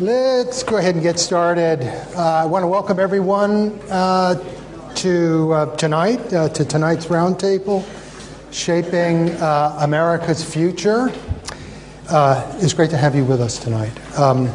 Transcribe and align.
Let's 0.00 0.64
go 0.64 0.76
ahead 0.76 0.96
and 0.96 1.04
get 1.04 1.20
started. 1.20 1.80
Uh, 2.16 2.20
I 2.20 2.46
want 2.46 2.64
to 2.64 2.66
welcome 2.66 2.98
everyone 2.98 3.78
uh, 3.88 4.34
to 4.96 5.52
uh, 5.52 5.76
tonight, 5.76 6.32
uh, 6.32 6.48
to 6.48 6.64
tonight's 6.64 7.06
roundtable, 7.06 7.84
Shaping 8.52 9.30
uh, 9.30 9.78
America's 9.82 10.42
Future. 10.42 11.12
Uh, 12.10 12.58
it's 12.60 12.72
great 12.72 12.90
to 12.90 12.96
have 12.96 13.14
you 13.14 13.24
with 13.24 13.40
us 13.40 13.56
tonight. 13.56 13.92
Um, 14.18 14.50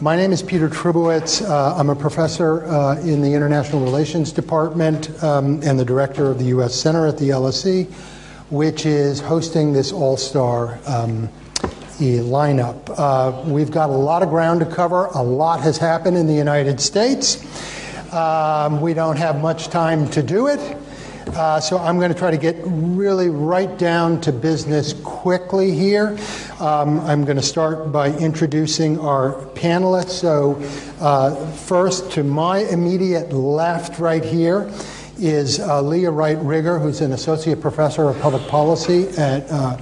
my 0.00 0.16
name 0.16 0.32
is 0.32 0.42
Peter 0.42 0.68
Trubowitz. 0.68 1.48
I'm 1.48 1.88
a 1.88 1.94
professor 1.94 2.64
in 2.98 3.22
the 3.22 3.32
International 3.32 3.80
Relations 3.80 4.32
Department 4.32 5.22
um, 5.22 5.60
and 5.62 5.78
the 5.78 5.84
director 5.84 6.32
of 6.32 6.40
the 6.40 6.46
U.S. 6.46 6.74
Center 6.74 7.06
at 7.06 7.16
the 7.16 7.28
LSE, 7.28 7.88
which 8.50 8.86
is 8.86 9.20
hosting 9.20 9.72
this 9.72 9.92
all 9.92 10.16
star. 10.16 10.80
Um, 10.84 11.28
lineup. 11.98 12.76
Uh, 12.96 13.48
we've 13.48 13.70
got 13.70 13.90
a 13.90 13.92
lot 13.92 14.22
of 14.22 14.28
ground 14.28 14.60
to 14.60 14.66
cover. 14.66 15.06
A 15.06 15.22
lot 15.22 15.60
has 15.60 15.78
happened 15.78 16.16
in 16.16 16.26
the 16.26 16.34
United 16.34 16.80
States. 16.80 17.42
Um, 18.12 18.80
we 18.80 18.94
don't 18.94 19.16
have 19.16 19.40
much 19.40 19.68
time 19.68 20.08
to 20.10 20.22
do 20.22 20.48
it. 20.48 20.60
Uh, 21.28 21.58
so 21.58 21.78
I'm 21.78 21.98
going 21.98 22.12
to 22.12 22.18
try 22.18 22.30
to 22.30 22.36
get 22.36 22.56
really 22.64 23.28
right 23.28 23.76
down 23.78 24.20
to 24.22 24.32
business 24.32 24.92
quickly 24.92 25.72
here. 25.72 26.18
Um, 26.60 27.00
I'm 27.00 27.24
going 27.24 27.38
to 27.38 27.42
start 27.42 27.90
by 27.90 28.12
introducing 28.18 29.00
our 29.00 29.32
panelists. 29.54 30.10
So, 30.10 30.62
uh, 31.00 31.34
first, 31.52 32.12
to 32.12 32.22
my 32.22 32.58
immediate 32.58 33.32
left, 33.32 33.98
right 33.98 34.24
here, 34.24 34.70
is 35.18 35.60
uh, 35.60 35.80
Leah 35.80 36.10
Wright 36.10 36.38
Rigueur, 36.38 36.78
who's 36.78 37.00
an 37.00 37.12
associate 37.12 37.60
professor 37.60 38.08
of 38.08 38.20
public 38.20 38.46
policy 38.48 39.08
at 39.16 39.50
uh, 39.50 39.76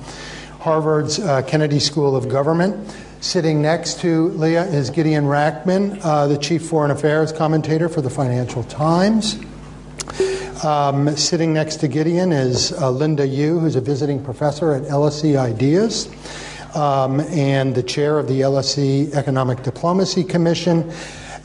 Harvard's 0.63 1.19
uh, 1.19 1.43
Kennedy 1.43 1.81
School 1.81 2.15
of 2.15 2.29
Government. 2.29 2.89
Sitting 3.21 3.61
next 3.61 3.99
to 4.03 4.29
Leah 4.29 4.63
is 4.67 4.91
Gideon 4.91 5.25
Rachman, 5.25 5.99
uh, 6.05 6.29
the 6.29 6.39
chief 6.39 6.65
foreign 6.69 6.93
affairs 6.93 7.33
commentator 7.33 7.89
for 7.89 8.01
the 8.01 8.09
Financial 8.09 8.63
Times. 8.63 9.41
Um, 10.63 11.17
sitting 11.17 11.53
next 11.53 11.79
to 11.79 11.89
Gideon 11.89 12.31
is 12.31 12.73
uh, 12.75 12.93
Linda 12.93 13.27
Yueh, 13.27 13.61
who's 13.61 13.75
a 13.75 13.81
visiting 13.81 14.23
professor 14.23 14.73
at 14.73 14.83
LSE 14.83 15.37
Ideas 15.37 16.09
um, 16.77 17.19
and 17.19 17.75
the 17.75 17.83
chair 17.83 18.21
of 18.21 18.29
the 18.29 18.43
LSE 18.43 19.13
Economic 19.15 19.65
Diplomacy 19.65 20.23
Commission. 20.23 20.93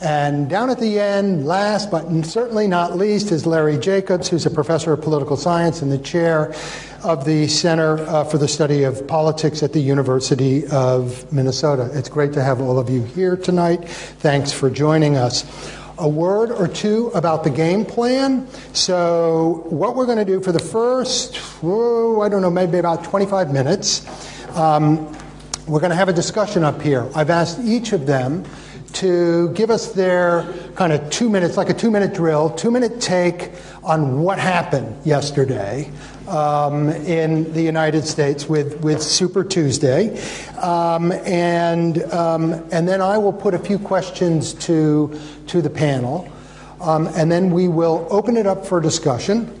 And 0.00 0.48
down 0.48 0.70
at 0.70 0.78
the 0.78 1.00
end, 1.00 1.44
last 1.44 1.90
but 1.90 2.08
certainly 2.24 2.68
not 2.68 2.96
least, 2.96 3.32
is 3.32 3.46
Larry 3.46 3.76
Jacobs, 3.76 4.28
who's 4.28 4.46
a 4.46 4.50
professor 4.50 4.92
of 4.92 5.02
political 5.02 5.36
science 5.36 5.82
and 5.82 5.90
the 5.90 5.98
chair 5.98 6.54
of 7.02 7.24
the 7.24 7.48
Center 7.48 7.98
uh, 8.06 8.22
for 8.22 8.38
the 8.38 8.46
Study 8.46 8.84
of 8.84 9.06
Politics 9.08 9.60
at 9.62 9.72
the 9.72 9.80
University 9.80 10.64
of 10.68 11.30
Minnesota. 11.32 11.90
It's 11.94 12.08
great 12.08 12.32
to 12.34 12.42
have 12.42 12.60
all 12.60 12.78
of 12.78 12.88
you 12.88 13.02
here 13.02 13.36
tonight. 13.36 13.88
Thanks 13.88 14.52
for 14.52 14.70
joining 14.70 15.16
us. 15.16 15.44
A 15.98 16.08
word 16.08 16.52
or 16.52 16.68
two 16.68 17.08
about 17.08 17.42
the 17.42 17.50
game 17.50 17.84
plan. 17.84 18.46
So, 18.72 19.64
what 19.68 19.96
we're 19.96 20.06
going 20.06 20.18
to 20.18 20.24
do 20.24 20.40
for 20.40 20.52
the 20.52 20.60
first, 20.60 21.36
whoa, 21.60 22.20
I 22.20 22.28
don't 22.28 22.40
know, 22.40 22.50
maybe 22.50 22.78
about 22.78 23.02
25 23.02 23.52
minutes, 23.52 24.06
um, 24.56 25.12
we're 25.66 25.80
going 25.80 25.90
to 25.90 25.96
have 25.96 26.08
a 26.08 26.12
discussion 26.12 26.62
up 26.62 26.80
here. 26.80 27.10
I've 27.16 27.30
asked 27.30 27.58
each 27.60 27.92
of 27.92 28.06
them 28.06 28.44
to 28.94 29.50
give 29.50 29.70
us 29.70 29.92
their 29.92 30.52
kind 30.74 30.92
of 30.92 31.10
two 31.10 31.28
minutes, 31.28 31.56
like 31.56 31.70
a 31.70 31.74
two 31.74 31.90
minute 31.90 32.14
drill, 32.14 32.50
two 32.50 32.70
minute 32.70 33.00
take 33.00 33.52
on 33.82 34.20
what 34.20 34.38
happened 34.38 34.96
yesterday 35.04 35.90
um, 36.28 36.88
in 36.88 37.52
the 37.52 37.62
United 37.62 38.06
States 38.06 38.48
with, 38.48 38.80
with 38.80 39.02
Super 39.02 39.44
Tuesday. 39.44 40.18
Um, 40.58 41.12
and, 41.12 42.02
um, 42.12 42.52
and 42.70 42.88
then 42.88 43.00
I 43.00 43.18
will 43.18 43.32
put 43.32 43.54
a 43.54 43.58
few 43.58 43.78
questions 43.78 44.54
to, 44.54 45.18
to 45.48 45.62
the 45.62 45.70
panel. 45.70 46.28
Um, 46.80 47.08
and 47.08 47.30
then 47.30 47.50
we 47.50 47.68
will 47.68 48.06
open 48.10 48.36
it 48.36 48.46
up 48.46 48.64
for 48.64 48.80
discussion. 48.80 49.57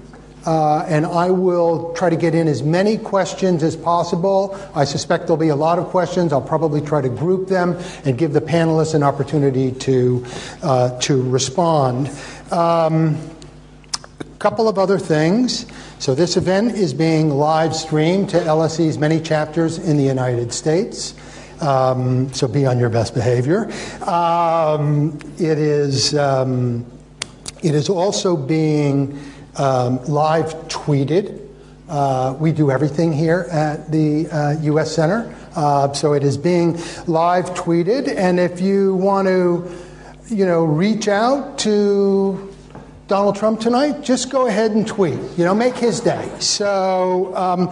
Uh, 0.48 0.82
and 0.88 1.04
I 1.04 1.30
will 1.30 1.92
try 1.92 2.08
to 2.08 2.16
get 2.16 2.34
in 2.34 2.48
as 2.48 2.62
many 2.62 2.96
questions 2.96 3.62
as 3.62 3.76
possible. 3.76 4.58
I 4.74 4.86
suspect 4.86 5.24
there'll 5.24 5.36
be 5.36 5.50
a 5.50 5.56
lot 5.56 5.78
of 5.78 5.88
questions. 5.88 6.32
I'll 6.32 6.40
probably 6.40 6.80
try 6.80 7.02
to 7.02 7.10
group 7.10 7.48
them 7.48 7.76
and 8.06 8.16
give 8.16 8.32
the 8.32 8.40
panelists 8.40 8.94
an 8.94 9.02
opportunity 9.02 9.72
to, 9.72 10.24
uh, 10.62 10.98
to 11.00 11.20
respond. 11.28 12.08
Um, 12.50 13.18
a 14.20 14.24
couple 14.38 14.70
of 14.70 14.78
other 14.78 14.98
things. 14.98 15.66
So, 15.98 16.14
this 16.14 16.38
event 16.38 16.72
is 16.76 16.94
being 16.94 17.28
live 17.28 17.76
streamed 17.76 18.30
to 18.30 18.38
LSE's 18.38 18.96
many 18.96 19.20
chapters 19.20 19.76
in 19.76 19.98
the 19.98 20.04
United 20.04 20.54
States. 20.54 21.14
Um, 21.60 22.32
so, 22.32 22.48
be 22.48 22.64
on 22.64 22.78
your 22.78 22.88
best 22.88 23.12
behavior. 23.12 23.70
Um, 24.00 25.18
it, 25.38 25.58
is, 25.58 26.14
um, 26.14 26.86
it 27.62 27.74
is 27.74 27.90
also 27.90 28.34
being 28.34 29.20
um, 29.58 30.02
live 30.04 30.54
tweeted. 30.68 31.46
Uh, 31.88 32.36
we 32.38 32.52
do 32.52 32.70
everything 32.70 33.12
here 33.12 33.46
at 33.50 33.90
the 33.90 34.28
uh, 34.28 34.60
U.S. 34.62 34.94
Center. 34.94 35.34
Uh, 35.56 35.92
so 35.92 36.12
it 36.12 36.22
is 36.22 36.36
being 36.36 36.78
live 37.06 37.46
tweeted. 37.54 38.14
And 38.14 38.38
if 38.38 38.60
you 38.60 38.94
want 38.94 39.26
to, 39.26 39.70
you 40.28 40.46
know, 40.46 40.64
reach 40.64 41.08
out 41.08 41.58
to 41.60 42.54
Donald 43.08 43.36
Trump 43.36 43.58
tonight, 43.58 44.02
just 44.02 44.30
go 44.30 44.46
ahead 44.46 44.72
and 44.72 44.86
tweet. 44.86 45.18
You 45.38 45.44
know, 45.44 45.54
make 45.54 45.76
his 45.76 46.00
day. 46.00 46.30
So, 46.40 47.34
um, 47.34 47.68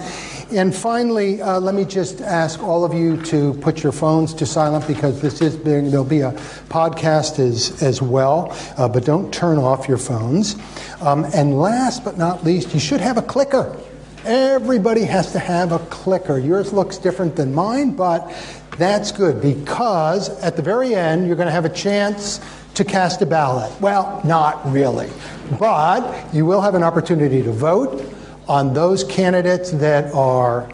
and 0.53 0.75
finally, 0.75 1.43
uh, 1.43 1.59
let 1.59 1.75
me 1.75 1.84
just 1.84 2.21
ask 2.21 2.62
all 2.62 2.84
of 2.84 2.95
you 2.95 3.21
to 3.25 3.55
put 3.55 3.83
your 3.83 3.93
phones 3.93 4.33
to 4.34 4.47
silent 4.47 4.87
because 4.87 5.21
this 5.21 5.41
is 5.41 5.57
being, 5.57 5.91
there'll 5.91 6.05
be 6.05 6.21
a 6.21 6.33
podcast 6.69 7.39
as 7.39 7.83
as 7.83 8.01
well. 8.01 8.57
Uh, 8.77 8.89
but 8.89 9.05
don't 9.05 9.33
turn 9.33 9.59
off 9.59 9.89
your 9.89 9.99
phones. 9.99 10.57
Um, 11.01 11.25
and 11.34 11.59
last 11.59 12.05
but 12.05 12.17
not 12.17 12.45
least, 12.45 12.75
you 12.75 12.81
should 12.81 13.01
have 13.01 13.19
a 13.19 13.23
clicker. 13.23 13.77
Everybody 14.25 15.03
has 15.03 15.33
to 15.33 15.39
have 15.39 15.73
a 15.73 15.79
clicker. 15.79 16.39
Yours 16.39 16.73
looks 16.73 16.99
different 16.99 17.37
than 17.37 17.55
mine, 17.55 17.97
but 17.97 18.33
that's 18.78 19.13
good 19.13 19.41
because 19.41 20.28
at 20.41 20.57
the 20.57 20.63
very 20.63 20.95
end, 20.95 21.27
you're 21.27 21.37
going 21.37 21.47
to 21.47 21.53
have 21.53 21.65
a 21.65 21.71
chance 21.71 22.41
to 22.75 22.84
cast 22.84 23.23
a 23.23 23.27
ballot. 23.27 23.73
Well, 23.81 24.21
not 24.25 24.71
really. 24.71 25.11
But 25.59 26.34
you 26.34 26.45
will 26.45 26.61
have 26.61 26.75
an 26.75 26.83
opportunity 26.83 27.43
to 27.43 27.53
vote 27.53 28.13
on 28.49 28.75
those 28.75 29.05
candidates 29.05 29.71
that 29.73 30.12
are 30.15 30.71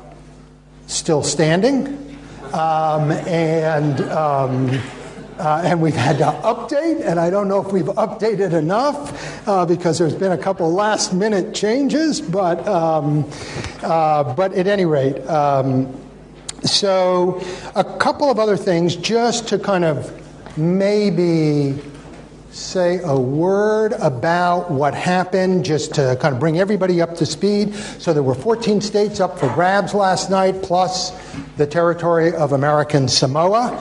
still 0.87 1.23
standing. 1.23 1.99
Um, 2.53 3.11
and, 3.11 4.01
um, 4.11 4.81
uh, 5.39 5.63
and 5.65 5.81
we've 5.81 5.97
had 5.97 6.19
to 6.19 6.25
update, 6.25 7.01
and 7.01 7.19
I 7.19 7.31
don't 7.31 7.49
know 7.49 7.65
if 7.65 7.73
we've 7.73 7.87
updated 7.87 8.53
enough 8.53 9.49
uh, 9.49 9.65
because 9.65 9.99
there's 9.99 10.15
been 10.15 10.33
a 10.33 10.39
couple 10.39 10.71
last 10.71 11.15
minute 11.15 11.55
changes, 11.55 12.21
but, 12.21 12.67
um, 12.69 13.29
uh, 13.83 14.35
but 14.35 14.53
at 14.53 14.67
any 14.67 14.85
rate, 14.85 15.27
um, 15.27 15.99
so 16.63 17.43
a 17.75 17.83
couple 17.99 18.31
of 18.31 18.39
other 18.39 18.57
things 18.57 18.95
just 18.97 19.49
to 19.49 19.59
kind 19.59 19.85
of 19.85 20.13
maybe 20.59 21.81
say 22.53 23.01
a 23.03 23.19
word 23.19 23.95
about 23.95 24.71
what 24.71 24.95
happened, 24.95 25.65
just 25.65 25.95
to 25.95 26.17
kind 26.21 26.35
of 26.35 26.41
bring 26.41 26.59
everybody 26.59 27.01
up 27.01 27.17
to 27.17 27.27
speed. 27.27 27.75
So 27.75 28.13
there 28.13 28.23
were 28.23 28.35
14 28.35 28.81
states 28.81 29.21
up 29.21 29.39
for 29.39 29.49
grabs 29.55 29.95
last 29.95 30.31
night, 30.31 30.63
plus 30.63 31.13
the 31.57 31.67
territory 31.67 32.35
of 32.35 32.53
American 32.53 33.09
Samoa. 33.09 33.81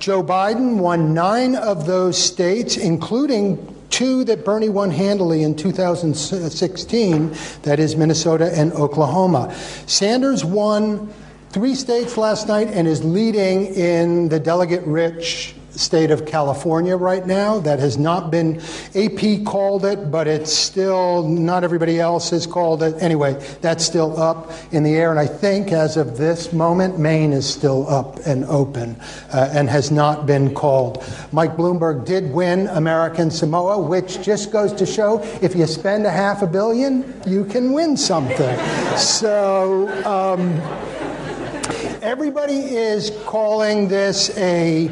Joe 0.00 0.22
Biden 0.22 0.78
won 0.78 1.14
nine 1.14 1.54
of 1.54 1.86
those 1.86 2.18
states, 2.18 2.76
including 2.76 3.68
two 3.88 4.24
that 4.24 4.44
Bernie 4.44 4.68
won 4.68 4.90
handily 4.90 5.44
in 5.44 5.54
2016 5.54 7.36
that 7.62 7.78
is, 7.78 7.94
Minnesota 7.94 8.50
and 8.58 8.72
Oklahoma. 8.72 9.54
Sanders 9.86 10.44
won 10.44 11.12
three 11.50 11.76
states 11.76 12.16
last 12.16 12.48
night 12.48 12.66
and 12.68 12.88
is 12.88 13.04
leading 13.04 13.66
in 13.66 14.28
the 14.28 14.40
delegate 14.40 14.82
rich 14.86 15.54
state 15.78 16.10
of 16.10 16.26
California 16.26 16.96
right 16.96 17.26
now. 17.26 17.58
That 17.58 17.78
has 17.78 17.98
not 17.98 18.30
been, 18.30 18.60
AP 18.94 19.44
called 19.44 19.84
it, 19.84 20.10
but 20.10 20.26
it's 20.26 20.52
still, 20.52 21.28
not 21.28 21.64
everybody 21.64 22.00
else 22.00 22.30
has 22.30 22.46
called 22.46 22.82
it. 22.82 23.00
Anyway, 23.02 23.34
that's 23.60 23.84
still 23.84 24.18
up 24.20 24.50
in 24.72 24.82
the 24.82 24.94
air. 24.94 25.10
And 25.10 25.18
I 25.18 25.26
think 25.26 25.72
as 25.72 25.96
of 25.96 26.18
this 26.18 26.52
moment, 26.52 26.98
Maine 26.98 27.32
is 27.32 27.48
still 27.48 27.88
up 27.88 28.18
and 28.26 28.44
open 28.44 28.96
uh, 29.32 29.50
and 29.52 29.68
has 29.68 29.90
not 29.90 30.26
been 30.26 30.54
called. 30.54 31.04
Mike 31.32 31.56
Bloomberg 31.56 32.04
did 32.04 32.32
win 32.32 32.68
American 32.68 33.30
Samoa, 33.30 33.80
which 33.80 34.22
just 34.22 34.52
goes 34.52 34.72
to 34.74 34.86
show 34.86 35.22
if 35.40 35.54
you 35.54 35.66
spend 35.66 36.06
a 36.06 36.10
half 36.10 36.42
a 36.42 36.46
billion, 36.46 37.20
you 37.26 37.44
can 37.44 37.72
win 37.72 37.96
something. 37.96 38.58
so, 38.96 39.88
um, 40.04 40.60
everybody 42.02 42.58
is 42.58 43.12
calling 43.26 43.86
this 43.86 44.36
a 44.36 44.90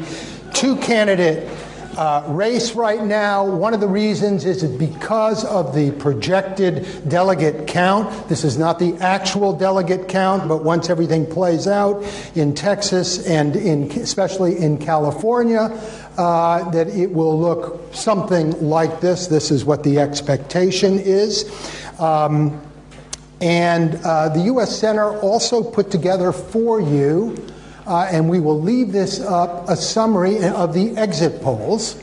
two 0.53 0.75
candidate 0.77 1.49
uh, 1.97 2.23
race 2.29 2.73
right 2.73 3.03
now. 3.03 3.45
One 3.45 3.73
of 3.73 3.79
the 3.79 3.87
reasons 3.87 4.45
is 4.45 4.63
because 4.63 5.43
of 5.43 5.75
the 5.75 5.91
projected 5.91 7.09
delegate 7.09 7.67
count. 7.67 8.29
This 8.29 8.43
is 8.43 8.57
not 8.57 8.79
the 8.79 8.95
actual 8.97 9.53
delegate 9.53 10.07
count, 10.07 10.47
but 10.47 10.63
once 10.63 10.89
everything 10.89 11.25
plays 11.25 11.67
out 11.67 12.03
in 12.35 12.53
Texas 12.53 13.25
and 13.27 13.55
in, 13.55 13.91
especially 13.91 14.57
in 14.57 14.77
California, 14.77 15.77
uh, 16.17 16.69
that 16.71 16.87
it 16.87 17.11
will 17.11 17.39
look 17.39 17.93
something 17.93 18.51
like 18.61 19.01
this. 19.01 19.27
This 19.27 19.51
is 19.51 19.65
what 19.65 19.83
the 19.83 19.99
expectation 19.99 20.97
is. 20.97 21.49
Um, 21.99 22.61
and 23.41 23.95
uh, 24.03 24.29
the 24.29 24.41
U.S. 24.41 24.77
Center 24.77 25.17
also 25.19 25.63
put 25.63 25.89
together 25.89 26.31
for 26.31 26.79
you, 26.79 27.35
uh, 27.85 28.07
and 28.11 28.29
we 28.29 28.39
will 28.39 28.59
leave 28.59 28.91
this 28.91 29.19
up, 29.19 29.69
a 29.69 29.75
summary 29.75 30.43
of 30.43 30.73
the 30.73 30.95
exit 30.97 31.41
polls. 31.41 32.01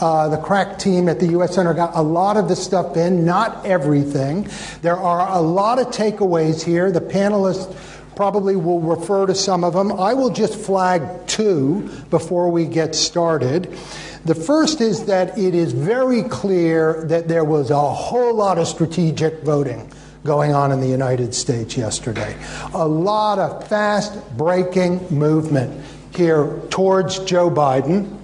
Uh, 0.00 0.28
the 0.28 0.38
crack 0.38 0.78
team 0.78 1.08
at 1.08 1.20
the 1.20 1.26
U.S. 1.28 1.54
Center 1.54 1.74
got 1.74 1.94
a 1.94 2.00
lot 2.00 2.36
of 2.36 2.48
the 2.48 2.56
stuff 2.56 2.96
in, 2.96 3.24
not 3.26 3.66
everything. 3.66 4.48
There 4.80 4.96
are 4.96 5.28
a 5.36 5.40
lot 5.40 5.78
of 5.78 5.88
takeaways 5.88 6.62
here. 6.62 6.90
The 6.90 7.02
panelists 7.02 7.76
probably 8.16 8.56
will 8.56 8.80
refer 8.80 9.26
to 9.26 9.34
some 9.34 9.62
of 9.62 9.74
them. 9.74 9.92
I 9.92 10.14
will 10.14 10.30
just 10.30 10.54
flag 10.54 11.26
two 11.26 11.90
before 12.10 12.50
we 12.50 12.64
get 12.64 12.94
started. 12.94 13.76
The 14.24 14.34
first 14.34 14.80
is 14.80 15.06
that 15.06 15.38
it 15.38 15.54
is 15.54 15.72
very 15.72 16.22
clear 16.24 17.04
that 17.06 17.28
there 17.28 17.44
was 17.44 17.70
a 17.70 17.80
whole 17.80 18.34
lot 18.34 18.58
of 18.58 18.68
strategic 18.68 19.42
voting 19.42 19.90
going 20.24 20.52
on 20.52 20.72
in 20.72 20.80
the 20.80 20.88
United 20.88 21.34
States 21.34 21.76
yesterday. 21.76 22.36
A 22.74 22.86
lot 22.86 23.38
of 23.38 23.66
fast 23.68 24.36
breaking 24.36 25.06
movement 25.10 25.84
here 26.14 26.60
towards 26.70 27.18
Joe 27.20 27.50
Biden. 27.50 28.16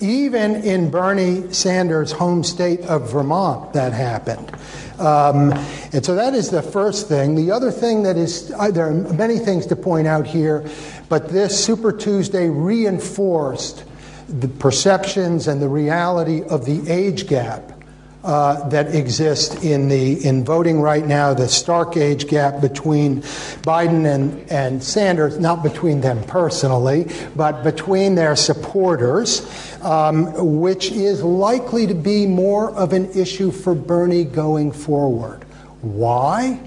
Even 0.00 0.56
in 0.56 0.90
Bernie 0.90 1.52
Sanders' 1.52 2.10
home 2.10 2.42
state 2.42 2.80
of 2.82 3.12
Vermont, 3.12 3.74
that 3.74 3.92
happened. 3.92 4.50
Um, 4.98 5.52
and 5.92 6.04
so 6.04 6.14
that 6.14 6.34
is 6.34 6.50
the 6.50 6.62
first 6.62 7.06
thing. 7.08 7.34
The 7.34 7.50
other 7.50 7.70
thing 7.70 8.04
that 8.04 8.16
is, 8.16 8.50
uh, 8.58 8.70
there 8.70 8.88
are 8.88 8.94
many 8.94 9.38
things 9.38 9.66
to 9.66 9.76
point 9.76 10.06
out 10.06 10.26
here, 10.26 10.66
but 11.10 11.28
this 11.28 11.62
Super 11.62 11.92
Tuesday 11.92 12.48
reinforced 12.48 13.84
the 14.28 14.48
perceptions 14.48 15.48
and 15.48 15.60
the 15.60 15.68
reality 15.68 16.44
of 16.44 16.64
the 16.64 16.88
age 16.90 17.26
gap 17.26 17.79
uh, 18.22 18.68
that 18.68 18.94
exist 18.94 19.64
in 19.64 19.88
the 19.88 20.24
in 20.26 20.44
voting 20.44 20.80
right 20.80 21.06
now, 21.06 21.32
the 21.32 21.48
stark 21.48 21.96
age 21.96 22.28
gap 22.28 22.60
between 22.60 23.22
Biden 23.62 24.04
and, 24.04 24.50
and 24.50 24.82
Sanders, 24.82 25.38
not 25.38 25.62
between 25.62 26.02
them 26.02 26.22
personally, 26.24 27.10
but 27.34 27.62
between 27.62 28.14
their 28.14 28.36
supporters, 28.36 29.46
um, 29.82 30.60
which 30.60 30.92
is 30.92 31.22
likely 31.22 31.86
to 31.86 31.94
be 31.94 32.26
more 32.26 32.70
of 32.72 32.92
an 32.92 33.10
issue 33.12 33.50
for 33.50 33.74
Bernie 33.74 34.24
going 34.24 34.70
forward. 34.72 35.44
Why? 35.80 36.60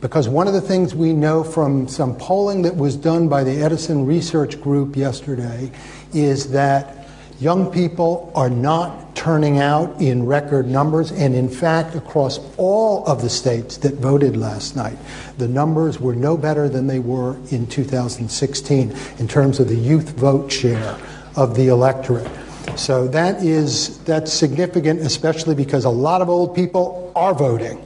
Because 0.00 0.28
one 0.28 0.46
of 0.46 0.54
the 0.54 0.60
things 0.60 0.94
we 0.94 1.12
know 1.12 1.42
from 1.42 1.88
some 1.88 2.16
polling 2.16 2.62
that 2.62 2.76
was 2.76 2.96
done 2.96 3.28
by 3.28 3.44
the 3.44 3.60
Edison 3.62 4.06
Research 4.06 4.60
Group 4.60 4.96
yesterday 4.96 5.70
is 6.14 6.52
that 6.52 6.99
Young 7.40 7.72
people 7.72 8.30
are 8.34 8.50
not 8.50 9.16
turning 9.16 9.60
out 9.60 9.98
in 9.98 10.26
record 10.26 10.66
numbers, 10.66 11.10
and 11.10 11.34
in 11.34 11.48
fact, 11.48 11.94
across 11.94 12.38
all 12.58 13.02
of 13.06 13.22
the 13.22 13.30
states 13.30 13.78
that 13.78 13.94
voted 13.94 14.36
last 14.36 14.76
night, 14.76 14.98
the 15.38 15.48
numbers 15.48 15.98
were 15.98 16.14
no 16.14 16.36
better 16.36 16.68
than 16.68 16.86
they 16.86 16.98
were 16.98 17.36
in 17.50 17.66
2016 17.66 18.94
in 19.18 19.26
terms 19.26 19.58
of 19.58 19.68
the 19.68 19.74
youth 19.74 20.10
vote 20.18 20.52
share 20.52 20.98
of 21.34 21.56
the 21.56 21.68
electorate. 21.68 22.30
So 22.76 23.08
that 23.08 23.42
is 23.42 23.96
that's 24.04 24.30
significant, 24.30 25.00
especially 25.00 25.54
because 25.54 25.86
a 25.86 25.90
lot 25.90 26.20
of 26.20 26.28
old 26.28 26.54
people 26.54 27.10
are 27.16 27.32
voting, 27.32 27.82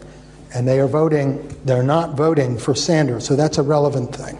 and 0.52 0.66
they 0.66 0.80
are 0.80 0.88
voting. 0.88 1.48
They're 1.64 1.84
not 1.84 2.16
voting 2.16 2.58
for 2.58 2.74
Sanders, 2.74 3.24
so 3.24 3.36
that's 3.36 3.58
a 3.58 3.62
relevant 3.62 4.16
thing. 4.16 4.36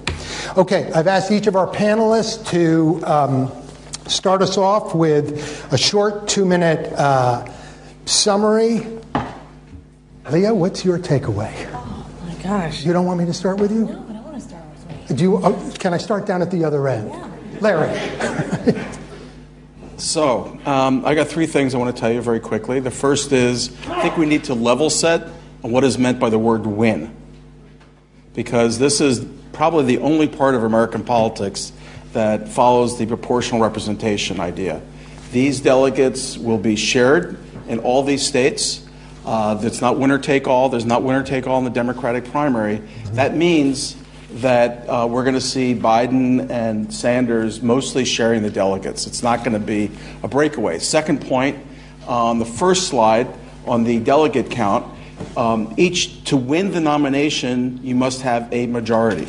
Okay, 0.59 0.91
I've 0.93 1.07
asked 1.07 1.31
each 1.31 1.47
of 1.47 1.55
our 1.55 1.69
panelists 1.69 2.45
to. 2.49 3.01
Um, 3.07 3.64
start 4.07 4.43
us 4.43 4.57
off 4.57 4.95
with 4.95 5.73
a 5.73 5.79
short 5.79 6.29
two 6.29 6.45
minute 6.45 6.93
uh, 6.93 7.51
summary. 8.07 8.87
Leah, 10.31 10.55
what's 10.55 10.85
your 10.85 10.99
takeaway? 10.99 11.53
Oh 11.73 12.07
my 12.27 12.35
gosh. 12.43 12.85
You 12.85 12.93
don't 12.93 13.07
want 13.07 13.21
me 13.21 13.27
to 13.27 13.35
start 13.35 13.59
with 13.59 13.71
you? 13.71 13.85
No, 13.85 13.93
I 14.09 14.13
don't 14.13 14.25
want 14.25 14.35
to 14.37 14.41
start 14.41 14.65
with 14.71 15.11
me. 15.11 15.17
Do 15.17 15.23
you, 15.23 15.37
oh, 15.43 15.73
can 15.79 15.93
I 15.93 15.99
start 15.99 16.27
down 16.27 16.43
at 16.43 16.51
the 16.51 16.65
other 16.65 16.89
end? 16.89 17.11
Yeah. 17.11 17.31
Larry. 17.61 18.85
So, 19.97 20.59
um, 20.67 21.07
I 21.07 21.15
got 21.15 21.29
three 21.29 21.47
things 21.47 21.75
I 21.75 21.79
want 21.79 21.95
to 21.95 22.01
tell 22.01 22.13
you 22.13 22.21
very 22.21 22.41
quickly. 22.41 22.81
The 22.81 22.91
first 22.91 23.33
is 23.33 23.71
I 23.87 24.03
think 24.03 24.17
we 24.17 24.27
need 24.27 24.45
to 24.45 24.55
level 24.55 24.91
set 24.91 25.29
on 25.63 25.71
what 25.71 25.85
is 25.85 25.99
meant 25.99 26.19
by 26.19 26.31
the 26.31 26.39
word 26.39 26.67
win. 26.67 27.15
Because 28.35 28.79
this 28.79 29.01
is 29.01 29.25
probably 29.53 29.97
the 29.97 30.03
only 30.03 30.27
part 30.27 30.57
of 30.57 30.65
American 30.65 31.05
politics 31.05 31.73
that 32.15 32.49
follows 32.49 32.99
the 32.99 33.07
proportional 33.07 33.61
representation 33.61 34.41
idea. 34.41 34.81
These 35.33 35.61
delegates 35.61 36.39
will 36.39 36.59
be 36.59 36.77
shared 36.77 37.39
in 37.69 37.81
all 37.81 38.03
these 38.03 38.25
states. 38.25 38.87
Uh, 39.25 39.59
it's 39.63 39.81
not 39.81 39.99
winner 39.99 40.19
take 40.19 40.47
all. 40.47 40.69
There's 40.69 40.85
not 40.85 41.03
winner 41.03 41.23
take 41.23 41.47
all 41.47 41.59
in 41.59 41.65
the 41.65 41.71
Democratic 41.71 42.25
primary. 42.25 42.81
That 43.13 43.35
means 43.35 43.97
that 44.35 44.89
uh, 44.89 45.07
we're 45.09 45.25
going 45.25 45.35
to 45.35 45.41
see 45.41 45.75
Biden 45.75 46.51
and 46.51 46.93
Sanders 46.93 47.63
mostly 47.63 48.05
sharing 48.05 48.43
the 48.43 48.51
delegates. 48.51 49.07
It's 49.07 49.23
not 49.23 49.41
going 49.41 49.53
to 49.53 49.59
be 49.59 49.91
a 50.23 50.29
breakaway. 50.29 50.79
Second 50.79 51.21
point 51.21 51.59
on 52.07 52.39
the 52.39 52.45
first 52.45 52.89
slide 52.89 53.29
on 53.67 53.85
the 53.85 53.99
delegate 53.99 54.51
count, 54.51 54.87
um, 55.37 55.75
each 55.77 56.25
to 56.25 56.37
win 56.37 56.71
the 56.71 56.81
nomination, 56.81 57.81
you 57.83 57.95
must 57.95 58.23
have 58.23 58.53
a 58.53 58.67
majority. 58.67 59.27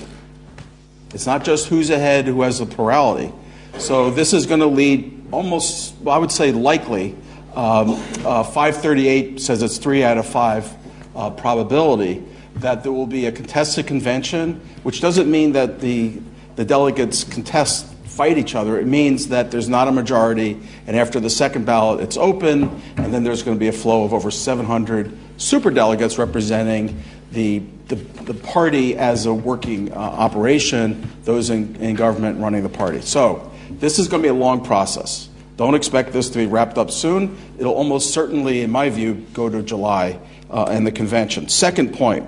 It's 1.15 1.25
not 1.25 1.45
just 1.45 1.67
who's 1.69 1.91
ahead, 1.91 2.25
who 2.25 2.41
has 2.41 2.59
the 2.59 2.65
plurality. 2.65 3.31
So 3.77 4.11
this 4.11 4.33
is 4.33 4.45
going 4.45 4.59
to 4.59 4.65
lead 4.65 5.29
almost, 5.31 5.95
well, 6.01 6.13
I 6.13 6.17
would 6.17 6.29
say 6.29 6.51
likely. 6.51 7.15
Um, 7.55 7.91
uh, 8.25 8.43
538 8.43 9.39
says 9.39 9.63
it's 9.63 9.77
three 9.77 10.03
out 10.03 10.17
of 10.17 10.25
five 10.25 10.69
uh, 11.15 11.29
probability 11.29 12.21
that 12.55 12.83
there 12.83 12.91
will 12.91 13.07
be 13.07 13.27
a 13.27 13.31
contested 13.31 13.87
convention, 13.87 14.59
which 14.83 14.99
doesn't 14.99 15.31
mean 15.31 15.53
that 15.53 15.79
the, 15.79 16.19
the 16.57 16.65
delegates 16.65 17.23
contest 17.23 17.85
fight 18.03 18.37
each 18.37 18.53
other. 18.53 18.77
It 18.77 18.85
means 18.85 19.29
that 19.29 19.51
there's 19.51 19.69
not 19.69 19.87
a 19.87 19.93
majority, 19.93 20.59
and 20.85 20.97
after 20.97 21.21
the 21.21 21.29
second 21.29 21.65
ballot, 21.65 22.01
it's 22.01 22.17
open, 22.17 22.81
and 22.97 23.13
then 23.13 23.23
there's 23.23 23.41
going 23.41 23.55
to 23.55 23.59
be 23.59 23.69
a 23.69 23.73
flow 23.73 24.03
of 24.03 24.13
over 24.13 24.31
700 24.31 25.17
super 25.37 25.71
delegates 25.71 26.17
representing 26.17 27.01
the, 27.35 27.59
the, 27.87 27.95
the 27.95 28.33
party 28.33 28.97
as 28.97 29.27
a 29.27 29.33
working 29.33 29.91
uh, 29.91 29.97
operation, 29.97 31.07
those 31.25 31.51
in, 31.51 31.75
in 31.75 31.95
government 31.95 32.39
running 32.39 32.63
the 32.63 32.69
party. 32.69 33.01
So 33.01 33.51
this 33.69 33.99
is 33.99 34.07
going 34.07 34.23
to 34.23 34.27
be 34.27 34.35
a 34.35 34.39
long 34.39 34.63
process. 34.63 35.29
Don't 35.57 35.75
expect 35.75 36.11
this 36.11 36.29
to 36.31 36.37
be 36.37 36.47
wrapped 36.47 36.77
up 36.77 36.89
soon. 36.89 37.37
It'll 37.59 37.73
almost 37.73 38.13
certainly, 38.13 38.61
in 38.61 38.71
my 38.71 38.89
view, 38.89 39.25
go 39.33 39.49
to 39.49 39.61
July 39.61 40.19
uh, 40.49 40.65
and 40.69 40.87
the 40.87 40.91
convention. 40.91 41.47
Second 41.47 41.93
point 41.93 42.27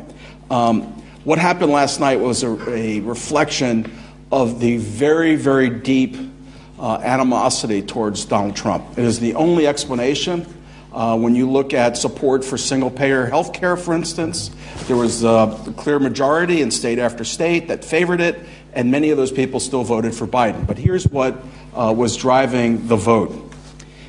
um, 0.49 0.83
what 1.23 1.39
happened 1.39 1.71
last 1.73 1.99
night 1.99 2.19
was 2.21 2.43
a, 2.43 2.69
a, 2.69 2.99
reflection 3.01 3.91
of 4.31 4.61
the 4.61 4.77
very, 4.77 5.35
very 5.35 5.69
deep 5.69 6.15
uh, 6.79 6.99
animosity 7.03 7.81
towards 7.81 8.23
Donald 8.23 8.55
Trump. 8.55 8.97
It 8.97 9.03
is 9.03 9.19
the 9.19 9.35
only 9.35 9.67
explanation 9.67 10.45
uh, 10.97 11.15
when 11.15 11.35
you 11.35 11.47
look 11.47 11.75
at 11.75 11.95
support 11.95 12.43
for 12.43 12.57
single 12.57 12.89
payer 12.89 13.27
health 13.27 13.53
care, 13.53 13.77
for 13.77 13.93
instance, 13.93 14.49
there 14.87 14.95
was 14.95 15.23
a 15.23 15.55
clear 15.77 15.99
majority 15.99 16.63
in 16.63 16.71
state 16.71 16.97
after 16.97 17.23
state 17.23 17.67
that 17.67 17.85
favored 17.85 18.19
it, 18.19 18.39
and 18.73 18.89
many 18.89 19.11
of 19.11 19.17
those 19.17 19.31
people 19.31 19.59
still 19.59 19.83
voted 19.83 20.15
for 20.15 20.25
Biden. 20.25 20.65
But 20.65 20.79
here's 20.79 21.07
what 21.07 21.37
uh, 21.75 21.93
was 21.95 22.17
driving 22.17 22.87
the 22.87 22.95
vote. 22.95 23.53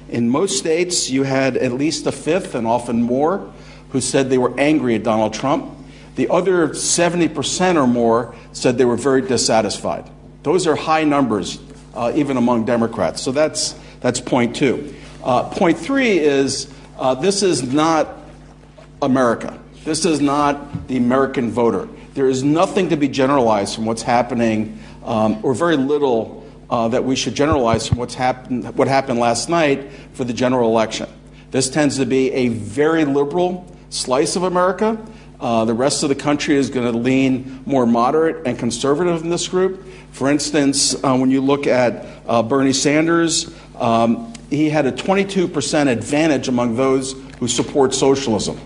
In 0.09 0.31
most 0.31 0.57
states, 0.57 1.11
you 1.11 1.25
had 1.25 1.59
at 1.59 1.73
least 1.73 2.07
a 2.07 2.13
fifth 2.13 2.55
and 2.55 2.67
often 2.67 3.03
more 3.03 3.53
who 3.91 4.01
said 4.01 4.31
they 4.31 4.39
were 4.39 4.59
angry 4.59 4.95
at 4.95 5.03
Donald 5.03 5.35
Trump. 5.35 5.71
The 6.15 6.31
other 6.31 6.69
70% 6.69 7.77
or 7.77 7.87
more 7.87 8.35
said 8.53 8.79
they 8.79 8.87
were 8.87 8.97
very 8.97 9.21
dissatisfied. 9.21 10.11
Those 10.43 10.67
are 10.67 10.75
high 10.75 11.05
numbers, 11.05 11.59
uh, 11.93 12.13
even 12.15 12.39
among 12.39 12.65
Democrats. 12.65 13.21
So 13.21 13.31
that's, 13.31 13.75
that's 14.01 14.23
point 14.23 14.57
two. 14.57 14.95
Uh, 15.23 15.51
point 15.51 15.77
three 15.77 16.19
is 16.19 16.73
uh, 16.99 17.15
this 17.15 17.43
is 17.43 17.63
not 17.63 18.17
America. 19.01 19.59
This 19.85 20.05
is 20.05 20.21
not 20.21 20.89
the 20.89 20.97
American 20.97 21.51
voter. 21.51 21.89
There 22.15 22.29
is 22.29 22.43
nothing 22.43 22.89
to 22.89 22.97
be 22.97 23.09
generalized 23.09 23.75
from 23.75 23.87
what's 23.87 24.03
happening, 24.03 24.79
um, 25.05 25.39
or 25.43 25.55
very 25.55 25.77
little 25.77 26.45
uh, 26.69 26.89
that 26.89 27.05
we 27.05 27.17
should 27.17 27.35
generalize 27.35 27.87
from 27.87 27.99
what's 27.99 28.15
happened, 28.15 28.77
what 28.77 28.89
happened 28.89 29.19
last 29.21 29.49
night 29.49 29.91
for 30.13 30.25
the 30.25 30.33
general 30.33 30.69
election. 30.69 31.09
This 31.51 31.71
tends 31.71 31.97
to 31.97 32.07
be 32.07 32.33
a 32.33 32.49
very 32.49 33.05
liberal 33.05 33.65
slice 33.91 34.37
of 34.37 34.43
America. 34.43 34.99
Uh, 35.41 35.65
the 35.65 35.75
rest 35.75 36.03
of 36.03 36.09
the 36.09 36.15
country 36.15 36.57
is 36.57 36.69
going 36.69 36.91
to 36.91 36.99
lean 36.99 37.63
more 37.65 37.87
moderate 37.87 38.45
and 38.47 38.59
conservative 38.59 39.23
in 39.23 39.31
this 39.31 39.47
group. 39.47 39.83
For 40.11 40.29
instance, 40.29 40.95
uh, 41.03 41.17
when 41.17 41.31
you 41.31 41.41
look 41.41 41.67
at 41.67 42.05
uh, 42.27 42.43
Bernie 42.43 42.73
Sanders, 42.73 43.55
um, 43.77 44.33
he 44.51 44.71
had 44.71 44.87
a 44.87 44.93
22% 44.93 45.89
advantage 45.89 46.49
among 46.49 46.77
those 46.77 47.13
who 47.39 47.49
support 47.49 47.95
socialism. 47.95 48.59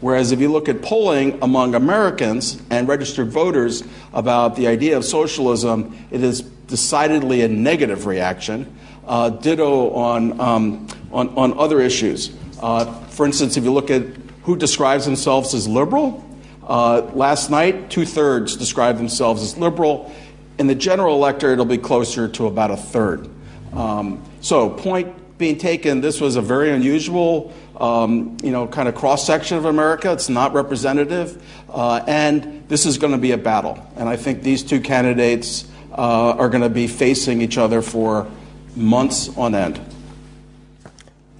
Whereas 0.00 0.32
if 0.32 0.40
you 0.40 0.50
look 0.50 0.68
at 0.68 0.82
polling 0.82 1.38
among 1.42 1.74
Americans 1.74 2.60
and 2.70 2.88
registered 2.88 3.30
voters 3.30 3.84
about 4.12 4.56
the 4.56 4.66
idea 4.66 4.96
of 4.96 5.04
socialism, 5.04 5.96
it 6.10 6.22
is 6.22 6.40
decidedly 6.40 7.42
a 7.42 7.48
negative 7.48 8.06
reaction. 8.06 8.74
Uh, 9.06 9.28
ditto 9.28 9.90
on, 9.90 10.40
um, 10.40 10.86
on, 11.12 11.28
on, 11.36 11.58
other 11.58 11.80
issues. 11.80 12.32
Uh, 12.62 12.86
for 13.08 13.26
instance, 13.26 13.56
if 13.56 13.64
you 13.64 13.72
look 13.72 13.90
at 13.90 14.02
who 14.44 14.56
describes 14.56 15.04
themselves 15.04 15.52
as 15.52 15.66
liberal, 15.66 16.24
uh, 16.62 17.02
last 17.14 17.50
night, 17.50 17.90
two 17.90 18.06
thirds 18.06 18.56
described 18.56 18.98
themselves 18.98 19.42
as 19.42 19.58
liberal. 19.58 20.14
In 20.58 20.68
the 20.68 20.74
general 20.74 21.16
electorate, 21.16 21.54
it'll 21.54 21.64
be 21.64 21.78
closer 21.78 22.28
to 22.28 22.46
about 22.46 22.70
a 22.70 22.76
third. 22.76 23.28
Um, 23.72 24.22
so, 24.40 24.70
point 24.70 25.12
being 25.40 25.58
taken, 25.58 26.00
this 26.00 26.20
was 26.20 26.36
a 26.36 26.40
very 26.40 26.70
unusual, 26.70 27.52
um, 27.80 28.36
you 28.44 28.52
know, 28.52 28.68
kind 28.68 28.88
of 28.88 28.94
cross 28.94 29.26
section 29.26 29.58
of 29.58 29.64
America. 29.64 30.12
It's 30.12 30.28
not 30.28 30.52
representative, 30.52 31.42
uh, 31.68 32.04
and 32.06 32.62
this 32.68 32.86
is 32.86 32.98
going 32.98 33.12
to 33.12 33.18
be 33.18 33.32
a 33.32 33.38
battle. 33.38 33.84
And 33.96 34.08
I 34.08 34.14
think 34.14 34.44
these 34.44 34.62
two 34.62 34.80
candidates 34.80 35.68
uh, 35.90 36.38
are 36.38 36.48
going 36.48 36.62
to 36.62 36.70
be 36.70 36.86
facing 36.86 37.42
each 37.42 37.58
other 37.58 37.82
for 37.82 38.30
months 38.76 39.36
on 39.36 39.56
end. 39.56 39.80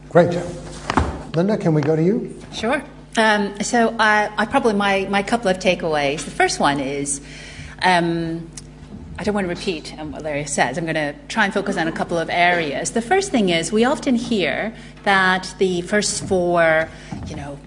Great, 0.09 0.37
Linda. 1.37 1.57
Can 1.57 1.75
we 1.75 1.83
go 1.83 1.95
to 1.95 2.03
you? 2.03 2.37
Sure. 2.53 2.83
Um, 3.17 3.61
so, 3.61 3.91
uh, 3.91 4.33
I 4.37 4.47
probably 4.47 4.75
my 4.75 5.07
my 5.09 5.23
couple 5.23 5.49
of 5.49 5.59
takeaways. 5.59 6.25
The 6.25 6.33
first 6.33 6.59
one 6.59 6.81
is. 6.81 7.21
Um, 7.83 8.51
I 9.21 9.23
don't 9.23 9.35
want 9.35 9.45
to 9.45 9.51
repeat 9.51 9.95
um, 9.99 10.13
what 10.13 10.23
Larry 10.23 10.47
says. 10.47 10.79
I'm 10.79 10.87
going 10.87 10.95
to 10.95 11.15
try 11.29 11.45
and 11.45 11.53
focus 11.53 11.77
on 11.77 11.87
a 11.87 11.93
couple 11.93 12.17
of 12.17 12.31
areas. 12.31 12.93
The 12.93 13.03
first 13.03 13.31
thing 13.31 13.51
is 13.51 13.71
we 13.71 13.85
often 13.85 14.15
hear 14.15 14.75
that 15.03 15.55
the 15.59 15.83
first 15.83 16.27
four, 16.27 16.89
you 17.27 17.37
know, 17.37 17.59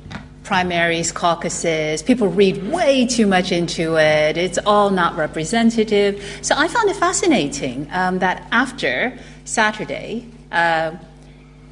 primaries, 0.43 1.11
caucuses, 1.11 2.01
people 2.01 2.27
read 2.27 2.71
way 2.71 3.05
too 3.05 3.27
much 3.27 3.51
into 3.51 3.99
it. 3.99 4.35
It's 4.35 4.57
all 4.65 4.89
not 4.89 5.15
representative. 5.15 6.39
So 6.41 6.55
I 6.57 6.67
found 6.67 6.89
it 6.89 6.95
fascinating 6.95 7.87
um, 7.91 8.17
that 8.17 8.47
after 8.51 9.15
Saturday, 9.45 10.25
uh, 10.51 10.93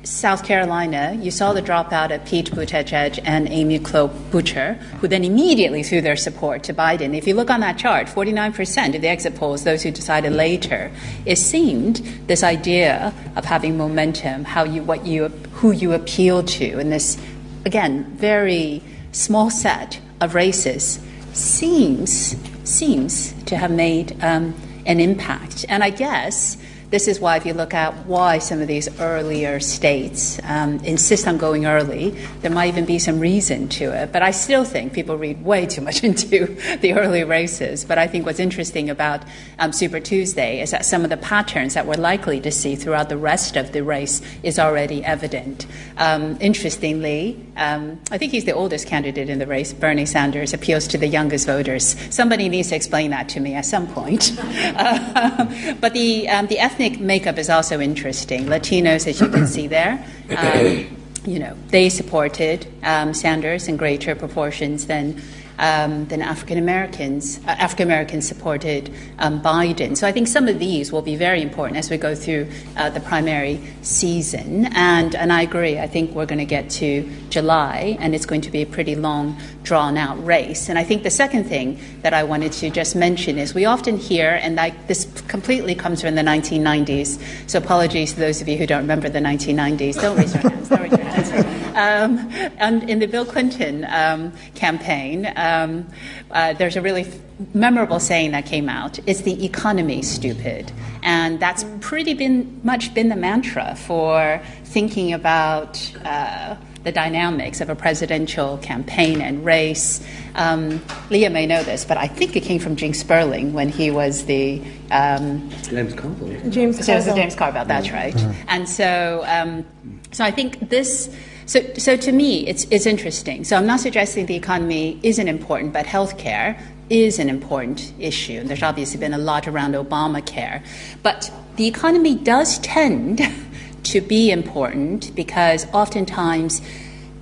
South 0.04 0.44
Carolina, 0.44 1.18
you 1.22 1.30
saw 1.30 1.54
the 1.54 1.62
dropout 1.62 2.14
of 2.14 2.26
Pete 2.26 2.50
Buttigieg 2.52 3.20
and 3.24 3.48
Amy 3.50 3.78
Klobuchar, 3.78 4.78
who 5.00 5.08
then 5.08 5.24
immediately 5.24 5.84
threw 5.84 6.02
their 6.02 6.16
support 6.16 6.64
to 6.64 6.74
Biden. 6.74 7.16
If 7.16 7.28
you 7.28 7.36
look 7.36 7.52
on 7.52 7.60
that 7.60 7.78
chart, 7.78 8.08
49% 8.08 8.96
of 8.96 9.02
the 9.02 9.08
exit 9.08 9.36
polls, 9.36 9.64
those 9.64 9.84
who 9.84 9.92
decided 9.92 10.34
later, 10.34 10.92
it 11.26 11.38
seemed 11.38 11.98
this 12.26 12.44
idea 12.44 13.14
of 13.36 13.46
having 13.46 13.78
momentum, 13.78 14.44
how 14.44 14.64
you, 14.64 14.82
what 14.82 15.06
you, 15.06 15.28
who 15.54 15.72
you 15.72 15.94
appeal 15.94 16.42
to, 16.44 16.80
in 16.80 16.90
this, 16.90 17.22
again, 17.66 18.06
very 18.16 18.82
small 19.12 19.52
set 19.52 20.00
of 20.20 20.34
races, 20.34 21.00
seems 21.34 22.36
seems 22.64 23.34
to 23.44 23.58
have 23.58 23.72
made 23.72 24.16
um, 24.24 24.56
an 24.86 25.00
impact. 25.00 25.66
And 25.70 25.84
I 25.84 25.90
guess 25.90 26.58
this 26.92 27.08
is 27.08 27.22
why, 27.22 27.38
if 27.38 27.46
you 27.46 27.54
look 27.54 27.74
at 27.74 28.06
why 28.06 28.38
some 28.38 28.60
of 28.62 28.68
these 28.68 29.00
earlier 29.00 29.62
states 29.62 30.42
um, 30.44 30.78
insist 30.84 31.26
on 31.26 31.38
going 31.38 31.66
early, 31.66 32.10
there 32.42 32.52
might 32.52 32.68
even 32.68 32.86
be 32.86 33.00
some 33.00 33.18
reason 33.18 33.70
to 33.70 33.86
it. 33.86 34.12
But 34.12 34.22
I 34.24 34.32
still 34.32 34.66
think 34.66 34.92
people 34.92 35.18
read 35.18 35.42
way 35.44 35.66
too 35.66 35.80
much 35.80 36.04
into 36.04 36.48
the 36.82 36.94
early 36.94 37.24
races. 37.24 37.86
But 37.86 37.98
I 37.98 38.08
think 38.08 38.26
what's 38.26 38.42
interesting 38.42 38.90
about 38.90 39.24
um, 39.58 39.72
Super 39.72 40.02
Tuesday 40.02 40.62
is 40.62 40.72
that 40.72 40.86
some 40.86 41.06
of 41.06 41.10
the 41.10 41.16
patterns 41.18 41.76
that 41.76 41.88
we're 41.88 41.96
likely 41.96 42.42
to 42.42 42.52
see 42.52 42.76
throughout 42.76 43.08
the 43.08 43.18
rest 43.18 43.56
of 43.56 43.72
the 43.72 43.84
race 43.84 44.22
is 44.44 44.60
already 44.60 45.02
evident. 45.06 45.68
Um, 45.98 46.38
interestingly, 46.42 47.42
um, 47.56 48.02
I 48.12 48.18
think 48.18 48.34
he's 48.34 48.44
the 48.44 48.52
oldest 48.52 48.86
candidate 48.86 49.30
in 49.30 49.40
the 49.40 49.48
race. 49.48 49.72
Bernie 49.72 50.06
Sanders 50.06 50.54
appeals 50.54 50.88
to 50.88 50.98
the 50.98 51.08
youngest 51.08 51.48
voters. 51.48 51.96
Somebody 52.14 52.50
needs 52.50 52.68
to 52.70 52.76
explain 52.76 53.12
that 53.12 53.30
to 53.30 53.40
me 53.40 53.54
at 53.54 53.66
some 53.66 53.88
point. 53.88 54.36
uh, 54.42 55.76
but 55.80 55.94
the 55.94 56.28
um, 56.28 56.48
the 56.48 56.60
ethnic 56.60 56.81
ethnic 56.82 57.00
makeup 57.00 57.38
is 57.38 57.50
also 57.50 57.80
interesting. 57.80 58.46
Latinos, 58.46 59.06
as 59.06 59.22
you 59.22 59.28
can 59.28 59.46
see 59.46 59.68
there, 59.68 60.04
um, 60.36 60.98
you 61.26 61.38
know, 61.38 61.56
they 61.68 61.90
supported 61.90 62.66
um, 62.82 63.14
Sanders 63.14 63.68
in 63.68 63.78
greater 63.78 64.16
proportions 64.16 64.88
than 64.88 65.22
um, 65.60 66.06
than 66.08 66.22
African 66.22 66.58
Americans. 66.58 67.40
Uh, 67.46 67.52
African 67.52 67.88
Americans 67.88 68.28
supported 68.28 68.94
um, 69.20 69.42
Biden. 69.42 69.96
So 69.96 70.08
I 70.08 70.12
think 70.12 70.28
some 70.28 70.48
of 70.48 70.60
these 70.60 70.92
will 70.92 71.02
be 71.02 71.16
very 71.16 71.42
important 71.42 71.78
as 71.78 71.90
we 71.90 71.98
go 71.98 72.16
through 72.16 72.48
uh, 72.78 72.90
the 72.90 73.00
primary 73.00 73.60
season. 73.82 74.66
And 74.76 75.16
and 75.16 75.32
I 75.32 75.42
agree. 75.42 75.80
I 75.80 75.88
think 75.88 76.16
we're 76.16 76.26
going 76.26 76.40
to 76.40 76.46
get 76.46 76.70
to 76.72 77.10
July, 77.30 77.98
and 78.00 78.16
it's 78.16 78.26
going 78.26 78.42
to 78.42 78.52
be 78.52 78.62
a 78.62 78.66
pretty 78.66 78.96
long, 78.96 79.38
drawn 79.64 79.98
out 79.98 80.24
race. 80.26 80.70
And 80.70 80.78
I 80.78 80.84
think 80.84 81.04
the 81.04 81.10
second 81.10 81.46
thing 81.46 81.80
that 82.02 82.14
I 82.14 82.24
wanted 82.24 82.52
to 82.54 82.70
just 82.70 82.96
mention 82.96 83.38
is 83.38 83.54
we 83.54 83.66
often 83.66 83.98
hear, 83.98 84.40
and 84.42 84.60
I, 84.60 84.72
this 84.88 85.06
completely 85.28 85.76
comes 85.76 86.02
from 86.02 86.16
the 86.16 86.22
1990s. 86.22 87.50
So 87.50 87.60
apologies 87.60 88.14
to 88.14 88.20
those 88.20 88.42
of 88.42 88.48
you 88.48 88.58
who 88.58 88.68
don't 88.68 88.82
remember 88.82 89.10
the 89.10 89.20
1990s. 89.20 90.02
Don't 90.02 90.18
raise 90.18 90.34
your 90.34 90.50
hands. 90.50 90.70
Don't 90.70 90.82
raise 90.82 90.92
your 90.92 91.02
hands. 91.02 91.58
Um, 91.72 92.30
and 92.58 92.90
in 92.90 93.00
the 93.00 93.08
Bill 93.08 93.26
Clinton 93.26 93.86
um, 93.90 94.34
campaign, 94.56 95.26
um, 95.42 95.88
uh, 96.30 96.54
there's 96.54 96.76
a 96.76 96.82
really 96.82 97.02
f- 97.02 97.20
memorable 97.54 98.00
saying 98.00 98.32
that 98.32 98.46
came 98.46 98.70
out. 98.70 99.00
It's 99.08 99.22
the 99.22 99.46
economy, 99.46 100.02
stupid, 100.02 100.72
and 101.04 101.40
that's 101.40 101.66
pretty 101.80 102.14
been 102.14 102.62
much 102.64 102.94
been 102.94 103.10
the 103.10 103.16
mantra 103.16 103.76
for 103.76 104.42
thinking 104.64 105.14
about. 105.14 105.80
Uh, 106.06 106.56
the 106.84 106.92
dynamics 106.92 107.62
of 107.62 107.70
a 107.70 107.76
presidential 107.76 108.58
campaign 108.58 109.22
and 109.22 109.46
race. 109.46 110.04
Um, 110.36 110.82
Leah 111.10 111.30
may 111.30 111.46
know 111.46 111.64
this, 111.64 111.86
but 111.86 111.98
I 111.98 112.08
think 112.08 112.36
it 112.36 112.42
came 112.42 112.60
from 112.60 112.76
Gene 112.76 112.94
Sperling 112.94 113.54
when 113.54 113.70
he 113.70 113.92
was 113.92 114.26
the 114.26 114.62
um, 114.90 115.50
James 115.64 115.94
Carville. 115.94 116.50
James 116.50 116.84
so 116.84 116.94
Carville. 116.94 117.16
James 117.16 117.36
Carville. 117.36 117.66
That's 117.66 117.92
right. 117.92 118.14
Mm-hmm. 118.14 118.46
And 118.48 118.68
so, 118.68 119.24
um, 119.28 119.66
so 120.12 120.24
I 120.24 120.32
think 120.32 120.70
this 120.70 121.16
so, 121.46 121.62
so 121.74 121.98
to 121.98 122.12
me, 122.12 122.48
it's, 122.48 122.66
it's 122.72 122.86
interesting. 122.86 123.44
So 123.44 123.58
I'm 123.58 123.66
not 123.66 123.80
suggesting 123.80 124.26
the 124.26 124.36
economy 124.36 125.00
isn't 125.04 125.28
important, 125.28 125.74
but 125.74 125.86
healthcare 125.86 126.62
is 126.90 127.20
an 127.20 127.30
important 127.30 127.94
issue. 128.00 128.40
And 128.40 128.50
there's 128.50 128.64
obviously 128.64 129.00
been 129.00 129.14
a 129.14 129.18
lot 129.18 129.48
around 129.48 129.74
Obamacare. 129.74 130.64
But 131.04 131.32
the 131.56 131.68
economy 131.68 132.16
does 132.16 132.60
tend 132.60 133.22
to 133.84 134.02
be 134.02 134.32
important 134.32 135.16
because 135.16 135.66
oftentimes 135.74 136.62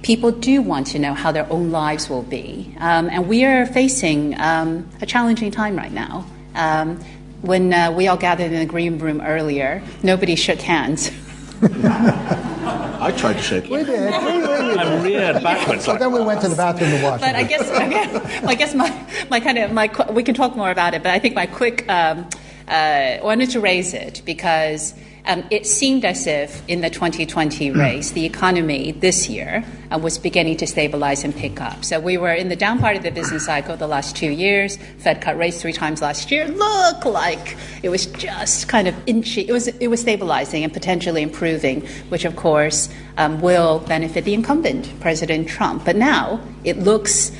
people 0.02 0.32
do 0.32 0.62
want 0.62 0.88
to 0.88 1.00
know 1.00 1.14
how 1.14 1.32
their 1.32 1.52
own 1.52 1.72
lives 1.72 2.10
will 2.10 2.24
be. 2.24 2.76
Um, 2.80 3.10
and 3.10 3.28
we 3.28 3.44
are 3.46 3.66
facing 3.66 4.40
um, 4.40 4.90
a 5.02 5.06
challenging 5.06 5.52
time 5.52 5.76
right 5.76 5.92
now. 5.92 6.26
Um, 6.56 7.00
when 7.42 7.74
uh, 7.74 7.92
we 7.92 8.08
all 8.08 8.18
gathered 8.18 8.52
in 8.52 8.60
the 8.60 8.66
green 8.66 8.98
room 8.98 9.22
earlier, 9.22 9.82
nobody 10.04 10.36
shook 10.36 10.60
hands. 10.60 11.12
I 13.02 13.12
tried 13.18 13.34
to 13.34 13.42
shake 13.42 13.66
it. 13.66 13.72
We 13.72 13.84
did. 13.84 14.12
We, 14.24 14.32
we, 14.38 14.74
we 14.74 14.78
I 14.78 15.04
reared 15.04 15.44
backwards. 15.44 15.86
But 15.86 16.00
then 16.00 16.12
we 16.12 16.22
went 16.22 16.42
to 16.42 16.50
the 16.50 16.56
bathroom 16.56 16.92
to 16.92 17.04
wash. 17.04 17.22
But 17.22 17.36
I 17.36 17.44
guess, 17.44 17.70
I 17.70 17.90
guess, 17.90 18.44
I 18.44 18.56
guess 18.56 18.76
my, 18.76 19.06
my 19.30 19.40
kind 19.40 19.58
of 19.58 19.72
my 19.72 19.90
we 20.12 20.24
can 20.24 20.36
talk 20.36 20.56
more 20.56 20.72
about 20.72 20.94
it. 20.94 21.04
But 21.04 21.12
I 21.12 21.20
think 21.20 21.36
my 21.36 21.48
quick 21.48 21.90
um, 21.90 22.28
uh, 22.68 23.18
wanted 23.22 23.50
to 23.52 23.60
raise 23.60 23.94
it 23.94 24.22
because 24.26 24.94
um, 25.26 25.44
it 25.52 25.66
seemed 25.66 26.06
as 26.06 26.28
if 26.28 26.68
in 26.68 26.82
the 26.82 26.90
2020 26.90 27.70
hmm. 27.70 27.80
race, 27.80 28.12
the 28.12 28.26
economy 28.26 28.92
this 28.92 29.30
year 29.30 29.64
uh, 29.92 29.98
was 29.98 30.18
beginning 30.18 30.58
to 30.58 30.68
stabilize 30.68 31.24
and 31.24 31.36
pick 31.36 31.62
up. 31.62 31.84
So 31.84 32.00
we 32.00 32.18
were 32.18 32.34
in 32.34 32.50
the 32.50 32.56
down 32.56 32.80
part 32.80 32.96
of 32.96 33.04
the 33.04 33.12
business 33.12 33.46
cycle 33.46 33.76
the 33.78 33.88
last 33.88 34.16
two 34.16 34.30
years. 34.30 34.78
Fed 34.98 35.22
cut 35.22 35.38
rates 35.38 35.62
three 35.62 35.74
times 35.74 36.02
last 36.02 36.32
year. 36.32 36.48
Look 36.48 37.06
like 37.06 37.58
it 37.84 37.90
was 37.90 38.06
just 38.08 38.68
kind 38.68 38.88
of 38.88 38.96
inchy. 39.06 39.48
It 39.48 39.52
was 39.52 39.68
it 39.68 39.88
was 39.88 40.02
stabilizing 40.02 40.64
and 40.64 40.74
potentially 40.74 41.22
improving, 41.22 41.86
which 42.10 42.26
of 42.26 42.36
course 42.36 42.90
um, 43.18 43.42
will 43.42 43.80
benefit 43.80 44.26
the 44.26 44.34
incumbent 44.34 45.00
President 45.00 45.48
Trump. 45.48 45.86
But 45.86 45.96
now 45.96 46.42
it 46.64 46.78
looks 46.78 47.32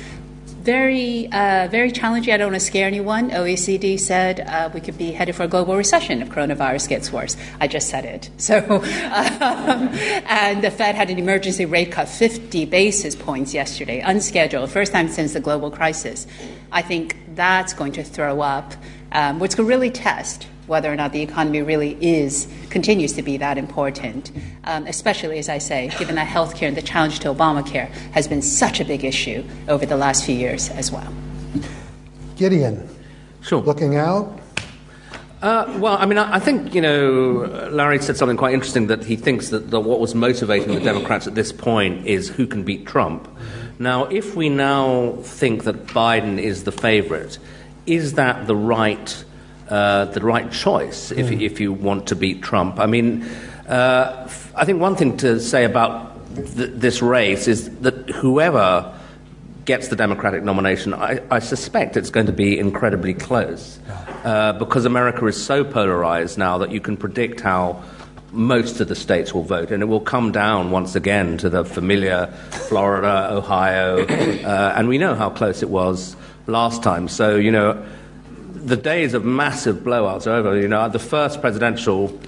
very, 0.60 1.26
uh, 1.32 1.68
very 1.70 1.90
challenging. 1.90 2.34
I 2.34 2.36
don't 2.36 2.52
want 2.52 2.60
to 2.60 2.66
scare 2.66 2.86
anyone. 2.86 3.30
OECD 3.30 3.98
said 3.98 4.40
uh, 4.40 4.70
we 4.74 4.80
could 4.80 4.98
be 4.98 5.10
headed 5.10 5.34
for 5.34 5.44
a 5.44 5.48
global 5.48 5.74
recession 5.74 6.20
if 6.20 6.28
coronavirus 6.28 6.88
gets 6.88 7.10
worse. 7.10 7.36
I 7.60 7.66
just 7.66 7.88
said 7.88 8.04
it. 8.04 8.30
So, 8.50 8.58
um, 8.58 9.88
and 10.26 10.64
the 10.64 10.72
Fed 10.72 10.96
had 10.96 11.08
an 11.08 11.18
emergency 11.20 11.66
rate 11.66 11.92
cut 11.92 12.08
50 12.08 12.64
basis 12.64 13.14
points 13.14 13.54
yesterday, 13.54 14.00
unscheduled, 14.00 14.70
first 14.70 14.92
time 14.92 15.08
since 15.08 15.34
the 15.34 15.40
global 15.40 15.70
crisis. 15.70 16.26
I 16.72 16.82
think 16.82 17.16
that's 17.36 17.72
going 17.72 17.92
to 17.92 18.02
throw 18.02 18.40
up, 18.40 18.74
um, 19.12 19.38
which 19.38 19.54
could 19.54 19.66
really 19.66 19.90
test 19.90 20.48
whether 20.70 20.90
or 20.90 20.94
not 20.94 21.12
the 21.12 21.20
economy 21.20 21.60
really 21.60 21.98
is 22.00 22.46
continues 22.70 23.12
to 23.12 23.22
be 23.22 23.36
that 23.36 23.58
important, 23.58 24.30
um, 24.64 24.86
especially 24.86 25.38
as 25.38 25.48
I 25.48 25.58
say, 25.58 25.90
given 25.98 26.14
that 26.14 26.28
healthcare 26.28 26.68
and 26.68 26.76
the 26.76 26.82
challenge 26.82 27.18
to 27.20 27.34
Obamacare 27.34 27.88
has 28.12 28.28
been 28.28 28.40
such 28.40 28.80
a 28.80 28.84
big 28.84 29.04
issue 29.04 29.44
over 29.68 29.84
the 29.84 29.96
last 29.96 30.24
few 30.24 30.36
years 30.36 30.70
as 30.70 30.92
well. 30.92 31.12
Gideon, 32.36 32.88
sure. 33.42 33.60
Looking 33.60 33.96
out. 33.96 34.38
Uh, 35.42 35.74
well, 35.78 35.96
I 35.98 36.06
mean, 36.06 36.18
I, 36.18 36.36
I 36.36 36.38
think, 36.38 36.74
you 36.74 36.80
know, 36.80 37.68
Larry 37.72 37.98
said 38.00 38.16
something 38.16 38.36
quite 38.36 38.54
interesting 38.54 38.86
that 38.88 39.04
he 39.04 39.16
thinks 39.16 39.48
that 39.48 39.70
the, 39.70 39.80
what 39.80 39.98
was 39.98 40.14
motivating 40.14 40.74
the 40.74 40.80
Democrats 40.80 41.26
at 41.26 41.34
this 41.34 41.50
point 41.50 42.06
is 42.06 42.28
who 42.28 42.46
can 42.46 42.62
beat 42.62 42.86
Trump. 42.86 43.26
Now, 43.78 44.04
if 44.04 44.36
we 44.36 44.50
now 44.50 45.16
think 45.22 45.64
that 45.64 45.86
Biden 45.86 46.38
is 46.38 46.64
the 46.64 46.72
favorite, 46.72 47.38
is 47.86 48.12
that 48.14 48.46
the 48.46 48.54
right, 48.54 49.24
uh, 49.70 50.06
the 50.06 50.20
right 50.20 50.50
choice 50.52 51.10
if, 51.12 51.30
if 51.30 51.60
you 51.60 51.72
want 51.72 52.08
to 52.08 52.16
beat 52.16 52.42
Trump? 52.42 52.78
I 52.78 52.86
mean, 52.86 53.22
uh, 53.68 54.28
I 54.54 54.64
think 54.64 54.80
one 54.80 54.96
thing 54.96 55.16
to 55.18 55.40
say 55.40 55.64
about 55.64 56.10
th- 56.34 56.72
this 56.74 57.00
race 57.00 57.48
is 57.48 57.70
that 57.78 58.10
whoever 58.10 58.92
gets 59.64 59.88
the 59.88 59.96
Democratic 59.96 60.42
nomination, 60.42 60.92
I, 60.92 61.20
I 61.30 61.38
suspect 61.38 61.96
it's 61.96 62.10
going 62.10 62.26
to 62.26 62.32
be 62.32 62.58
incredibly 62.58 63.14
close 63.14 63.78
uh, 64.24 64.52
because 64.54 64.84
America 64.84 65.26
is 65.26 65.40
so 65.40 65.64
polarized 65.64 66.38
now 66.38 66.58
that 66.58 66.72
you 66.72 66.80
can 66.80 66.96
predict 66.96 67.40
how 67.40 67.82
most 68.32 68.80
of 68.80 68.88
the 68.88 68.94
states 68.94 69.34
will 69.34 69.42
vote, 69.42 69.70
and 69.70 69.82
it 69.82 69.86
will 69.86 70.00
come 70.00 70.32
down 70.32 70.70
once 70.70 70.94
again 70.94 71.36
to 71.38 71.48
the 71.48 71.64
familiar 71.64 72.26
Florida, 72.68 73.28
Ohio, 73.32 74.04
uh, 74.06 74.74
and 74.76 74.88
we 74.88 74.98
know 74.98 75.14
how 75.14 75.30
close 75.30 75.62
it 75.62 75.70
was 75.70 76.16
last 76.46 76.82
time. 76.82 77.08
So, 77.08 77.36
you 77.36 77.50
know, 77.50 77.84
the 78.60 78.76
days 78.76 79.14
of 79.14 79.24
massive 79.24 79.76
blowouts 79.78 80.26
are 80.26 80.34
over. 80.34 80.58
You 80.60 80.68
know, 80.68 80.88
the 80.88 80.98
first 80.98 81.40
presidential 81.40 82.18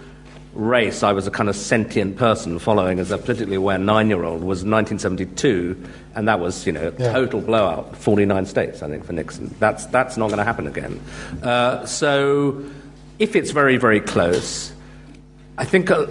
race 0.54 1.02
I 1.02 1.12
was 1.12 1.26
a 1.26 1.30
kind 1.30 1.48
of 1.48 1.56
sentient 1.56 2.16
person 2.16 2.58
following 2.58 2.98
as 2.98 3.10
a 3.10 3.16
politically 3.16 3.56
aware 3.56 3.78
nine 3.78 4.08
year 4.08 4.22
old 4.24 4.42
was 4.42 4.64
1972, 4.64 5.82
and 6.14 6.28
that 6.28 6.40
was, 6.40 6.66
you 6.66 6.72
know, 6.72 6.92
Yeah. 6.98 7.12
total 7.12 7.40
blowout. 7.40 7.96
49 7.96 8.44
states, 8.46 8.82
I 8.82 8.88
think, 8.88 9.04
for 9.04 9.12
Nixon. 9.14 9.54
That's, 9.58 9.86
that's 9.86 10.16
not 10.16 10.26
going 10.28 10.38
to 10.38 10.44
happen 10.44 10.66
again. 10.66 11.00
Uh, 11.42 11.86
so 11.86 12.62
if 13.18 13.34
it's 13.34 13.50
very, 13.50 13.76
very 13.78 14.00
close, 14.00 14.72
I 15.58 15.64
think 15.64 15.90
uh, 15.90 16.06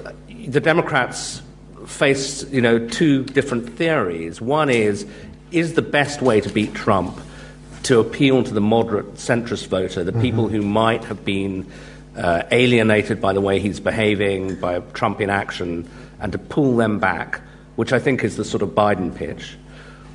the 0.48 0.60
Democrats 0.60 1.42
face, 1.86 2.44
you 2.52 2.62
know, 2.62 2.80
two 2.88 3.24
different 3.26 3.70
theories. 3.70 4.42
One 4.42 4.70
is, 4.70 5.06
is 5.52 5.74
the 5.74 5.82
best 5.82 6.22
way 6.22 6.42
to 6.42 6.50
beat 6.50 6.74
Trump 6.74 7.20
to 7.84 8.00
appeal 8.00 8.44
to 8.44 8.54
the 8.54 8.62
moderate 8.62 9.16
centrist 9.16 9.68
voter, 9.68 10.04
the 10.04 10.14
people 10.14 10.48
who 10.48 10.62
might 10.62 11.04
have 11.06 11.26
been 11.26 11.66
uh, 12.16 12.44
alienated 12.52 13.22
by 13.22 13.34
the 13.34 13.42
way 13.42 13.60
he's 13.60 13.80
behaving, 13.80 14.56
by 14.60 14.80
Trump 14.94 15.22
in 15.22 15.30
action, 15.30 15.90
and 16.20 16.32
to 16.32 16.38
pull 16.38 16.76
them 16.76 17.00
back, 17.00 17.42
which 17.76 17.94
I 17.94 18.00
think 18.00 18.24
is 18.24 18.38
the 18.38 18.46
sort 18.46 18.62
of 18.62 18.70
Biden 18.70 19.16
pitch? 19.16 19.58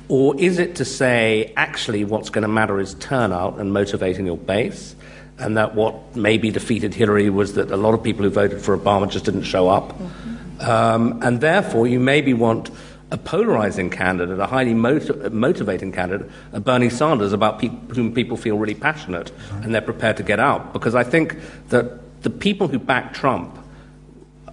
Or 0.09 0.39
is 0.39 0.57
it 0.57 0.75
to 0.75 0.85
say, 0.85 1.51
actually, 1.57 2.05
what's 2.05 2.29
going 2.29 2.43
to 2.43 2.47
matter 2.47 2.79
is 2.79 2.93
turnout 2.95 3.59
and 3.59 3.73
motivating 3.73 4.25
your 4.25 4.37
base? 4.37 4.95
And 5.37 5.57
that 5.57 5.75
what 5.75 6.15
maybe 6.15 6.49
defeated 6.49 6.93
Hillary 6.93 7.29
was 7.29 7.53
that 7.55 7.71
a 7.71 7.77
lot 7.77 7.93
of 7.93 8.01
people 8.01 8.23
who 8.23 8.29
voted 8.29 8.61
for 8.61 8.77
Obama 8.77 9.09
just 9.09 9.25
didn't 9.25 9.43
show 9.43 9.67
up. 9.67 9.93
Um, 10.59 11.19
and 11.21 11.41
therefore, 11.41 11.87
you 11.87 11.99
maybe 11.99 12.33
want 12.33 12.71
a 13.09 13.17
polarizing 13.17 13.89
candidate, 13.89 14.39
a 14.39 14.45
highly 14.47 14.73
moti- 14.73 15.29
motivating 15.29 15.91
candidate, 15.91 16.29
a 16.51 16.59
Bernie 16.59 16.89
Sanders, 16.89 17.33
about 17.33 17.59
pe- 17.59 17.69
whom 17.95 18.13
people 18.13 18.35
feel 18.35 18.57
really 18.57 18.75
passionate 18.75 19.31
and 19.63 19.73
they're 19.73 19.81
prepared 19.81 20.17
to 20.17 20.23
get 20.23 20.39
out. 20.39 20.73
Because 20.73 20.93
I 20.93 21.03
think 21.03 21.37
that 21.69 22.21
the 22.23 22.29
people 22.29 22.67
who 22.67 22.79
back 22.79 23.13
Trump 23.13 23.57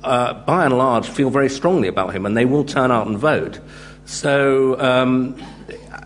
uh, 0.05 0.35
by 0.35 0.65
and 0.65 0.77
large, 0.77 1.09
feel 1.09 1.31
very 1.31 1.49
strongly 1.49 1.89
about 1.89 2.15
him, 2.15 2.27
and 2.27 2.37
they 2.37 2.45
will 2.45 2.65
turn 2.65 2.91
out 2.91 3.07
and 3.07 3.19
vote. 3.19 3.59
So, 4.05 4.79
um, 4.81 5.37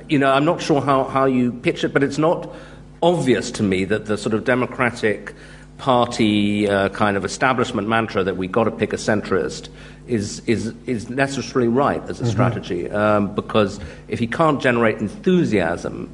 you 0.09 0.19
know, 0.19 0.31
I'm 0.31 0.45
not 0.45 0.63
sure 0.63 0.81
how, 0.81 1.05
how 1.05 1.27
you 1.27 1.53
pitch 1.53 1.85
it, 1.85 1.93
but 1.93 2.03
it's 2.03 2.19
not 2.19 2.55
obvious 3.03 3.51
to 3.53 3.63
me 3.63 3.85
that 3.87 4.07
the 4.07 4.17
sort 4.17 4.35
of 4.35 4.45
Democratic 4.45 5.35
Party 5.79 6.69
uh, 6.69 6.89
kind 6.91 7.17
of 7.17 7.25
establishment 7.25 7.89
mantra 7.89 8.25
that 8.25 8.37
we've 8.37 8.51
got 8.51 8.65
to 8.65 8.71
pick 8.71 8.93
a 8.93 8.97
centrist 8.97 9.69
is, 10.09 10.41
is, 10.47 10.75
is 10.87 11.09
necessarily 11.11 11.69
right 11.69 12.03
as 12.09 12.21
a 12.21 12.27
strategy, 12.27 12.91
um, 12.91 13.35
because 13.35 13.79
if 14.09 14.19
he 14.19 14.27
can't 14.27 14.61
generate 14.61 14.99
enthusiasm, 14.99 16.11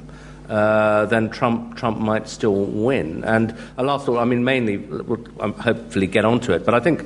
uh, 0.49 1.05
then 1.07 1.29
Trump 1.29 1.75
Trump 1.75 1.97
might 1.97 2.27
still 2.27 2.65
win. 2.65 3.23
And 3.23 3.55
a 3.77 3.83
last 3.83 4.05
thought, 4.05 4.19
I 4.19 4.25
mean, 4.25 4.43
mainly, 4.43 4.77
we'll 4.77 5.25
um, 5.39 5.53
hopefully 5.53 6.07
get 6.07 6.25
onto 6.25 6.51
it, 6.53 6.65
but 6.65 6.75
I 6.75 6.79
think 6.79 7.05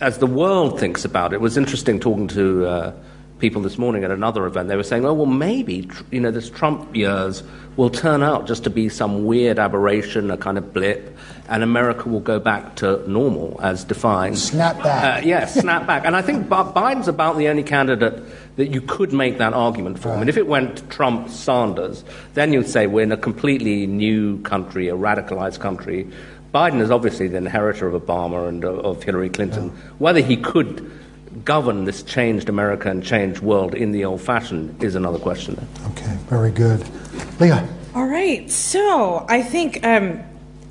as 0.00 0.18
the 0.18 0.26
world 0.26 0.80
thinks 0.80 1.04
about 1.04 1.32
it, 1.32 1.36
it 1.36 1.40
was 1.40 1.56
interesting 1.56 2.00
talking 2.00 2.28
to 2.28 2.66
uh, 2.66 2.92
people 3.40 3.62
this 3.62 3.78
morning 3.78 4.04
at 4.04 4.10
another 4.10 4.46
event. 4.46 4.68
They 4.68 4.76
were 4.76 4.82
saying, 4.82 5.04
"Oh, 5.04 5.14
well, 5.14 5.26
maybe 5.26 5.88
you 6.10 6.20
know 6.20 6.30
this 6.30 6.50
Trump 6.50 6.94
years 6.94 7.42
will 7.76 7.90
turn 7.90 8.22
out 8.22 8.46
just 8.46 8.64
to 8.64 8.70
be 8.70 8.88
some 8.88 9.24
weird 9.24 9.58
aberration, 9.58 10.30
a 10.30 10.36
kind 10.36 10.58
of 10.58 10.72
blip, 10.72 11.16
and 11.48 11.62
America 11.62 12.08
will 12.08 12.20
go 12.20 12.38
back 12.38 12.76
to 12.76 13.02
normal 13.10 13.58
as 13.62 13.84
defined." 13.84 14.38
Snap 14.38 14.82
back. 14.82 15.24
Uh, 15.24 15.26
yes, 15.26 15.54
snap 15.54 15.86
back. 15.86 16.04
And 16.04 16.14
I 16.14 16.22
think 16.22 16.48
Biden's 16.48 17.08
about 17.08 17.38
the 17.38 17.48
only 17.48 17.62
candidate 17.62 18.22
that 18.56 18.68
you 18.68 18.80
could 18.80 19.12
make 19.12 19.38
that 19.38 19.54
argument 19.54 19.98
for. 19.98 20.10
I 20.10 20.18
mean, 20.18 20.28
if 20.28 20.36
it 20.36 20.46
went 20.46 20.88
Trump 20.90 21.30
Sanders, 21.30 22.04
then 22.34 22.52
you'd 22.52 22.68
say 22.68 22.86
we're 22.86 23.02
in 23.02 23.12
a 23.12 23.16
completely 23.16 23.86
new 23.86 24.40
country, 24.42 24.88
a 24.88 24.94
radicalized 24.94 25.60
country. 25.60 26.06
Biden 26.52 26.80
is 26.80 26.90
obviously 26.90 27.28
the 27.28 27.36
inheritor 27.36 27.86
of 27.86 28.02
Obama 28.02 28.48
and 28.48 28.64
of, 28.64 28.78
of 28.80 29.02
Hillary 29.02 29.30
Clinton. 29.30 29.70
Whether 29.98 30.20
he 30.20 30.36
could 30.36 30.90
govern 31.44 31.84
this 31.84 32.02
changed 32.02 32.48
America 32.48 32.90
and 32.90 33.04
changed 33.04 33.40
world 33.40 33.74
in 33.74 33.92
the 33.92 34.04
old 34.04 34.20
fashioned 34.20 34.82
is 34.82 34.94
another 34.94 35.18
question. 35.18 35.56
Okay, 35.90 36.16
very 36.28 36.50
good. 36.50 36.84
Leah. 37.40 37.68
All 37.94 38.06
right. 38.06 38.50
So 38.50 39.24
I 39.28 39.42
think 39.42 39.84
um, 39.84 40.20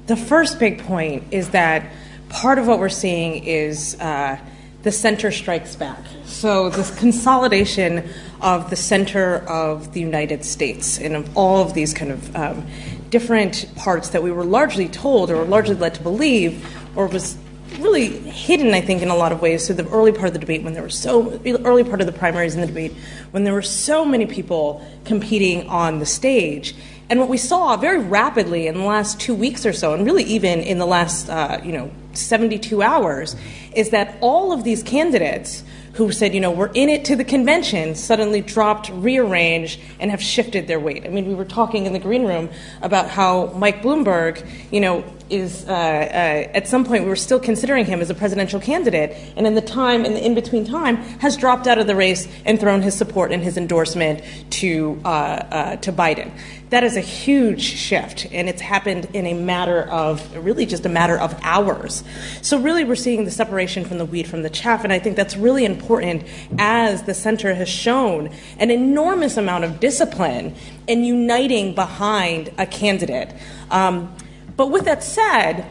the 0.07 0.15
first 0.15 0.59
big 0.59 0.83
point 0.83 1.23
is 1.31 1.49
that 1.49 1.91
part 2.29 2.57
of 2.57 2.67
what 2.67 2.79
we're 2.79 2.89
seeing 2.89 3.43
is 3.43 3.99
uh, 3.99 4.37
the 4.83 4.91
center 4.91 5.31
strikes 5.31 5.75
back. 5.75 5.99
So 6.25 6.69
this 6.69 6.97
consolidation 6.97 8.09
of 8.41 8.69
the 8.69 8.75
center 8.75 9.37
of 9.49 9.93
the 9.93 9.99
United 9.99 10.45
States 10.45 10.97
and 10.97 11.15
of 11.15 11.37
all 11.37 11.61
of 11.61 11.73
these 11.73 11.93
kind 11.93 12.11
of 12.11 12.35
um, 12.35 12.67
different 13.09 13.69
parts 13.75 14.09
that 14.09 14.23
we 14.23 14.31
were 14.31 14.45
largely 14.45 14.87
told 14.87 15.29
or 15.29 15.37
were 15.37 15.45
largely 15.45 15.75
led 15.75 15.95
to 15.95 16.01
believe 16.01 16.65
or 16.95 17.07
was 17.07 17.37
really 17.77 18.07
hidden, 18.07 18.73
I 18.73 18.81
think, 18.81 19.01
in 19.01 19.09
a 19.09 19.15
lot 19.15 19.31
of 19.31 19.41
ways. 19.41 19.65
So 19.65 19.73
the 19.73 19.87
early 19.89 20.11
part 20.11 20.27
of 20.27 20.33
the 20.33 20.39
debate, 20.39 20.63
when 20.63 20.73
there 20.73 20.81
were 20.81 20.89
so 20.89 21.39
early 21.45 21.83
part 21.83 22.01
of 22.01 22.07
the 22.07 22.13
primaries 22.13 22.55
in 22.55 22.61
the 22.61 22.67
debate, 22.67 22.93
when 23.31 23.43
there 23.43 23.53
were 23.53 23.61
so 23.61 24.03
many 24.05 24.25
people 24.25 24.85
competing 25.05 25.67
on 25.67 25.99
the 25.99 26.05
stage, 26.05 26.75
and 27.09 27.19
what 27.19 27.29
we 27.29 27.37
saw 27.37 27.75
very 27.75 27.99
rapidly 27.99 28.67
in 28.67 28.75
the 28.75 28.83
last 28.83 29.19
two 29.19 29.33
weeks 29.33 29.65
or 29.65 29.73
so, 29.73 29.93
and 29.93 30.05
really 30.05 30.23
even 30.23 30.59
in 30.59 30.77
the 30.77 30.85
last 30.85 31.29
uh, 31.29 31.59
you 31.63 31.71
know 31.71 31.91
72 32.13 32.81
hours, 32.81 33.35
is 33.75 33.89
that 33.89 34.17
all 34.21 34.51
of 34.51 34.63
these 34.63 34.83
candidates 34.83 35.63
who 35.93 36.11
said, 36.11 36.33
you 36.33 36.39
know, 36.39 36.51
we're 36.51 36.71
in 36.73 36.87
it 36.87 37.03
to 37.05 37.15
the 37.15 37.25
convention, 37.25 37.95
suddenly 37.95 38.41
dropped, 38.41 38.89
rearranged, 38.89 39.79
and 39.99 40.11
have 40.11 40.21
shifted 40.21 40.67
their 40.67 40.79
weight. 40.79 41.05
I 41.05 41.09
mean, 41.09 41.27
we 41.27 41.33
were 41.33 41.45
talking 41.45 41.85
in 41.85 41.93
the 41.93 41.99
green 41.99 42.25
room 42.25 42.49
about 42.81 43.09
how 43.09 43.47
Mike 43.47 43.81
Bloomberg, 43.81 44.47
you 44.71 44.79
know, 44.79 45.03
is 45.29 45.65
uh, 45.67 45.71
uh, 45.71 46.51
at 46.53 46.67
some 46.67 46.85
point 46.85 47.03
we 47.03 47.09
were 47.09 47.15
still 47.15 47.39
considering 47.39 47.85
him 47.85 48.01
as 48.01 48.09
a 48.09 48.15
presidential 48.15 48.59
candidate, 48.59 49.15
and 49.35 49.45
in 49.45 49.55
the 49.55 49.61
time, 49.61 50.05
in 50.05 50.13
the 50.13 50.25
in 50.25 50.35
between 50.35 50.65
time, 50.65 50.97
has 51.19 51.37
dropped 51.37 51.67
out 51.67 51.77
of 51.77 51.87
the 51.87 51.95
race 51.95 52.27
and 52.45 52.59
thrown 52.59 52.81
his 52.81 52.95
support 52.95 53.31
and 53.31 53.43
his 53.43 53.57
endorsement 53.57 54.21
to 54.51 54.99
uh, 55.05 55.75
to 55.77 55.91
Biden. 55.91 56.31
That 56.69 56.83
is 56.83 56.95
a 56.95 57.01
huge 57.01 57.61
shift, 57.61 58.27
and 58.31 58.47
it's 58.47 58.61
happened 58.61 59.07
in 59.13 59.25
a 59.25 59.33
matter 59.33 59.83
of 59.89 60.35
really 60.37 60.67
just 60.67 60.85
a 60.85 60.89
matter 60.89 61.17
of 61.17 61.37
hours. 61.41 62.03
So 62.41 62.59
really, 62.59 62.83
we're 62.83 62.95
seeing 62.95 63.25
the 63.25 63.31
separation 63.31 63.85
from 63.85 63.97
the 63.97 64.05
wheat 64.05 64.27
from 64.27 64.43
the 64.43 64.49
chaff, 64.49 64.83
and 64.83 64.93
I 64.93 64.99
think 64.99 65.15
that's 65.15 65.35
really 65.35 65.65
important 65.65 66.23
as 66.59 67.03
the 67.03 67.15
center 67.15 67.55
has 67.55 67.69
shown 67.69 68.29
an 68.59 68.69
enormous 68.69 69.37
amount 69.37 69.63
of 69.63 69.79
discipline 69.79 70.55
in 70.87 71.03
uniting 71.03 71.73
behind 71.73 72.51
a 72.57 72.67
candidate. 72.67 73.33
Um, 73.71 74.15
but 74.59 74.71
with 74.71 74.83
that 74.83 75.01
said, 75.01 75.65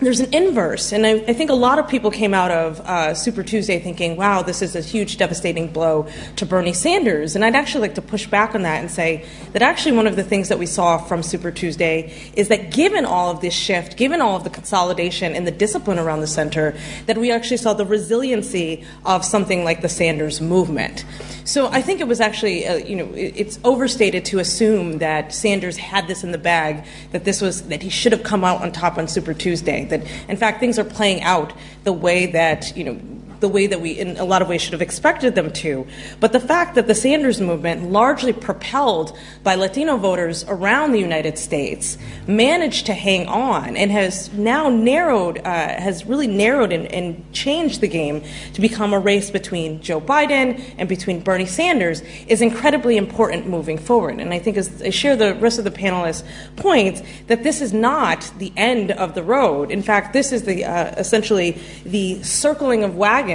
there's 0.00 0.20
an 0.20 0.32
inverse, 0.32 0.92
and 0.92 1.06
I, 1.06 1.12
I, 1.28 1.34
think 1.34 1.50
a 1.50 1.54
lot 1.54 1.78
of 1.78 1.86
people 1.86 2.10
came 2.10 2.32
out 2.32 2.50
of 2.50 2.80
uh, 2.80 3.12
Super 3.12 3.42
Tuesday 3.42 3.78
thinking, 3.78 4.16
wow, 4.16 4.40
this 4.40 4.62
is 4.62 4.74
a 4.74 4.80
huge, 4.80 5.18
devastating 5.18 5.68
blow 5.68 6.08
to 6.36 6.46
Bernie 6.46 6.72
Sanders. 6.72 7.36
And 7.36 7.44
I'd 7.44 7.54
actually 7.54 7.82
like 7.82 7.96
to 7.96 8.02
push 8.02 8.26
back 8.26 8.54
on 8.54 8.62
that 8.62 8.80
and 8.80 8.90
say 8.90 9.26
that 9.52 9.60
actually 9.60 9.92
one 9.92 10.06
of 10.06 10.16
the 10.16 10.24
things 10.24 10.48
that 10.48 10.58
we 10.58 10.64
saw 10.64 10.96
from 10.96 11.22
Super 11.22 11.50
Tuesday 11.50 12.14
is 12.34 12.48
that 12.48 12.70
given 12.70 13.04
all 13.04 13.30
of 13.30 13.42
this 13.42 13.52
shift, 13.52 13.98
given 13.98 14.22
all 14.22 14.36
of 14.36 14.44
the 14.44 14.50
consolidation 14.50 15.34
and 15.34 15.46
the 15.46 15.50
discipline 15.50 15.98
around 15.98 16.20
the 16.20 16.26
center, 16.26 16.74
that 17.04 17.18
we 17.18 17.30
actually 17.30 17.58
saw 17.58 17.74
the 17.74 17.84
resiliency 17.84 18.84
of 19.04 19.22
something 19.22 19.64
like 19.64 19.82
the 19.82 19.88
Sanders 19.88 20.40
movement. 20.40 21.04
So 21.44 21.66
I 21.66 21.82
think 21.82 22.00
it 22.00 22.08
was 22.08 22.20
actually, 22.20 22.66
uh, 22.66 22.76
you 22.76 22.96
know, 22.96 23.12
it, 23.12 23.34
it's 23.36 23.58
overstated 23.64 24.24
to 24.26 24.38
assume 24.38 24.98
that 24.98 25.34
Sanders 25.34 25.76
had 25.76 26.06
this 26.06 26.24
in 26.24 26.32
the 26.32 26.38
bag, 26.38 26.86
that 27.12 27.24
this 27.24 27.42
was, 27.42 27.68
that 27.68 27.82
he 27.82 27.90
should 27.90 28.12
have 28.12 28.22
come 28.22 28.44
out 28.44 28.62
on 28.62 28.72
top 28.72 28.96
on 28.96 29.06
Super 29.06 29.34
Tuesday 29.34 29.84
that 29.90 30.02
in 30.28 30.36
fact 30.36 30.60
things 30.60 30.78
are 30.78 30.84
playing 30.84 31.22
out 31.22 31.52
the 31.84 31.92
way 31.92 32.26
that 32.26 32.76
you 32.76 32.84
know 32.84 33.00
the 33.40 33.48
way 33.48 33.66
that 33.66 33.80
we, 33.80 33.92
in 33.92 34.16
a 34.18 34.24
lot 34.24 34.42
of 34.42 34.48
ways, 34.48 34.62
should 34.62 34.72
have 34.72 34.82
expected 34.82 35.34
them 35.34 35.50
to. 35.52 35.86
But 36.20 36.32
the 36.32 36.40
fact 36.40 36.74
that 36.74 36.86
the 36.86 36.94
Sanders 36.94 37.40
movement, 37.40 37.90
largely 37.90 38.32
propelled 38.32 39.16
by 39.42 39.54
Latino 39.54 39.96
voters 39.96 40.44
around 40.48 40.92
the 40.92 41.00
United 41.00 41.38
States, 41.38 41.98
managed 42.26 42.86
to 42.86 42.94
hang 42.94 43.26
on 43.26 43.76
and 43.76 43.90
has 43.90 44.32
now 44.32 44.68
narrowed, 44.68 45.38
uh, 45.38 45.42
has 45.44 46.04
really 46.04 46.26
narrowed 46.26 46.72
and, 46.72 46.86
and 46.92 47.32
changed 47.32 47.80
the 47.80 47.88
game 47.88 48.22
to 48.54 48.60
become 48.60 48.92
a 48.92 48.98
race 48.98 49.30
between 49.30 49.80
Joe 49.80 50.00
Biden 50.00 50.62
and 50.76 50.88
between 50.88 51.20
Bernie 51.20 51.46
Sanders 51.46 52.02
is 52.28 52.42
incredibly 52.42 52.96
important 52.96 53.46
moving 53.46 53.78
forward. 53.78 54.20
And 54.20 54.32
I 54.34 54.38
think 54.38 54.56
as 54.56 54.82
I 54.82 54.90
share 54.90 55.16
the 55.16 55.34
rest 55.36 55.58
of 55.58 55.64
the 55.64 55.70
panelists' 55.70 56.24
points, 56.56 57.02
that 57.28 57.42
this 57.42 57.60
is 57.60 57.72
not 57.72 58.30
the 58.38 58.52
end 58.56 58.90
of 58.92 59.14
the 59.14 59.22
road. 59.22 59.70
In 59.70 59.82
fact, 59.82 60.12
this 60.12 60.32
is 60.32 60.42
the 60.42 60.64
uh, 60.64 60.94
essentially 60.96 61.58
the 61.84 62.22
circling 62.22 62.84
of 62.84 62.96
wagons 62.96 63.29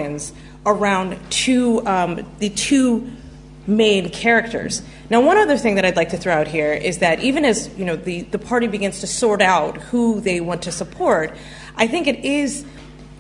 around 0.66 1.18
two 1.30 1.86
um, 1.86 2.26
the 2.40 2.50
two 2.50 3.12
main 3.68 4.10
characters. 4.10 4.82
Now, 5.10 5.22
one 5.22 5.38
other 5.38 5.58
thing 5.58 5.76
that 5.76 5.86
I'd 5.86 5.96
like 5.96 6.10
to 6.10 6.18
throw 6.18 6.34
out 6.34 6.48
here 6.48 6.74
is 6.74 7.00
that 7.00 7.20
even 7.20 7.46
as 7.46 7.70
you 7.78 7.86
know 7.86 7.96
the, 7.96 8.22
the 8.22 8.40
party 8.40 8.68
begins 8.68 9.00
to 9.02 9.08
sort 9.08 9.42
out 9.42 9.78
who 9.78 10.20
they 10.22 10.42
want 10.42 10.64
to 10.64 10.72
support, 10.72 11.36
I 11.76 11.88
think 11.88 12.08
it 12.08 12.24
is 12.26 12.66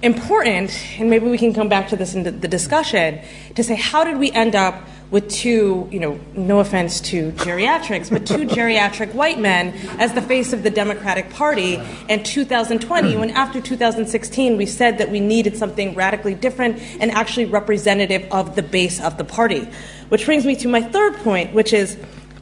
important, 0.01 0.71
and 0.99 1.09
maybe 1.09 1.27
we 1.27 1.37
can 1.37 1.53
come 1.53 1.69
back 1.69 1.87
to 1.89 1.95
this 1.95 2.13
in 2.13 2.23
the, 2.23 2.31
the 2.31 2.47
discussion, 2.47 3.21
to 3.55 3.63
say 3.63 3.75
how 3.75 4.03
did 4.03 4.17
we 4.17 4.31
end 4.31 4.55
up 4.55 4.75
with 5.11 5.29
two, 5.29 5.87
you 5.91 5.99
know, 5.99 6.19
no 6.33 6.59
offense 6.59 6.99
to 6.99 7.31
geriatrics, 7.33 8.09
but 8.09 8.25
two 8.25 8.45
geriatric 8.45 9.13
white 9.13 9.39
men 9.39 9.73
as 9.99 10.13
the 10.13 10.21
face 10.21 10.51
of 10.51 10.63
the 10.63 10.69
Democratic 10.69 11.29
Party 11.29 11.79
in 12.09 12.23
2020, 12.23 13.15
when 13.17 13.29
after 13.31 13.61
2016 13.61 14.57
we 14.57 14.65
said 14.65 14.97
that 14.97 15.09
we 15.09 15.19
needed 15.19 15.55
something 15.55 15.93
radically 15.93 16.33
different 16.33 16.79
and 16.99 17.11
actually 17.11 17.45
representative 17.45 18.27
of 18.31 18.55
the 18.55 18.63
base 18.63 18.99
of 18.99 19.17
the 19.17 19.23
party. 19.23 19.67
Which 20.09 20.25
brings 20.25 20.45
me 20.45 20.55
to 20.57 20.67
my 20.67 20.81
third 20.81 21.15
point, 21.17 21.53
which 21.53 21.71
is 21.71 21.97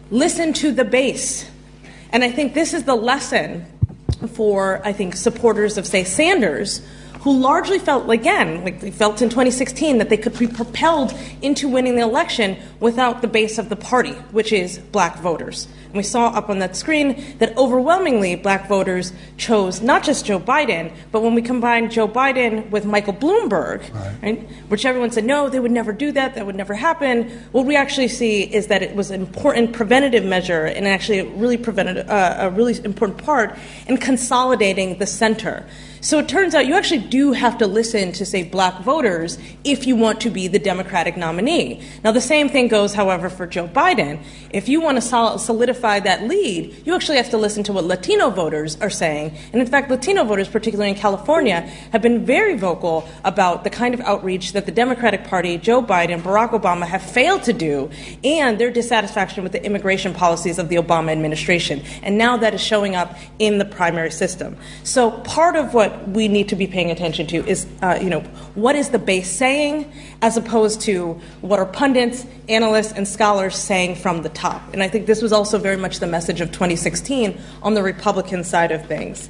listen 0.10 0.54
to 0.54 0.72
the 0.72 0.86
base. 0.86 1.50
And 2.12 2.24
I 2.24 2.32
think 2.32 2.54
this 2.54 2.74
is 2.74 2.84
the 2.84 2.96
lesson 2.96 3.66
for, 4.34 4.82
I 4.86 4.94
think, 4.94 5.16
supporters 5.16 5.78
of, 5.78 5.86
say, 5.86 6.04
Sanders 6.04 6.82
who 7.24 7.40
largely 7.40 7.80
felt, 7.80 8.10
again, 8.10 8.66
like 8.66 8.82
they 8.82 8.92
felt 8.92 9.22
in 9.22 9.30
2016 9.30 9.98
that 9.98 10.10
they 10.10 10.18
could 10.18 10.38
be 10.38 10.46
propelled 10.46 11.14
into 11.42 11.70
winning 11.70 11.96
the 11.96 12.02
election 12.02 12.58
without 12.82 13.22
the 13.22 13.28
base 13.30 13.58
of 13.58 13.70
the 13.70 13.78
party, 13.78 14.12
which 14.32 14.52
is 14.52 14.78
black 14.78 15.18
voters. 15.20 15.70
And 15.86 15.94
we 15.94 16.04
saw 16.04 16.28
up 16.28 16.50
on 16.50 16.60
that 16.60 16.76
screen 16.76 17.38
that 17.38 17.56
overwhelmingly 17.58 18.36
black 18.36 18.68
voters 18.68 19.14
chose 19.38 19.80
not 19.80 20.04
just 20.04 20.26
Joe 20.26 20.40
Biden, 20.40 20.94
but 21.14 21.22
when 21.22 21.34
we 21.34 21.42
combined 21.42 21.92
Joe 21.92 22.10
Biden 22.10 22.70
with 22.72 22.84
Michael 22.84 23.14
Bloomberg, 23.14 23.94
right. 23.94 24.18
Right, 24.22 24.50
which 24.68 24.86
everyone 24.86 25.12
said, 25.12 25.24
no, 25.24 25.48
they 25.48 25.62
would 25.62 25.72
never 25.72 25.94
do 25.94 26.12
that, 26.12 26.36
that 26.36 26.46
would 26.46 26.56
never 26.56 26.74
happen. 26.74 27.30
What 27.54 27.66
we 27.66 27.78
actually 27.78 28.10
see 28.10 28.42
is 28.42 28.68
that 28.68 28.84
it 28.84 28.96
was 28.98 29.12
an 29.12 29.22
important 29.22 29.72
preventative 29.72 30.26
measure 30.26 30.66
and 30.66 30.86
actually 30.88 31.22
really, 31.22 31.58
prevented, 31.58 32.10
uh, 32.10 32.36
a 32.40 32.50
really 32.50 32.78
important 32.84 33.24
part 33.24 33.58
in 33.88 33.96
consolidating 33.96 34.98
the 34.98 35.08
center. 35.08 35.66
So 36.04 36.20
it 36.20 36.28
turns 36.28 36.54
out 36.54 36.68
you 36.68 36.76
actually 36.76 37.00
do 37.00 37.32
have 37.32 37.58
to 37.60 37.66
listen 37.66 38.12
to, 38.12 38.26
say, 38.26 38.44
black 38.44 38.82
voters 38.82 39.40
if 39.64 39.88
you 39.88 39.96
want 39.96 40.20
to 40.22 40.30
be 40.30 40.50
the 40.50 40.60
Democratic 40.60 41.16
nominee. 41.16 41.82
Now, 42.04 42.12
the 42.12 42.20
same 42.20 42.50
thing 42.50 42.68
goes, 42.68 42.94
however, 42.94 43.30
for 43.30 43.48
Joe 43.48 43.70
Biden. 43.70 44.22
If 44.50 44.68
you 44.68 44.82
want 44.82 45.02
to 45.02 45.40
solidify 45.40 46.02
that 46.02 46.24
lead, 46.24 46.76
you 46.86 46.94
actually 46.94 47.16
have 47.16 47.30
to 47.30 47.38
listen 47.38 47.64
to 47.64 47.74
what 47.74 47.86
Latino 47.86 48.30
voters 48.32 48.76
are 48.82 48.90
saying. 48.90 49.34
And 49.54 49.62
in 49.62 49.68
fact, 49.68 49.90
Latino 49.90 50.26
voters, 50.26 50.50
particularly 50.50 50.90
in 50.90 50.98
California, 50.98 51.62
have 51.94 52.02
been 52.02 52.26
very 52.26 52.58
vocal 52.58 53.08
about 53.24 53.64
the 53.64 53.70
kind 53.70 53.94
of 53.94 54.02
outreach 54.02 54.52
that 54.52 54.66
the 54.66 54.74
Democratic 54.74 55.24
Party, 55.24 55.58
Joe 55.58 55.82
Biden, 55.82 56.22
Barack 56.22 56.50
Obama 56.50 56.86
have 56.86 57.02
failed 57.02 57.44
to 57.44 57.54
do, 57.54 57.90
and 58.26 58.60
their 58.60 58.72
dissatisfaction 58.72 59.42
with 59.42 59.54
the 59.54 59.66
immigration 59.66 60.14
policies 60.14 60.60
of 60.60 60.68
the 60.68 60.76
Obama 60.76 61.14
administration. 61.14 61.82
And 62.02 62.18
now 62.18 62.36
that 62.36 62.54
is 62.54 62.60
showing 62.60 62.94
up 62.94 63.18
in 63.40 63.58
the 63.58 63.66
primary 63.66 64.12
system. 64.12 64.58
So 64.84 65.10
part 65.10 65.56
of 65.56 65.74
what 65.74 65.93
we 66.08 66.28
need 66.28 66.50
to 66.50 66.56
be 66.56 66.68
paying 66.68 66.92
attention 66.92 67.28
to 67.28 67.46
is, 67.48 67.68
uh, 67.82 67.98
you 68.02 68.10
know, 68.10 68.22
what 68.56 68.76
is 68.76 68.90
the 68.90 69.00
base 69.00 69.30
saying 69.30 69.92
as 70.22 70.38
opposed 70.38 70.82
to 70.82 71.20
what 71.42 71.60
are 71.60 71.66
pundits, 71.66 72.26
analysts, 72.50 72.92
and 72.94 73.08
scholars 73.08 73.56
saying 73.56 73.96
from 73.96 74.22
the 74.22 74.30
top. 74.30 74.62
And 74.74 74.84
I 74.84 74.88
think 74.88 75.08
this 75.08 75.22
was 75.22 75.34
also 75.34 75.58
very 75.58 75.78
much 75.78 76.00
the 76.00 76.08
message 76.08 76.42
of 76.42 76.52
2016 76.52 77.40
on 77.62 77.74
the 77.74 77.84
Republican 77.84 78.44
side 78.44 78.72
of 78.72 78.86
things. 78.86 79.30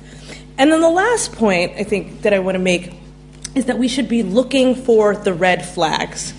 And 0.57 0.71
then 0.71 0.81
the 0.81 0.89
last 0.89 1.33
point 1.33 1.73
I 1.77 1.83
think 1.83 2.21
that 2.21 2.33
I 2.33 2.39
want 2.39 2.55
to 2.55 2.59
make 2.59 2.93
is 3.55 3.65
that 3.65 3.77
we 3.77 3.87
should 3.87 4.09
be 4.09 4.23
looking 4.23 4.75
for 4.75 5.15
the 5.15 5.33
red 5.33 5.65
flags. 5.65 6.33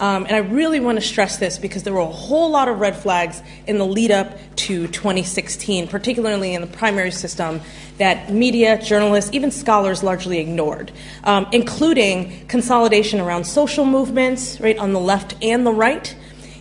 Um, 0.00 0.24
and 0.24 0.34
I 0.34 0.38
really 0.38 0.80
want 0.80 0.98
to 0.98 1.06
stress 1.06 1.36
this 1.36 1.58
because 1.58 1.84
there 1.84 1.92
were 1.92 2.00
a 2.00 2.06
whole 2.06 2.50
lot 2.50 2.68
of 2.68 2.80
red 2.80 2.96
flags 2.96 3.42
in 3.66 3.78
the 3.78 3.86
lead 3.86 4.10
up 4.10 4.36
to 4.56 4.88
2016, 4.88 5.86
particularly 5.88 6.54
in 6.54 6.60
the 6.60 6.66
primary 6.66 7.12
system, 7.12 7.60
that 7.98 8.32
media, 8.32 8.80
journalists, 8.82 9.30
even 9.32 9.50
scholars 9.50 10.02
largely 10.02 10.38
ignored, 10.38 10.90
um, 11.22 11.46
including 11.52 12.46
consolidation 12.48 13.20
around 13.20 13.44
social 13.44 13.84
movements, 13.84 14.60
right, 14.60 14.78
on 14.78 14.92
the 14.92 15.00
left 15.00 15.36
and 15.42 15.64
the 15.64 15.72
right, 15.72 16.16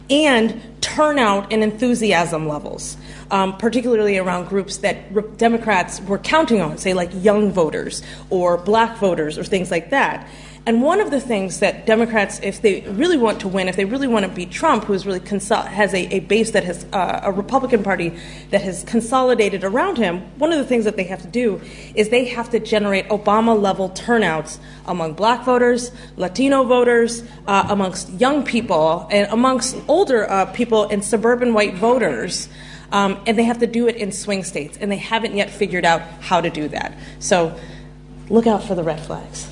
and 0.09 0.61
turnout 0.81 1.51
and 1.51 1.63
enthusiasm 1.63 2.47
levels. 2.47 2.97
Um, 3.31 3.57
particularly 3.57 4.19
around 4.19 4.47
groups 4.47 4.77
that 4.79 5.37
Democrats 5.37 5.99
were 6.01 6.19
counting 6.19 6.61
on, 6.61 6.77
say 6.77 6.93
like 6.93 7.09
young 7.15 7.51
voters 7.51 8.03
or 8.29 8.57
black 8.57 8.97
voters 8.97 9.39
or 9.39 9.43
things 9.43 9.71
like 9.71 9.89
that. 9.89 10.27
And 10.65 10.81
one 10.81 11.01
of 11.01 11.11
the 11.11 11.19
things 11.19 11.59
that 11.59 11.85
Democrats, 11.85 12.39
if 12.41 12.61
they 12.61 12.81
really 12.81 13.17
want 13.17 13.41
to 13.41 13.49
win, 13.49 13.67
if 13.67 13.75
they 13.75 13.83
really 13.83 14.07
want 14.07 14.25
to 14.25 14.31
beat 14.31 14.49
Trump, 14.49 14.85
who 14.85 14.93
really 14.99 15.19
consol- 15.19 15.65
has 15.65 15.93
a, 15.93 16.15
a, 16.15 16.19
base 16.21 16.51
that 16.51 16.63
has 16.63 16.85
uh, 16.93 17.19
a 17.21 17.33
Republican 17.33 17.83
Party 17.83 18.13
that 18.51 18.61
has 18.61 18.85
consolidated 18.85 19.65
around 19.65 19.97
him, 19.97 20.21
one 20.39 20.53
of 20.53 20.57
the 20.57 20.63
things 20.63 20.85
that 20.85 20.95
they 20.95 21.03
have 21.03 21.21
to 21.21 21.27
do 21.27 21.59
is 21.95 22.07
they 22.09 22.23
have 22.25 22.49
to 22.51 22.59
generate 22.59 23.09
Obama 23.09 23.59
level 23.59 23.89
turnouts 23.89 24.57
among 24.85 25.15
black 25.15 25.43
voters, 25.43 25.91
Latino 26.15 26.63
voters, 26.63 27.23
uh, 27.45 27.67
amongst 27.69 28.09
young 28.11 28.45
people, 28.45 29.05
and 29.11 29.29
amongst 29.33 29.75
older 29.89 30.29
uh, 30.31 30.45
people 30.45 30.85
and 30.85 31.03
suburban 31.03 31.53
white 31.53 31.73
voters. 31.73 32.47
Um, 32.93 33.21
and 33.27 33.37
they 33.37 33.43
have 33.43 33.59
to 33.59 33.67
do 33.67 33.89
it 33.89 33.97
in 33.97 34.13
swing 34.13 34.45
states, 34.45 34.77
and 34.77 34.89
they 34.89 34.97
haven't 34.97 35.35
yet 35.35 35.49
figured 35.49 35.83
out 35.83 36.01
how 36.21 36.39
to 36.39 36.49
do 36.49 36.69
that. 36.69 36.97
So 37.19 37.53
look 38.29 38.47
out 38.47 38.63
for 38.63 38.75
the 38.75 38.83
red 38.83 39.01
flags. 39.01 39.49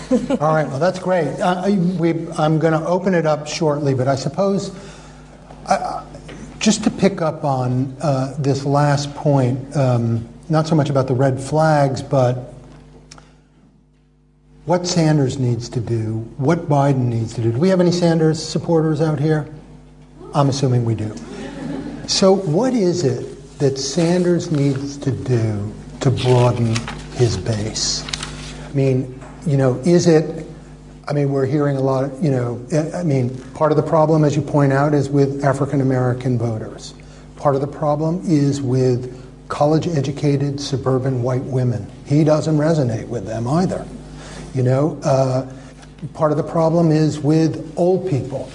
All 0.40 0.54
right, 0.54 0.66
well, 0.66 0.78
that's 0.78 0.98
great. 0.98 1.28
Uh, 1.40 1.70
we, 1.98 2.10
I'm 2.38 2.58
going 2.58 2.72
to 2.72 2.84
open 2.86 3.14
it 3.14 3.26
up 3.26 3.46
shortly, 3.46 3.94
but 3.94 4.08
I 4.08 4.14
suppose 4.14 4.74
uh, 5.66 6.04
just 6.58 6.84
to 6.84 6.90
pick 6.90 7.20
up 7.20 7.44
on 7.44 7.96
uh, 8.00 8.34
this 8.38 8.64
last 8.64 9.14
point, 9.14 9.76
um, 9.76 10.28
not 10.48 10.66
so 10.66 10.74
much 10.74 10.90
about 10.90 11.08
the 11.08 11.14
red 11.14 11.40
flags, 11.40 12.02
but 12.02 12.54
what 14.64 14.86
Sanders 14.86 15.38
needs 15.38 15.68
to 15.70 15.80
do, 15.80 16.18
what 16.36 16.68
Biden 16.68 17.06
needs 17.06 17.34
to 17.34 17.42
do. 17.42 17.52
Do 17.52 17.58
we 17.58 17.68
have 17.68 17.80
any 17.80 17.90
Sanders 17.90 18.42
supporters 18.42 19.00
out 19.00 19.18
here? 19.18 19.52
I'm 20.34 20.48
assuming 20.48 20.84
we 20.84 20.94
do. 20.94 21.14
So, 22.06 22.32
what 22.32 22.74
is 22.74 23.04
it 23.04 23.58
that 23.58 23.78
Sanders 23.78 24.50
needs 24.50 24.96
to 24.98 25.10
do 25.10 25.72
to 26.00 26.10
broaden 26.10 26.76
his 27.14 27.36
base? 27.36 28.04
I 28.68 28.72
mean, 28.72 29.21
you 29.46 29.56
know, 29.56 29.76
is 29.84 30.06
it, 30.06 30.46
I 31.08 31.12
mean, 31.12 31.32
we're 31.32 31.46
hearing 31.46 31.76
a 31.76 31.80
lot, 31.80 32.04
of, 32.04 32.22
you 32.22 32.30
know, 32.30 32.64
I 32.94 33.02
mean, 33.02 33.36
part 33.54 33.72
of 33.72 33.76
the 33.76 33.82
problem, 33.82 34.24
as 34.24 34.36
you 34.36 34.42
point 34.42 34.72
out, 34.72 34.94
is 34.94 35.10
with 35.10 35.44
African 35.44 35.80
American 35.80 36.38
voters. 36.38 36.94
Part 37.36 37.54
of 37.54 37.60
the 37.60 37.66
problem 37.66 38.22
is 38.24 38.62
with 38.62 39.20
college 39.48 39.88
educated 39.88 40.60
suburban 40.60 41.22
white 41.22 41.42
women. 41.42 41.90
He 42.06 42.24
doesn't 42.24 42.56
resonate 42.56 43.08
with 43.08 43.26
them 43.26 43.48
either. 43.48 43.86
You 44.54 44.62
know, 44.62 45.00
uh, 45.02 45.52
part 46.14 46.30
of 46.30 46.36
the 46.36 46.44
problem 46.44 46.90
is 46.90 47.18
with 47.18 47.72
old 47.76 48.08
people. 48.08 48.50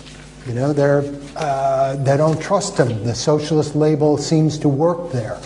You 0.48 0.54
know, 0.54 0.72
they're, 0.72 1.04
uh, 1.36 1.98
they 1.98 2.16
don't 2.16 2.42
trust 2.42 2.80
him. 2.80 3.04
The 3.04 3.14
socialist 3.14 3.76
label 3.76 4.18
seems 4.18 4.58
to 4.60 4.70
work 4.70 5.12
there. 5.12 5.38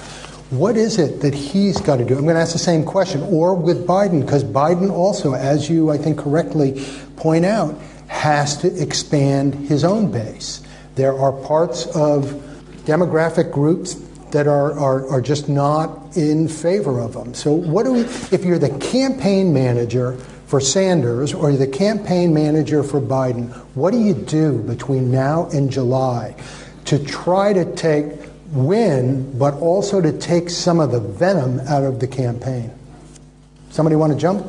What 0.52 0.76
is 0.76 1.00
it 1.00 1.22
that 1.22 1.34
he's 1.34 1.80
got 1.80 1.96
to 1.98 2.04
do? 2.04 2.18
I'm 2.18 2.24
going 2.24 2.36
to 2.36 2.42
ask 2.42 2.52
the 2.52 2.60
same 2.60 2.84
question, 2.84 3.22
or 3.22 3.56
with 3.56 3.88
Biden, 3.88 4.20
because 4.20 4.44
Biden 4.44 4.92
also, 4.92 5.34
as 5.34 5.70
you 5.70 5.90
I 5.90 5.98
think 5.98 6.18
correctly 6.20 6.86
point 7.16 7.46
out, 7.46 7.80
has 8.08 8.58
to 8.58 8.82
expand 8.82 9.56
his 9.56 9.86
own 9.86 10.12
base. 10.12 10.62
There 10.96 11.18
are 11.18 11.32
parts 11.32 11.86
of 11.96 12.26
demographic 12.84 13.50
groups 13.50 13.94
that 14.32 14.46
are, 14.46 14.78
are, 14.78 15.10
are 15.10 15.22
just 15.22 15.48
not 15.48 16.18
in 16.18 16.50
favor 16.50 17.00
of 17.00 17.16
him. 17.16 17.34
So, 17.34 17.54
what 17.54 17.84
do 17.84 17.94
we, 17.94 18.02
if 18.02 18.44
you're 18.44 18.60
the 18.60 18.78
campaign 18.80 19.54
manager 19.54 20.18
for 20.48 20.60
Sanders 20.60 21.34
or 21.34 21.54
the 21.54 21.66
campaign 21.66 22.34
manager 22.34 22.84
for 22.84 23.00
Biden, 23.00 23.54
what 23.74 23.92
do 23.92 24.00
you 24.02 24.14
do 24.14 24.62
between 24.64 25.12
now 25.12 25.48
and 25.54 25.72
July 25.72 26.36
to 26.86 27.00
try 27.00 27.54
to 27.54 27.74
take 27.74 28.31
win, 28.52 29.38
but 29.38 29.54
also 29.56 30.02
to 30.02 30.12
take 30.18 30.50
some 30.50 30.80
of 30.80 30.92
the 30.92 31.00
venom 31.00 31.60
out 31.62 31.84
of 31.84 32.00
the 32.00 32.08
campaign. 32.08 32.72
Somebody 33.70 33.96
want 33.96 34.14
to 34.14 34.20
jump? 34.20 34.46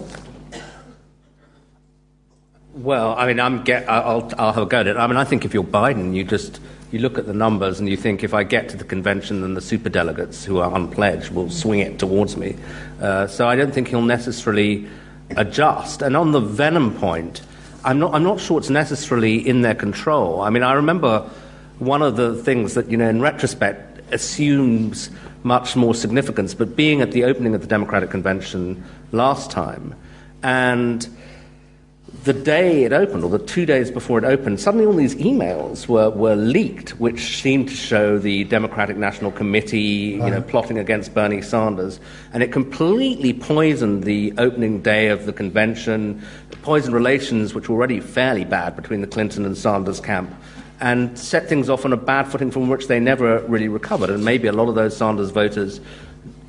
Well, 2.74 3.14
I 3.16 3.26
mean, 3.26 3.38
I'm 3.38 3.62
get, 3.62 3.88
I'll, 3.88 4.30
I'll 4.38 4.52
have 4.52 4.62
a 4.62 4.66
go 4.66 4.80
at 4.80 4.86
it. 4.86 4.96
I 4.96 5.06
mean, 5.06 5.16
I 5.16 5.24
think 5.24 5.44
if 5.44 5.54
you're 5.54 5.62
Biden, 5.62 6.14
you 6.14 6.24
just 6.24 6.58
you 6.90 6.98
look 6.98 7.16
at 7.16 7.26
the 7.26 7.32
numbers 7.32 7.80
and 7.80 7.88
you 7.88 7.96
think 7.96 8.22
if 8.22 8.34
I 8.34 8.44
get 8.44 8.68
to 8.70 8.76
the 8.76 8.84
convention, 8.84 9.40
then 9.40 9.54
the 9.54 9.60
superdelegates 9.60 10.44
who 10.44 10.58
are 10.58 10.74
unpledged 10.74 11.30
will 11.30 11.48
swing 11.50 11.80
it 11.80 11.98
towards 11.98 12.36
me. 12.36 12.54
Uh, 13.00 13.26
so 13.26 13.48
I 13.48 13.56
don't 13.56 13.72
think 13.72 13.88
he'll 13.88 14.02
necessarily 14.02 14.86
adjust. 15.36 16.02
And 16.02 16.16
on 16.16 16.32
the 16.32 16.40
venom 16.40 16.94
point, 16.94 17.40
I'm 17.84 17.98
not, 17.98 18.14
I'm 18.14 18.22
not 18.22 18.40
sure 18.40 18.58
it's 18.58 18.68
necessarily 18.68 19.36
in 19.36 19.62
their 19.62 19.74
control. 19.74 20.42
I 20.42 20.50
mean, 20.50 20.62
I 20.62 20.74
remember 20.74 21.30
one 21.78 22.02
of 22.02 22.16
the 22.16 22.34
things 22.34 22.74
that, 22.74 22.90
you 22.90 22.98
know, 22.98 23.08
in 23.08 23.22
retrospect, 23.22 23.91
assumes 24.12 25.10
much 25.42 25.74
more 25.76 25.94
significance, 25.94 26.54
but 26.54 26.76
being 26.76 27.00
at 27.00 27.12
the 27.12 27.24
opening 27.24 27.54
of 27.54 27.60
the 27.60 27.66
Democratic 27.66 28.10
Convention 28.10 28.84
last 29.10 29.50
time, 29.50 29.94
and 30.42 31.08
the 32.24 32.32
day 32.32 32.84
it 32.84 32.92
opened, 32.92 33.24
or 33.24 33.30
the 33.30 33.38
two 33.38 33.66
days 33.66 33.90
before 33.90 34.18
it 34.18 34.24
opened, 34.24 34.60
suddenly 34.60 34.86
all 34.86 34.92
these 34.92 35.16
emails 35.16 35.88
were, 35.88 36.10
were 36.10 36.36
leaked, 36.36 36.90
which 37.00 37.40
seemed 37.40 37.68
to 37.68 37.74
show 37.74 38.18
the 38.18 38.44
Democratic 38.44 38.96
National 38.96 39.32
Committee, 39.32 39.80
you 39.80 40.18
know, 40.18 40.26
uh-huh. 40.26 40.42
plotting 40.42 40.78
against 40.78 41.14
Bernie 41.14 41.42
Sanders, 41.42 41.98
and 42.32 42.42
it 42.42 42.52
completely 42.52 43.32
poisoned 43.32 44.04
the 44.04 44.32
opening 44.38 44.80
day 44.82 45.08
of 45.08 45.26
the 45.26 45.32
convention, 45.32 46.22
poisoned 46.62 46.94
relations 46.94 47.54
which 47.54 47.68
were 47.68 47.74
already 47.74 47.98
fairly 47.98 48.44
bad 48.44 48.76
between 48.76 49.00
the 49.00 49.06
Clinton 49.08 49.44
and 49.44 49.58
Sanders 49.58 50.00
camp, 50.00 50.32
and 50.82 51.16
set 51.18 51.48
things 51.48 51.70
off 51.70 51.84
on 51.84 51.92
a 51.92 51.96
bad 51.96 52.24
footing 52.24 52.50
from 52.50 52.68
which 52.68 52.88
they 52.88 53.00
never 53.00 53.38
really 53.46 53.68
recovered. 53.68 54.10
And 54.10 54.24
maybe 54.24 54.48
a 54.48 54.52
lot 54.52 54.68
of 54.68 54.74
those 54.74 54.96
Sanders 54.96 55.30
voters, 55.30 55.80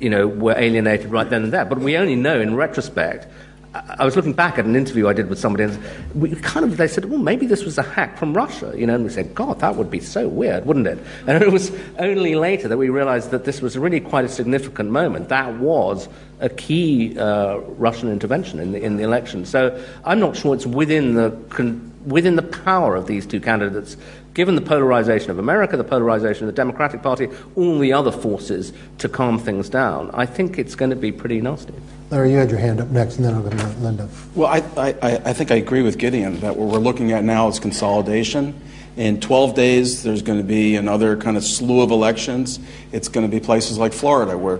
you 0.00 0.10
know, 0.10 0.26
were 0.26 0.54
alienated 0.58 1.10
right 1.10 1.30
then 1.30 1.44
and 1.44 1.52
there. 1.52 1.64
But 1.64 1.78
we 1.78 1.96
only 1.96 2.16
know 2.16 2.40
in 2.40 2.56
retrospect 2.56 3.28
I 3.74 4.04
was 4.04 4.14
looking 4.14 4.34
back 4.34 4.56
at 4.56 4.66
an 4.66 4.76
interview 4.76 5.08
I 5.08 5.12
did 5.12 5.28
with 5.28 5.38
somebody, 5.40 5.64
and 5.64 5.78
we 6.14 6.30
kind 6.36 6.64
of 6.64 6.76
they 6.76 6.86
said, 6.86 7.06
"Well, 7.06 7.18
maybe 7.18 7.46
this 7.46 7.64
was 7.64 7.76
a 7.76 7.82
hack 7.82 8.16
from 8.18 8.32
Russia," 8.32 8.72
you 8.76 8.86
know, 8.86 8.94
and 8.94 9.02
we 9.02 9.10
said, 9.10 9.34
"God, 9.34 9.58
that 9.60 9.74
would 9.74 9.90
be 9.90 9.98
so 9.98 10.28
weird, 10.28 10.64
wouldn't 10.64 10.86
it?" 10.86 10.98
And 11.26 11.42
it 11.42 11.50
was 11.50 11.72
only 11.98 12.36
later 12.36 12.68
that 12.68 12.76
we 12.76 12.88
realized 12.88 13.32
that 13.32 13.44
this 13.44 13.60
was 13.60 13.76
really 13.76 13.98
quite 13.98 14.24
a 14.24 14.28
significant 14.28 14.90
moment. 14.90 15.28
That 15.28 15.54
was 15.54 16.08
a 16.38 16.48
key 16.48 17.18
uh, 17.18 17.56
Russian 17.76 18.12
intervention 18.12 18.60
in 18.60 18.72
the, 18.72 18.80
in 18.80 18.96
the 18.96 19.02
election. 19.02 19.44
So 19.44 19.82
I'm 20.04 20.20
not 20.20 20.36
sure 20.36 20.54
it's 20.54 20.66
within 20.66 21.14
the 21.14 21.30
con- 21.48 21.92
within 22.06 22.36
the 22.36 22.42
power 22.42 22.94
of 22.94 23.08
these 23.08 23.26
two 23.26 23.40
candidates 23.40 23.96
given 24.34 24.56
the 24.56 24.60
polarization 24.60 25.30
of 25.30 25.38
America, 25.38 25.76
the 25.76 25.84
polarization 25.84 26.44
of 26.44 26.54
the 26.54 26.56
Democratic 26.56 27.02
Party, 27.02 27.28
all 27.54 27.78
the 27.78 27.92
other 27.92 28.10
forces 28.10 28.72
to 28.98 29.08
calm 29.08 29.38
things 29.38 29.68
down, 29.68 30.10
I 30.12 30.26
think 30.26 30.58
it's 30.58 30.74
going 30.74 30.90
to 30.90 30.96
be 30.96 31.12
pretty 31.12 31.40
nasty. 31.40 31.74
Larry, 32.10 32.32
you 32.32 32.36
had 32.36 32.50
your 32.50 32.58
hand 32.58 32.80
up 32.80 32.88
next, 32.88 33.16
and 33.16 33.24
then 33.24 33.34
I'll 33.34 33.42
go 33.42 33.50
to 33.50 33.66
Linda. 33.78 34.08
Well, 34.34 34.48
I, 34.48 34.58
I, 34.76 35.16
I 35.24 35.32
think 35.32 35.50
I 35.50 35.56
agree 35.56 35.82
with 35.82 35.98
Gideon 35.98 36.40
that 36.40 36.56
what 36.56 36.68
we're 36.68 36.78
looking 36.78 37.12
at 37.12 37.24
now 37.24 37.48
is 37.48 37.58
consolidation. 37.58 38.60
In 38.96 39.20
12 39.20 39.54
days, 39.54 40.02
there's 40.02 40.22
going 40.22 40.38
to 40.38 40.44
be 40.44 40.76
another 40.76 41.16
kind 41.16 41.36
of 41.36 41.44
slew 41.44 41.80
of 41.80 41.90
elections. 41.90 42.60
It's 42.92 43.08
going 43.08 43.28
to 43.28 43.30
be 43.30 43.44
places 43.44 43.78
like 43.78 43.92
Florida, 43.92 44.36
where, 44.36 44.58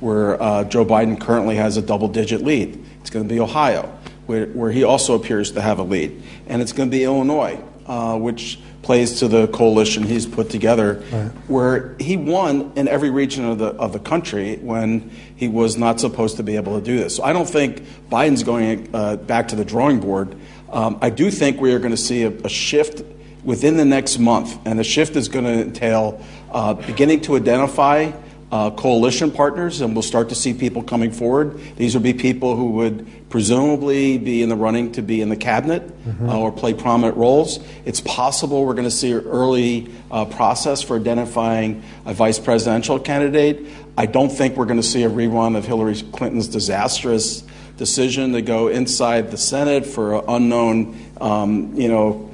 where 0.00 0.40
uh, 0.40 0.64
Joe 0.64 0.84
Biden 0.84 1.20
currently 1.20 1.56
has 1.56 1.76
a 1.76 1.82
double 1.82 2.08
digit 2.08 2.42
lead. 2.42 2.82
It's 3.00 3.10
going 3.10 3.26
to 3.26 3.34
be 3.34 3.40
Ohio, 3.40 3.98
where, 4.26 4.46
where 4.46 4.70
he 4.70 4.84
also 4.84 5.14
appears 5.14 5.52
to 5.52 5.60
have 5.60 5.78
a 5.78 5.82
lead. 5.82 6.22
And 6.46 6.62
it's 6.62 6.72
going 6.72 6.90
to 6.90 6.96
be 6.96 7.04
Illinois, 7.04 7.60
uh, 7.86 8.16
which 8.16 8.58
plays 8.84 9.18
to 9.20 9.28
the 9.28 9.48
coalition 9.48 10.02
he's 10.02 10.26
put 10.26 10.50
together, 10.50 11.02
right. 11.10 11.30
where 11.48 11.96
he 11.98 12.16
won 12.16 12.70
in 12.76 12.86
every 12.86 13.10
region 13.10 13.44
of 13.44 13.58
the 13.58 13.68
of 13.68 13.92
the 13.92 13.98
country 13.98 14.56
when 14.56 15.10
he 15.34 15.48
was 15.48 15.76
not 15.76 15.98
supposed 15.98 16.36
to 16.36 16.42
be 16.42 16.56
able 16.56 16.78
to 16.78 16.84
do 16.84 16.98
this. 16.98 17.16
So 17.16 17.24
I 17.24 17.32
don't 17.32 17.48
think 17.48 17.82
Biden's 18.10 18.42
going 18.42 18.90
uh, 18.94 19.16
back 19.16 19.48
to 19.48 19.56
the 19.56 19.64
drawing 19.64 20.00
board. 20.00 20.36
Um, 20.70 20.98
I 21.00 21.10
do 21.10 21.30
think 21.30 21.60
we 21.60 21.72
are 21.72 21.78
going 21.78 21.92
to 21.92 21.96
see 21.96 22.22
a, 22.22 22.30
a, 22.30 22.48
shift 22.48 23.02
within 23.42 23.76
the 23.76 23.84
next 23.84 24.18
month, 24.18 24.58
and 24.66 24.78
the 24.78 24.84
shift 24.84 25.16
is 25.16 25.28
going 25.28 25.44
to 25.44 25.62
entail 25.62 26.24
uh, 26.52 26.74
beginning 26.74 27.22
to 27.22 27.36
identify 27.36 28.12
uh, 28.52 28.70
coalition 28.70 29.30
partners, 29.30 29.80
and 29.80 29.94
we'll 29.94 30.02
start 30.02 30.28
to 30.28 30.34
see 30.34 30.52
people 30.52 30.82
coming 30.82 31.10
forward. 31.10 31.58
These 31.76 31.94
would 31.94 32.02
be 32.02 32.14
people 32.14 32.54
who 32.56 32.70
would 32.72 33.23
presumably 33.34 34.16
be 34.16 34.42
in 34.44 34.48
the 34.48 34.54
running 34.54 34.92
to 34.92 35.02
be 35.02 35.20
in 35.20 35.28
the 35.28 35.34
cabinet 35.34 35.82
mm-hmm. 35.82 36.28
uh, 36.28 36.38
or 36.38 36.52
play 36.52 36.72
prominent 36.72 37.16
roles. 37.16 37.58
It's 37.84 38.00
possible 38.00 38.64
we're 38.64 38.74
going 38.74 38.84
to 38.84 38.92
see 38.92 39.10
an 39.10 39.26
early 39.26 39.90
uh, 40.08 40.24
process 40.26 40.82
for 40.82 40.96
identifying 40.96 41.82
a 42.06 42.14
vice 42.14 42.38
presidential 42.38 43.00
candidate. 43.00 43.66
I 43.98 44.06
don't 44.06 44.28
think 44.28 44.56
we're 44.56 44.66
going 44.66 44.80
to 44.80 44.86
see 44.86 45.02
a 45.02 45.10
rerun 45.10 45.56
of 45.56 45.66
Hillary 45.66 46.00
Clinton's 46.12 46.46
disastrous 46.46 47.42
decision 47.76 48.34
to 48.34 48.40
go 48.40 48.68
inside 48.68 49.32
the 49.32 49.36
Senate 49.36 49.84
for 49.84 50.14
an 50.14 50.24
unknown, 50.28 51.04
um, 51.20 51.74
you 51.74 51.88
know, 51.88 52.32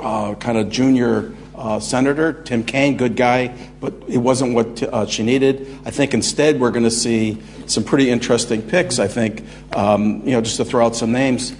uh, 0.00 0.36
kind 0.36 0.56
of 0.56 0.70
junior 0.70 1.34
uh, 1.54 1.80
senator, 1.80 2.32
Tim 2.32 2.64
Kaine, 2.64 2.96
good 2.96 3.14
guy, 3.14 3.54
but 3.78 3.92
it 4.08 4.16
wasn't 4.16 4.54
what 4.54 4.78
t- 4.78 4.86
uh, 4.86 5.04
she 5.04 5.22
needed. 5.22 5.80
I 5.84 5.90
think 5.90 6.14
instead 6.14 6.58
we're 6.58 6.70
going 6.70 6.84
to 6.84 6.90
see 6.90 7.42
some 7.70 7.84
pretty 7.84 8.10
interesting 8.10 8.62
picks. 8.62 8.98
I 8.98 9.08
think, 9.08 9.44
um, 9.74 10.22
you 10.24 10.32
know, 10.32 10.40
just 10.40 10.56
to 10.56 10.64
throw 10.64 10.84
out 10.84 10.96
some 10.96 11.12
names, 11.12 11.54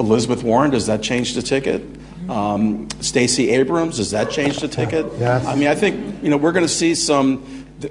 Elizabeth 0.00 0.42
Warren, 0.42 0.70
does 0.70 0.86
that 0.86 1.02
change 1.02 1.34
the 1.34 1.42
ticket? 1.42 1.82
Um, 2.28 2.88
Stacey 3.00 3.50
Abrams, 3.50 3.96
does 3.96 4.10
that 4.12 4.30
change 4.30 4.58
the 4.58 4.68
ticket? 4.68 5.06
Yes. 5.18 5.46
I 5.46 5.54
mean, 5.54 5.68
I 5.68 5.74
think, 5.74 6.22
you 6.22 6.30
know, 6.30 6.36
we're 6.36 6.52
going 6.52 6.64
to 6.64 6.68
see 6.68 6.94
some. 6.94 7.44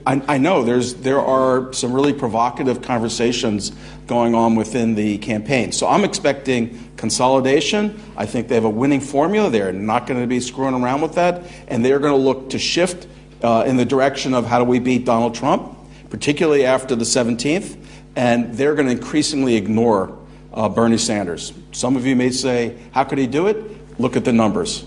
I, 0.07 0.21
I 0.25 0.37
know 0.37 0.63
there's 0.63 0.93
there 0.95 1.19
are 1.19 1.73
some 1.73 1.91
really 1.91 2.13
provocative 2.13 2.81
conversations 2.81 3.73
going 4.07 4.35
on 4.35 4.55
within 4.55 4.95
the 4.95 5.17
campaign. 5.17 5.73
So 5.73 5.85
I'm 5.87 6.05
expecting 6.05 6.91
consolidation. 6.95 8.01
I 8.15 8.25
think 8.25 8.47
they 8.47 8.55
have 8.55 8.63
a 8.63 8.69
winning 8.69 9.01
formula. 9.01 9.49
They're 9.49 9.73
not 9.73 10.07
going 10.07 10.21
to 10.21 10.27
be 10.27 10.39
screwing 10.39 10.75
around 10.75 11.01
with 11.01 11.15
that, 11.15 11.43
and 11.67 11.83
they're 11.83 11.99
going 11.99 12.13
to 12.13 12.17
look 12.17 12.51
to 12.51 12.59
shift 12.59 13.05
uh, 13.43 13.65
in 13.67 13.75
the 13.75 13.85
direction 13.85 14.33
of 14.33 14.45
how 14.45 14.59
do 14.59 14.65
we 14.65 14.79
beat 14.79 15.03
Donald 15.03 15.35
Trump, 15.35 15.77
particularly 16.11 16.65
after 16.65 16.95
the 16.95 17.05
17th, 17.05 17.77
and 18.15 18.53
they're 18.53 18.75
going 18.75 18.85
to 18.85 18.91
increasingly 18.91 19.55
ignore 19.55 20.15
uh, 20.53 20.69
Bernie 20.69 20.97
Sanders. 20.97 21.53
Some 21.71 21.95
of 21.95 22.05
you 22.05 22.15
may 22.15 22.29
say, 22.29 22.77
how 22.91 23.05
could 23.05 23.17
he 23.17 23.25
do 23.25 23.47
it? 23.47 23.99
Look 23.99 24.15
at 24.15 24.25
the 24.25 24.33
numbers. 24.33 24.85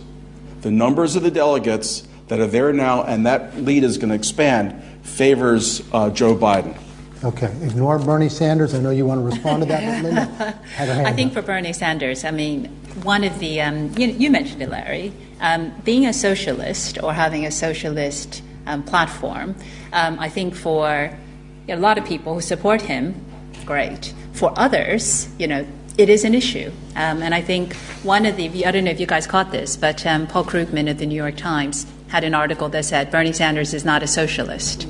The 0.60 0.70
numbers 0.70 1.16
of 1.16 1.22
the 1.22 1.30
delegates 1.30 2.06
that 2.28 2.38
are 2.40 2.46
there 2.46 2.72
now, 2.72 3.04
and 3.04 3.26
that 3.26 3.56
lead 3.56 3.84
is 3.84 3.96
going 3.96 4.10
to 4.10 4.14
expand, 4.14 4.80
favors 5.02 5.82
uh, 5.92 6.10
Joe 6.10 6.36
Biden. 6.36 6.78
Okay. 7.24 7.50
Ignore 7.62 8.00
Bernie 8.00 8.28
Sanders. 8.28 8.74
I 8.74 8.80
know 8.80 8.90
you 8.90 9.06
want 9.06 9.20
to 9.20 9.24
respond 9.24 9.62
to 9.62 9.68
that, 9.68 10.02
Linda. 10.04 10.58
I 10.78 11.12
think 11.12 11.32
for 11.32 11.40
Bernie 11.40 11.72
Sanders, 11.72 12.22
I 12.22 12.30
mean, 12.30 12.66
one 13.02 13.24
of 13.24 13.38
the, 13.38 13.62
um, 13.62 13.96
you, 13.96 14.08
you, 14.08 14.30
mentioned 14.30 14.62
it, 14.62 14.68
Larry, 14.68 15.12
um, 15.40 15.72
being 15.84 16.04
a 16.04 16.12
socialist 16.12 17.02
or 17.02 17.14
having 17.14 17.46
a 17.46 17.50
socialist 17.50 18.42
um, 18.66 18.82
platform, 18.82 19.54
um, 19.92 20.18
I 20.18 20.28
think 20.28 20.54
for 20.54 21.10
a 21.68 21.76
lot 21.76 21.98
of 21.98 22.04
people 22.04 22.34
who 22.34 22.40
support 22.40 22.82
him, 22.82 23.14
great. 23.64 24.12
For 24.32 24.52
others, 24.56 25.28
you 25.38 25.46
know, 25.46 25.66
it 25.96 26.08
is 26.08 26.24
an 26.24 26.34
issue. 26.34 26.70
Um, 26.96 27.22
and 27.22 27.34
I 27.34 27.40
think 27.40 27.74
one 28.02 28.26
of 28.26 28.36
the, 28.36 28.66
I 28.66 28.70
don't 28.70 28.84
know 28.84 28.90
if 28.90 29.00
you 29.00 29.06
guys 29.06 29.26
caught 29.26 29.52
this, 29.52 29.76
but 29.76 30.04
um, 30.06 30.26
Paul 30.26 30.44
Krugman 30.44 30.90
of 30.90 30.98
the 30.98 31.06
New 31.06 31.14
York 31.14 31.36
Times 31.36 31.86
had 32.08 32.24
an 32.24 32.34
article 32.34 32.68
that 32.70 32.84
said 32.84 33.10
Bernie 33.10 33.32
Sanders 33.32 33.74
is 33.74 33.84
not 33.84 34.02
a 34.02 34.06
socialist. 34.06 34.86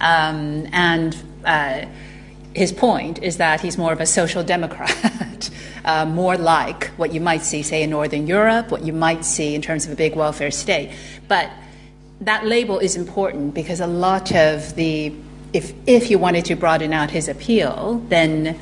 Um, 0.00 0.68
and 0.72 1.16
uh, 1.44 1.86
his 2.54 2.72
point 2.72 3.22
is 3.22 3.36
that 3.36 3.60
he's 3.60 3.78
more 3.78 3.92
of 3.92 4.00
a 4.00 4.06
social 4.06 4.42
democrat, 4.42 5.50
uh, 5.84 6.04
more 6.04 6.36
like 6.36 6.86
what 6.96 7.12
you 7.12 7.20
might 7.20 7.42
see, 7.42 7.62
say, 7.62 7.82
in 7.82 7.90
Northern 7.90 8.26
Europe, 8.26 8.70
what 8.70 8.82
you 8.82 8.92
might 8.92 9.24
see 9.24 9.54
in 9.54 9.62
terms 9.62 9.86
of 9.86 9.92
a 9.92 9.96
big 9.96 10.16
welfare 10.16 10.50
state. 10.50 10.90
But 11.28 11.50
that 12.20 12.46
label 12.46 12.78
is 12.78 12.96
important 12.96 13.54
because 13.54 13.80
a 13.80 13.86
lot 13.86 14.34
of 14.34 14.74
the, 14.74 15.12
if, 15.52 15.72
if 15.86 16.10
you 16.10 16.18
wanted 16.18 16.44
to 16.46 16.54
broaden 16.54 16.92
out 16.92 17.10
his 17.10 17.28
appeal, 17.28 18.04
then 18.08 18.58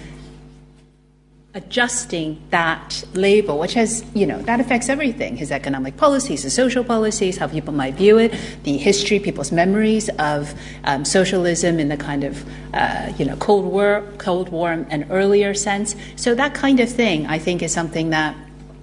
adjusting 1.54 2.40
that 2.50 3.02
label, 3.14 3.58
which 3.58 3.74
has, 3.74 4.04
you 4.14 4.26
know, 4.26 4.40
that 4.42 4.60
affects 4.60 4.88
everything 4.88 5.36
his 5.36 5.50
economic 5.50 5.96
policies, 5.96 6.44
his 6.44 6.54
social 6.54 6.84
policies, 6.84 7.36
how 7.38 7.48
people 7.48 7.74
might 7.74 7.94
view 7.94 8.16
it, 8.18 8.32
the 8.62 8.76
history, 8.76 9.18
people's 9.18 9.50
memories 9.50 10.08
of 10.20 10.54
um, 10.84 11.04
socialism 11.04 11.80
in 11.80 11.88
the 11.88 11.96
kind 11.96 12.22
of, 12.22 12.44
uh, 12.74 13.12
you 13.18 13.24
know, 13.24 13.34
Cold 13.36 13.64
War, 13.64 14.04
Cold 14.18 14.50
War 14.50 14.70
and 14.70 15.06
earlier 15.10 15.52
sense. 15.52 15.96
So 16.14 16.34
that 16.36 16.54
kind 16.54 16.78
of 16.78 16.88
thing, 16.88 17.26
I 17.26 17.38
think, 17.38 17.62
is 17.62 17.72
something 17.72 18.10
that 18.10 18.36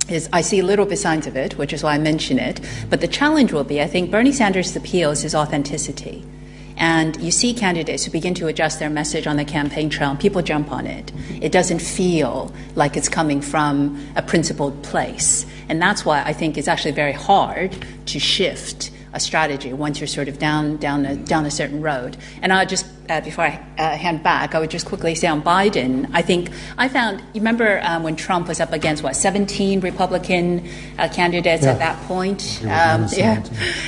is 0.10 0.30
I 0.32 0.42
see 0.42 0.62
little 0.62 0.86
bit 0.86 1.00
signs 1.00 1.28
of 1.28 1.36
it, 1.36 1.58
which 1.58 1.74
is 1.74 1.84
why 1.84 1.96
I 1.96 1.98
mention 1.98 2.40
it. 2.40 2.62
But 2.90 3.02
the 3.02 3.08
challenge 3.08 3.52
will 3.52 3.64
be, 3.64 3.82
I 3.82 3.88
think, 3.88 4.12
Bernie 4.12 4.32
Sanders' 4.32 4.76
appeal 4.76 5.12
is 5.12 5.22
his 5.22 5.36
authenticity. 5.36 6.26
And 6.78 7.16
you 7.22 7.32
see 7.32 7.54
candidates 7.54 8.04
who 8.04 8.12
begin 8.12 8.34
to 8.36 8.48
adjust 8.48 8.80
their 8.80 8.90
message 8.90 9.28
on 9.28 9.38
the 9.38 9.46
campaign 9.46 9.90
trail, 9.90 10.12
and 10.12 10.20
people 10.20 10.42
jump 10.42 10.72
on 10.72 10.86
it. 10.86 11.12
It 11.42 11.52
doesn't 11.52 11.80
feel 11.80 12.54
like 12.76 12.98
it's 12.98 13.08
coming 13.08 13.42
from 13.42 14.06
a 14.16 14.22
principled 14.22 14.84
place. 14.84 15.46
And 15.70 15.82
that's 15.82 16.06
why 16.06 16.22
I 16.24 16.34
think 16.34 16.58
it's 16.58 16.68
actually 16.68 16.92
very 16.92 17.14
hard 17.14 17.76
to 18.08 18.20
shift 18.20 18.92
a 19.16 19.20
strategy 19.20 19.72
once 19.74 20.00
you're 20.00 20.08
sort 20.08 20.28
of 20.28 20.38
down, 20.38 20.78
down, 20.78 21.06
a, 21.06 21.16
down 21.16 21.46
a 21.46 21.52
certain 21.52 21.82
road. 21.82 22.18
And 22.42 22.52
I'll 22.54 22.66
just 22.66 22.86
uh, 23.10 23.22
before 23.22 23.46
I 23.46 23.64
uh, 23.78 23.96
hand 23.96 24.24
back, 24.24 24.56
I 24.56 24.60
would 24.60 24.72
just 24.72 24.86
quickly 24.86 25.16
say 25.16 25.28
on 25.28 25.42
Biden. 25.42 26.10
I 26.14 26.22
think 26.22 26.50
I 26.78 26.90
found. 26.90 27.20
You 27.34 27.42
remember 27.42 27.80
um, 27.84 28.04
when 28.04 28.16
Trump 28.16 28.48
was 28.48 28.60
up 28.60 28.74
against 28.74 29.04
what 29.04 29.16
17 29.16 29.80
Republican 29.80 30.68
uh, 30.98 31.08
candidates 31.10 31.64
Yeah. 31.64 31.74
at 31.74 31.80
that 31.80 32.02
point? 32.08 32.60
Um, 32.64 33.08
yeah, 33.14 33.44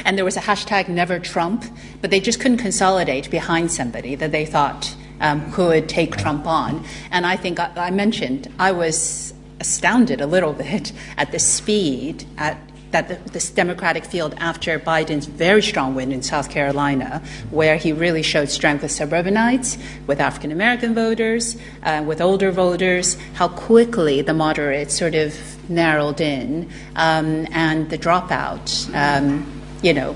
and 0.05 0.17
there 0.17 0.25
was 0.25 0.37
a 0.37 0.41
hashtag 0.41 0.87
Never 0.87 1.19
Trump, 1.19 1.65
but 2.01 2.11
they 2.11 2.19
just 2.19 2.39
couldn't 2.39 2.57
consolidate 2.59 3.29
behind 3.31 3.71
somebody 3.71 4.15
that 4.15 4.31
they 4.31 4.45
thought 4.45 4.95
um, 5.19 5.51
could 5.51 5.89
take 5.89 6.15
Trump 6.17 6.45
on. 6.45 6.85
And 7.11 7.25
I 7.25 7.37
think 7.37 7.59
I, 7.59 7.71
I 7.75 7.89
mentioned 7.91 8.47
I 8.59 8.71
was 8.71 9.33
astounded 9.59 10.21
a 10.21 10.27
little 10.27 10.53
bit 10.67 10.93
at 11.17 11.31
the 11.31 11.39
speed 11.39 12.25
at 12.37 12.57
that 12.91 13.27
this 13.33 13.49
Democratic 13.49 14.05
field 14.05 14.33
after 14.37 14.79
Biden's 14.79 15.25
very 15.25 15.61
strong 15.61 15.95
win 15.95 16.11
in 16.11 16.21
South 16.21 16.49
Carolina, 16.49 17.21
where 17.51 17.77
he 17.77 17.91
really 17.91 18.23
showed 18.23 18.49
strength 18.49 18.81
with 18.81 18.91
suburbanites, 18.91 19.77
with 20.07 20.19
African 20.19 20.51
American 20.51 20.95
voters, 20.95 21.57
uh, 21.83 22.03
with 22.05 22.21
older 22.21 22.51
voters, 22.51 23.17
how 23.33 23.47
quickly 23.47 24.21
the 24.21 24.33
moderates 24.33 24.97
sort 24.97 25.15
of 25.15 25.35
narrowed 25.69 26.21
in, 26.21 26.69
um, 26.95 27.45
and 27.51 27.89
the 27.89 27.97
dropout, 27.97 28.93
um, 28.95 29.45
you 29.81 29.93
know, 29.93 30.15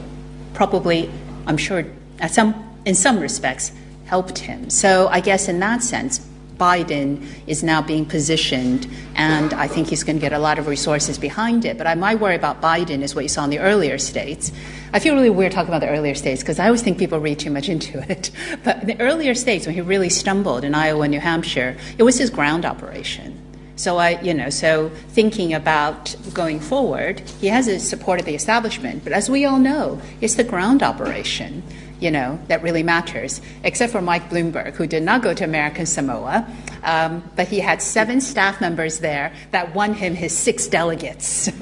probably, 0.54 1.12
I'm 1.48 1.58
sure, 1.58 1.86
at 2.20 2.32
some, 2.32 2.56
in 2.86 2.96
some 2.96 3.20
respects, 3.20 3.72
helped 4.06 4.40
him. 4.40 4.70
So 4.70 5.08
I 5.10 5.20
guess 5.20 5.48
in 5.48 5.60
that 5.60 5.84
sense, 5.84 6.26
Biden 6.62 7.26
is 7.48 7.64
now 7.64 7.82
being 7.82 8.06
positioned, 8.06 8.88
and 9.16 9.52
I 9.56 9.68
think 9.68 9.88
he's 9.88 10.04
going 10.04 10.18
to 10.18 10.22
get 10.22 10.32
a 10.32 10.38
lot 10.38 10.60
of 10.60 10.68
resources 10.68 11.18
behind 11.18 11.66
it. 11.66 11.76
But 11.76 11.88
I, 11.88 11.96
my 11.96 12.14
worry 12.14 12.36
about 12.36 12.62
Biden 12.62 13.02
is 13.02 13.16
what 13.16 13.24
you 13.24 13.30
saw 13.30 13.44
in 13.44 13.50
the 13.50 13.58
earlier 13.58 13.98
states. 13.98 14.52
I 14.94 15.00
feel 15.00 15.16
really 15.16 15.32
weird 15.32 15.54
talking 15.54 15.70
about 15.70 15.82
the 15.82 15.90
earlier 15.90 16.14
states 16.14 16.44
because 16.44 16.60
I 16.60 16.68
always 16.68 16.84
think 16.84 17.00
people 17.00 17.20
read 17.20 17.40
too 17.40 17.50
much 17.50 17.68
into 17.68 18.00
it. 18.12 18.30
But 18.64 18.86
the 18.86 19.00
earlier 19.02 19.34
states, 19.34 19.66
when 19.66 19.74
he 19.74 19.82
really 19.82 20.10
stumbled 20.10 20.64
in 20.64 20.76
Iowa 20.76 21.02
and 21.02 21.12
New 21.12 21.20
Hampshire, 21.20 21.76
it 21.98 22.04
was 22.04 22.20
his 22.20 22.30
ground 22.30 22.64
operation. 22.64 23.40
So 23.76 23.98
I, 23.98 24.22
you 24.22 24.36
know, 24.36 24.52
so 24.52 24.90
thinking 25.08 25.56
about 25.56 26.16
going 26.36 26.60
forward, 26.60 27.22
he 27.42 27.48
has 27.48 27.66
the 27.66 27.80
support 27.80 28.20
of 28.20 28.28
the 28.28 28.36
establishment, 28.36 29.04
but 29.04 29.12
as 29.12 29.28
we 29.28 29.44
all 29.46 29.58
know, 29.58 30.00
it's 30.22 30.36
the 30.36 30.44
ground 30.44 30.84
operation, 30.84 31.64
you 32.02 32.12
know, 32.12 32.40
that 32.48 32.62
really 32.64 32.84
matters. 32.84 33.40
Except 33.64 33.92
for 33.92 34.02
Mike 34.02 34.30
Bloomberg, 34.30 34.74
who 34.74 34.88
did 34.88 35.04
not 35.04 35.22
go 35.22 35.34
to 35.34 35.44
American 35.44 35.86
Samoa, 35.86 36.46
um, 36.84 37.24
but 37.36 37.48
he 37.48 37.60
had 37.60 37.82
seven 37.82 38.20
staff 38.20 38.60
members 38.60 39.00
there 39.00 39.32
that 39.52 39.74
won 39.74 39.94
him 39.94 40.16
his 40.16 40.36
six 40.38 40.68
delegates. 40.68 41.50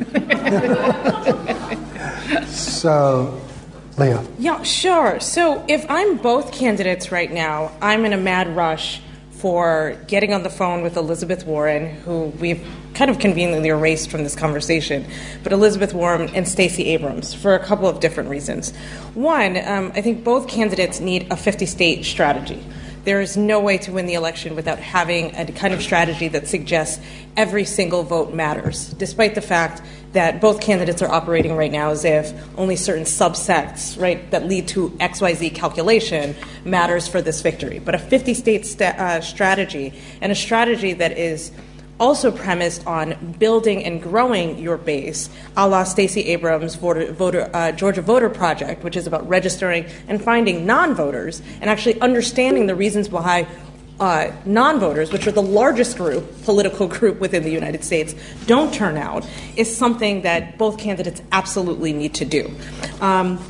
So, 2.47 3.41
Leah. 3.97 4.25
Yeah, 4.37 4.61
sure. 4.63 5.19
So 5.19 5.65
if 5.67 5.89
I'm 5.89 6.17
both 6.17 6.53
candidates 6.53 7.11
right 7.11 7.31
now, 7.31 7.71
I'm 7.81 8.05
in 8.05 8.13
a 8.13 8.17
mad 8.17 8.55
rush 8.55 9.01
for 9.31 9.97
getting 10.07 10.33
on 10.33 10.43
the 10.43 10.49
phone 10.49 10.83
with 10.83 10.97
Elizabeth 10.97 11.45
Warren, 11.45 11.95
who 12.01 12.25
we've 12.39 12.65
kind 12.93 13.09
of 13.09 13.19
conveniently 13.19 13.69
erased 13.69 14.09
from 14.09 14.23
this 14.23 14.35
conversation, 14.35 15.05
but 15.43 15.53
Elizabeth 15.53 15.93
Warren 15.93 16.29
and 16.35 16.47
Stacey 16.47 16.85
Abrams 16.87 17.33
for 17.33 17.55
a 17.55 17.59
couple 17.59 17.87
of 17.87 17.99
different 17.99 18.29
reasons. 18.29 18.75
One, 19.13 19.57
um, 19.65 19.91
I 19.95 20.01
think 20.01 20.23
both 20.23 20.47
candidates 20.47 20.99
need 20.99 21.27
a 21.31 21.37
50 21.37 21.65
state 21.65 22.05
strategy. 22.05 22.63
There 23.05 23.21
is 23.21 23.37
no 23.37 23.59
way 23.61 23.77
to 23.79 23.91
win 23.93 24.07
the 24.07 24.15
election 24.15 24.55
without 24.55 24.77
having 24.77 25.33
a 25.35 25.45
kind 25.51 25.73
of 25.73 25.81
strategy 25.81 26.27
that 26.27 26.47
suggests 26.47 27.03
every 27.37 27.63
single 27.63 28.03
vote 28.03 28.33
matters, 28.33 28.89
despite 28.89 29.35
the 29.35 29.41
fact 29.41 29.81
that 30.11 30.41
both 30.41 30.59
candidates 30.59 31.01
are 31.01 31.09
operating 31.09 31.55
right 31.55 31.71
now 31.71 31.91
as 31.91 32.03
if 32.03 32.33
only 32.57 32.75
certain 32.75 33.05
subsets, 33.05 33.99
right, 33.99 34.29
that 34.31 34.45
lead 34.45 34.67
to 34.67 34.89
XYZ 34.99 35.55
calculation 35.55 36.35
matters 36.65 37.07
for 37.07 37.21
this 37.21 37.41
victory. 37.41 37.79
But 37.79 37.95
a 37.95 37.99
50 37.99 38.33
state 38.33 38.65
sta- 38.65 38.95
uh, 38.97 39.21
strategy 39.21 39.93
and 40.19 40.31
a 40.31 40.35
strategy 40.35 40.93
that 40.93 41.17
is 41.17 41.51
also 41.99 42.31
premised 42.31 42.85
on 42.87 43.35
building 43.39 43.83
and 43.83 44.01
growing 44.01 44.57
your 44.57 44.77
base, 44.77 45.29
a 45.57 45.67
la 45.67 45.83
Stacey 45.83 46.25
Abrams' 46.27 46.75
voter, 46.75 47.11
voter, 47.11 47.49
uh, 47.53 47.71
Georgia 47.71 48.01
Voter 48.01 48.29
Project, 48.29 48.83
which 48.83 48.95
is 48.95 49.07
about 49.07 49.27
registering 49.27 49.85
and 50.07 50.23
finding 50.23 50.65
non 50.65 50.95
voters 50.95 51.41
and 51.61 51.69
actually 51.69 51.99
understanding 52.01 52.67
the 52.67 52.75
reasons 52.75 53.09
why 53.09 53.47
uh, 53.99 54.31
non 54.45 54.79
voters, 54.79 55.11
which 55.11 55.27
are 55.27 55.31
the 55.31 55.41
largest 55.41 55.97
group, 55.97 56.43
political 56.43 56.87
group 56.99 57.19
within 57.19 57.43
the 57.43 57.51
United 57.51 57.83
States, 57.83 58.15
don't 58.45 58.73
turn 58.73 58.97
out, 58.97 59.27
is 59.55 59.75
something 59.75 60.21
that 60.21 60.57
both 60.57 60.77
candidates 60.77 61.21
absolutely 61.31 61.93
need 61.93 62.13
to 62.15 62.25
do. 62.25 62.55
Um, 63.01 63.43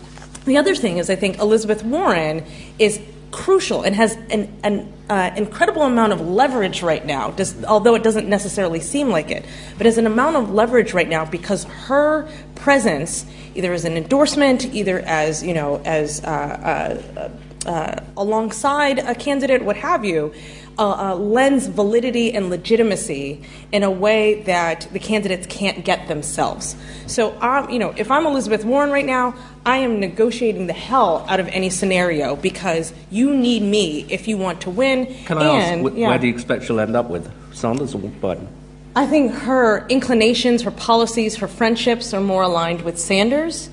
the 0.46 0.58
other 0.58 0.74
thing 0.74 0.98
is, 0.98 1.10
I 1.10 1.16
think 1.16 1.38
Elizabeth 1.38 1.84
Warren 1.84 2.44
is 2.80 3.00
crucial 3.32 3.84
and 3.84 3.96
has 3.96 4.16
an, 4.30 4.52
an 4.64 4.94
uh, 5.10 5.32
incredible 5.36 5.84
amount 5.84 6.14
of 6.14 6.22
leverage 6.22 6.82
right 6.82 7.06
now, 7.06 7.32
just, 7.32 7.64
although 7.66 7.96
it 7.96 8.04
doesn't 8.04 8.28
necessarily 8.28 8.80
seem 8.80 9.10
like 9.10 9.32
it, 9.32 9.46
but 9.78 9.86
has 9.86 9.98
an 9.98 10.08
amount 10.08 10.36
of 10.36 10.52
leverage 10.52 10.94
right 10.94 11.10
now 11.10 11.26
because 11.26 11.64
her 11.64 12.30
presence, 12.56 13.26
either 13.56 13.74
as 13.74 13.86
an 13.86 13.98
endorsement, 13.98 14.66
either 14.74 15.00
as 15.00 15.44
you 15.44 15.54
know, 15.54 15.82
as 15.86 16.24
uh, 16.24 16.28
uh, 16.28 17.30
uh, 17.66 18.04
alongside 18.18 19.00
a 19.00 19.16
candidate, 19.16 19.64
what 19.64 19.76
have 19.76 20.06
you, 20.06 20.32
uh, 20.32 20.32
uh, 20.32 20.59
lends 20.86 21.68
validity 21.68 22.34
and 22.34 22.50
legitimacy 22.50 23.42
in 23.72 23.84
a 23.84 23.92
way 23.92 24.44
that 24.44 24.88
the 24.92 25.00
candidates 25.00 25.46
can't 25.48 25.84
get 25.84 26.08
themselves. 26.08 26.76
So, 27.08 27.40
um, 27.42 27.70
you 27.70 27.80
know, 27.80 27.94
if 27.98 28.10
I'm 28.12 28.26
Elizabeth 28.26 28.64
Warren 28.64 28.92
right 28.92 29.06
now, 29.06 29.36
I 29.66 29.78
am 29.78 30.00
negotiating 30.00 30.68
the 30.68 30.74
hell 30.74 31.26
out 31.28 31.40
of 31.40 31.48
any 31.50 31.70
scenario 31.70 32.36
because 32.36 32.94
you 33.12 33.36
need 33.36 33.62
me 33.62 34.06
if 34.10 34.28
you 34.28 34.38
want 34.38 34.62
to 34.62 34.70
win. 34.70 35.08
Can 35.26 35.38
I 35.38 35.46
ask, 35.46 35.82
wh- 35.82 35.98
yeah. 35.98 36.08
where 36.08 36.18
do 36.18 36.28
you 36.28 36.34
expect 36.34 36.66
she'll 36.66 36.80
end 36.80 36.96
up 36.96 37.10
with? 37.10 37.32
Sanders 37.54 37.94
or 37.94 38.00
Biden? 38.00 38.48
I 38.96 39.06
think 39.06 39.34
her 39.34 39.86
inclinations, 39.88 40.62
her 40.64 40.72
policies, 40.72 41.36
her 41.38 41.48
friendships 41.48 42.14
are 42.14 42.22
more 42.22 42.44
aligned 42.44 42.82
with 42.82 43.00
Sanders. 43.00 43.70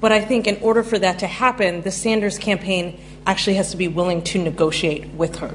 But 0.00 0.10
I 0.10 0.20
think 0.20 0.48
in 0.48 0.56
order 0.60 0.82
for 0.82 0.98
that 0.98 1.20
to 1.20 1.28
happen, 1.28 1.82
the 1.82 1.92
Sanders 1.92 2.36
campaign 2.36 2.98
actually 3.26 3.54
has 3.54 3.70
to 3.70 3.76
be 3.76 3.86
willing 3.86 4.22
to 4.22 4.42
negotiate 4.42 5.06
with 5.10 5.36
her. 5.36 5.54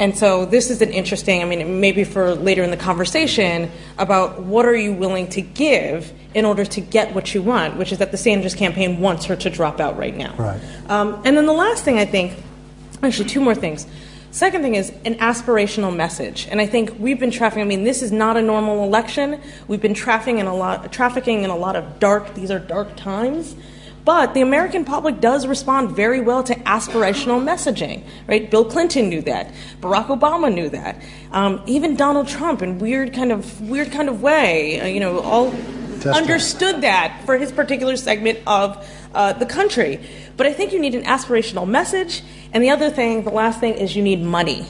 And 0.00 0.16
so 0.16 0.46
this 0.46 0.70
is 0.70 0.80
an 0.80 0.90
interesting, 0.90 1.42
I 1.42 1.44
mean, 1.44 1.78
maybe 1.78 2.04
for 2.04 2.34
later 2.34 2.62
in 2.62 2.70
the 2.70 2.76
conversation 2.78 3.70
about 3.98 4.42
what 4.42 4.64
are 4.64 4.74
you 4.74 4.94
willing 4.94 5.28
to 5.28 5.42
give 5.42 6.10
in 6.32 6.46
order 6.46 6.64
to 6.64 6.80
get 6.80 7.14
what 7.14 7.34
you 7.34 7.42
want, 7.42 7.76
which 7.76 7.92
is 7.92 7.98
that 7.98 8.10
the 8.10 8.16
Sanders 8.16 8.54
campaign 8.54 8.98
wants 9.00 9.26
her 9.26 9.36
to 9.36 9.50
drop 9.50 9.78
out 9.78 9.98
right 9.98 10.16
now. 10.16 10.34
Right. 10.36 10.60
Um, 10.88 11.20
and 11.26 11.36
then 11.36 11.44
the 11.44 11.52
last 11.52 11.84
thing 11.84 11.98
I 11.98 12.06
think, 12.06 12.32
actually, 13.02 13.28
two 13.28 13.42
more 13.42 13.54
things. 13.54 13.86
Second 14.30 14.62
thing 14.62 14.76
is 14.76 14.90
an 15.04 15.16
aspirational 15.16 15.94
message, 15.94 16.46
and 16.50 16.60
I 16.60 16.66
think 16.66 16.94
we've 16.98 17.18
been 17.18 17.32
trafficking. 17.32 17.62
I 17.62 17.66
mean, 17.66 17.82
this 17.82 18.00
is 18.00 18.12
not 18.12 18.36
a 18.36 18.42
normal 18.42 18.84
election. 18.84 19.40
We've 19.66 19.82
been 19.82 19.92
trafficking 19.92 20.38
in 20.38 20.46
a 20.46 20.54
lot, 20.54 20.92
trafficking 20.92 21.42
in 21.42 21.50
a 21.50 21.56
lot 21.56 21.74
of 21.74 21.98
dark. 21.98 22.34
These 22.34 22.52
are 22.52 22.60
dark 22.60 22.96
times, 22.96 23.56
but 24.04 24.34
the 24.34 24.40
American 24.40 24.84
public 24.84 25.20
does 25.20 25.46
respond 25.46 25.94
very 25.94 26.20
well 26.20 26.42
to 26.44 26.54
aspirational 26.54 27.42
messaging. 27.42 28.02
Right? 28.26 28.50
Bill 28.50 28.64
Clinton 28.64 29.08
knew 29.08 29.22
that. 29.22 29.52
Barack 29.80 30.06
Obama 30.06 30.52
knew 30.52 30.68
that. 30.70 31.02
Um, 31.32 31.62
even 31.66 31.96
Donald 31.96 32.28
Trump, 32.28 32.62
in 32.62 32.78
weird 32.78 33.12
kind 33.12 33.32
of 33.32 33.60
weird 33.68 33.92
kind 33.92 34.08
of 34.08 34.22
way, 34.22 34.80
uh, 34.80 34.86
you 34.86 35.00
know, 35.00 35.20
all 35.20 35.54
understood 36.06 36.80
that 36.80 37.22
for 37.26 37.36
his 37.36 37.52
particular 37.52 37.96
segment 37.96 38.38
of 38.46 38.86
uh, 39.14 39.32
the 39.34 39.46
country. 39.46 40.00
But 40.36 40.46
I 40.46 40.52
think 40.52 40.72
you 40.72 40.80
need 40.80 40.94
an 40.94 41.04
aspirational 41.04 41.68
message. 41.68 42.22
And 42.52 42.62
the 42.62 42.70
other 42.70 42.90
thing, 42.90 43.24
the 43.24 43.30
last 43.30 43.60
thing, 43.60 43.74
is 43.74 43.94
you 43.94 44.02
need 44.02 44.22
money. 44.22 44.66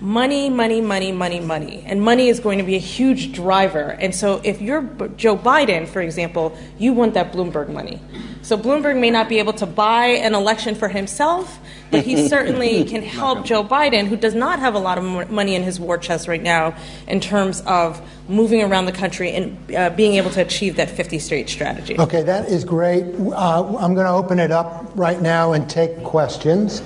Money, 0.00 0.50
money, 0.50 0.80
money, 0.80 1.12
money, 1.12 1.38
money. 1.38 1.84
And 1.86 2.02
money 2.02 2.28
is 2.28 2.40
going 2.40 2.58
to 2.58 2.64
be 2.64 2.74
a 2.74 2.80
huge 2.80 3.32
driver. 3.32 3.90
And 4.00 4.14
so 4.14 4.40
if 4.42 4.60
you're 4.60 4.82
Joe 5.16 5.36
Biden, 5.36 5.86
for 5.86 6.00
example, 6.00 6.56
you 6.78 6.92
want 6.92 7.14
that 7.14 7.32
Bloomberg 7.32 7.68
money. 7.68 8.00
So 8.42 8.58
Bloomberg 8.58 8.98
may 8.98 9.10
not 9.10 9.28
be 9.28 9.38
able 9.38 9.52
to 9.54 9.66
buy 9.66 10.06
an 10.06 10.34
election 10.34 10.74
for 10.74 10.88
himself, 10.88 11.60
but 11.92 12.04
he 12.04 12.28
certainly 12.28 12.84
can 12.84 13.02
help 13.02 13.44
Joe 13.44 13.62
Biden, 13.62 14.08
who 14.08 14.16
does 14.16 14.34
not 14.34 14.58
have 14.58 14.74
a 14.74 14.80
lot 14.80 14.98
of 14.98 15.30
money 15.30 15.54
in 15.54 15.62
his 15.62 15.78
war 15.78 15.96
chest 15.96 16.26
right 16.26 16.42
now, 16.42 16.74
in 17.06 17.20
terms 17.20 17.60
of 17.62 18.00
moving 18.28 18.62
around 18.62 18.86
the 18.86 18.92
country 18.92 19.32
and 19.32 19.74
uh, 19.74 19.90
being 19.90 20.14
able 20.14 20.30
to 20.30 20.40
achieve 20.40 20.76
that 20.76 20.90
50 20.90 21.20
state 21.20 21.48
strategy. 21.48 21.98
Okay, 21.98 22.22
that 22.22 22.48
is 22.48 22.64
great. 22.64 23.04
Uh, 23.04 23.76
I'm 23.78 23.94
going 23.94 24.06
to 24.06 24.12
open 24.12 24.40
it 24.40 24.50
up 24.50 24.90
right 24.96 25.20
now 25.20 25.52
and 25.52 25.70
take 25.70 26.02
questions. 26.02 26.82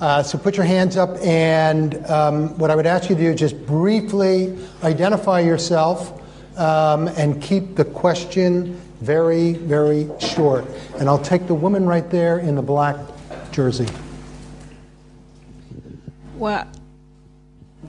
Uh, 0.00 0.22
so 0.22 0.36
put 0.38 0.56
your 0.56 0.66
hands 0.66 0.96
up, 0.96 1.10
and 1.22 2.04
um, 2.06 2.58
what 2.58 2.70
I 2.70 2.76
would 2.76 2.86
ask 2.86 3.08
you 3.08 3.16
to 3.16 3.22
do 3.22 3.30
is 3.30 3.38
just 3.38 3.66
briefly 3.66 4.58
identify 4.82 5.40
yourself 5.40 6.20
um, 6.58 7.08
and 7.08 7.40
keep 7.40 7.76
the 7.76 7.84
question 7.84 8.80
very, 9.02 9.54
very 9.54 10.08
short. 10.20 10.64
And 10.98 11.08
I'll 11.08 11.18
take 11.22 11.46
the 11.46 11.54
woman 11.54 11.86
right 11.86 12.08
there 12.08 12.38
in 12.38 12.54
the 12.54 12.62
black 12.62 12.96
jersey. 13.50 13.88
Well, 16.36 16.66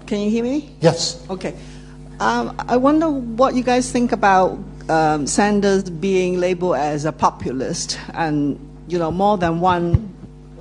can 0.07 0.20
you 0.22 0.30
hear 0.30 0.43
me? 0.43 0.76
Yes. 0.82 1.24
Okay. 1.30 1.55
Um, 2.20 2.55
I 2.68 2.78
wonder 2.78 3.09
what 3.09 3.55
you 3.55 3.64
guys 3.64 3.91
think 3.91 4.11
about 4.11 4.59
um, 4.89 5.28
Sanders 5.28 5.89
being 5.89 6.39
labeled 6.39 6.76
as 6.76 7.05
a 7.05 7.11
populist, 7.11 7.99
and 8.14 8.59
you 8.88 8.99
know 8.99 9.11
more 9.11 9.38
than 9.38 9.59
one 9.59 10.14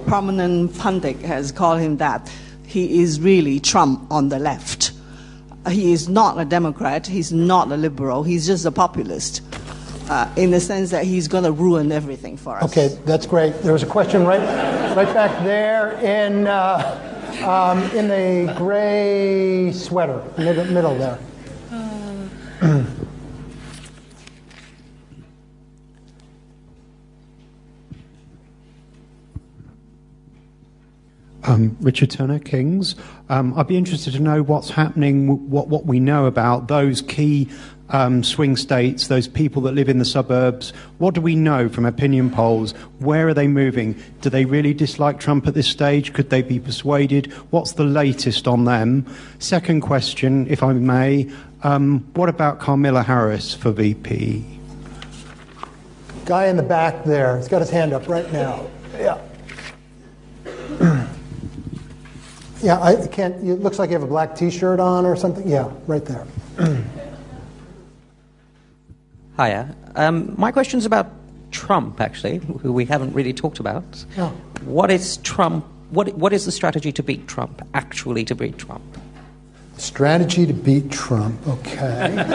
prominent 0.07 0.77
pundit 0.79 1.17
has 1.21 1.53
called 1.53 1.81
him 1.81 1.97
that. 1.99 2.31
He 2.67 3.03
is 3.03 3.21
really 3.21 3.61
Trump 3.61 4.11
on 4.11 4.29
the 4.29 4.39
left. 4.39 4.93
He 5.69 5.93
is 5.93 6.09
not 6.09 6.41
a 6.41 6.45
Democrat. 6.45 7.07
He's 7.07 7.33
not 7.33 7.71
a 7.71 7.77
liberal. 7.77 8.23
He's 8.23 8.47
just 8.47 8.65
a 8.65 8.71
populist. 8.71 9.43
Uh, 10.09 10.31
in 10.37 10.51
the 10.51 10.61
sense 10.61 10.91
that 10.91 11.05
he's 11.05 11.29
going 11.29 11.45
to 11.45 11.53
ruin 11.53 11.93
everything 11.93 12.37
for 12.37 12.57
us. 12.57 12.65
Okay, 12.65 12.89
that's 13.05 13.25
great. 13.25 13.53
There 13.63 13.73
was 13.73 13.83
a 13.83 13.87
question 13.87 14.27
right, 14.27 14.41
right 14.97 15.15
back 15.15 15.45
there 15.45 15.93
in, 16.01 16.47
uh, 16.47 17.39
um, 17.45 17.83
in 17.97 18.09
the 18.09 18.53
gray 18.59 19.73
sweater, 19.73 20.23
middle, 20.37 20.65
middle 20.67 20.99
there. 20.99 21.19
Uh. 22.61 22.85
Um, 31.45 31.77
Richard 31.81 32.11
Turner, 32.11 32.39
Kings. 32.39 32.95
Um, 33.29 33.59
I'd 33.59 33.67
be 33.67 33.77
interested 33.77 34.13
to 34.13 34.21
know 34.21 34.43
what's 34.43 34.71
happening, 34.71 35.51
what, 35.51 35.69
what 35.69 35.87
we 35.87 35.99
know 35.99 36.27
about 36.27 36.69
those 36.69 37.03
key 37.03 37.49
um, 37.91 38.25
swing 38.25 38.57
states, 38.57 39.09
those 39.09 39.29
people 39.29 39.63
that 39.63 39.73
live 39.73 39.89
in 39.89 39.99
the 39.99 40.05
suburbs. 40.05 40.71
What 40.99 41.15
do 41.15 41.21
we 41.21 41.35
know 41.35 41.69
from 41.69 41.85
opinion 41.85 42.31
polls? 42.31 42.73
Where 42.99 43.29
are 43.29 43.35
they 43.35 43.49
moving? 43.49 44.01
Do 44.21 44.31
they 44.31 44.45
really 44.45 44.75
dislike 44.75 45.21
Trump 45.21 45.47
at 45.47 45.55
this 45.55 45.69
stage? 45.69 46.13
Could 46.13 46.31
they 46.31 46.43
be 46.43 46.59
persuaded? 46.59 47.33
What's 47.51 47.73
the 47.73 47.85
latest 47.85 48.49
on 48.49 48.65
them? 48.65 49.07
Second 49.39 49.83
question, 49.83 50.47
if 50.49 50.63
I 50.63 50.73
may, 50.73 51.31
um, 51.63 52.01
what 52.15 52.29
about 52.29 52.61
Kamala 52.61 53.03
Harris 53.03 53.55
for 53.55 53.71
VP? 53.73 54.45
Guy 56.25 56.47
in 56.47 56.57
the 56.57 56.63
back 56.63 57.05
there, 57.05 57.37
he's 57.37 57.49
got 57.49 57.61
his 57.61 57.71
hand 57.71 57.93
up 57.93 58.09
right 58.09 58.31
now. 58.33 58.67
Yeah. 58.99 59.21
Yeah, 62.63 62.81
I 62.81 63.09
can't. 63.09 63.35
It 63.45 63.61
looks 63.61 63.81
like 63.81 63.91
you 63.91 63.95
have 63.95 64.05
a 64.05 64.07
black 64.07 64.37
T-shirt 64.37 64.79
on 64.79 65.05
or 65.05 65.17
something. 65.17 65.49
Yeah, 65.49 65.69
right 65.89 66.05
there. 66.05 66.25
Hiya. 69.37 69.75
Um, 69.95 70.35
my 70.37 70.53
question's 70.53 70.87
about 70.87 71.11
Trump, 71.51 72.01
actually, 72.01 72.39
who 72.39 72.73
we 72.73 72.85
haven't 72.85 73.13
really 73.13 73.33
talked 73.33 73.61
about. 73.61 74.05
Oh. 74.19 74.29
What 74.65 74.91
is 74.91 75.19
Trump? 75.19 75.65
What 75.91 76.15
What 76.15 76.33
is 76.33 76.45
the 76.45 76.53
strategy 76.53 76.93
to 76.93 77.03
beat 77.03 77.29
Trump? 77.29 77.67
Actually, 77.75 78.25
to 78.25 78.35
beat 78.35 78.59
Trump? 78.59 78.83
Strategy 79.77 80.47
to 80.47 80.53
beat 80.53 80.91
Trump. 80.91 81.47
Okay. 81.49 82.17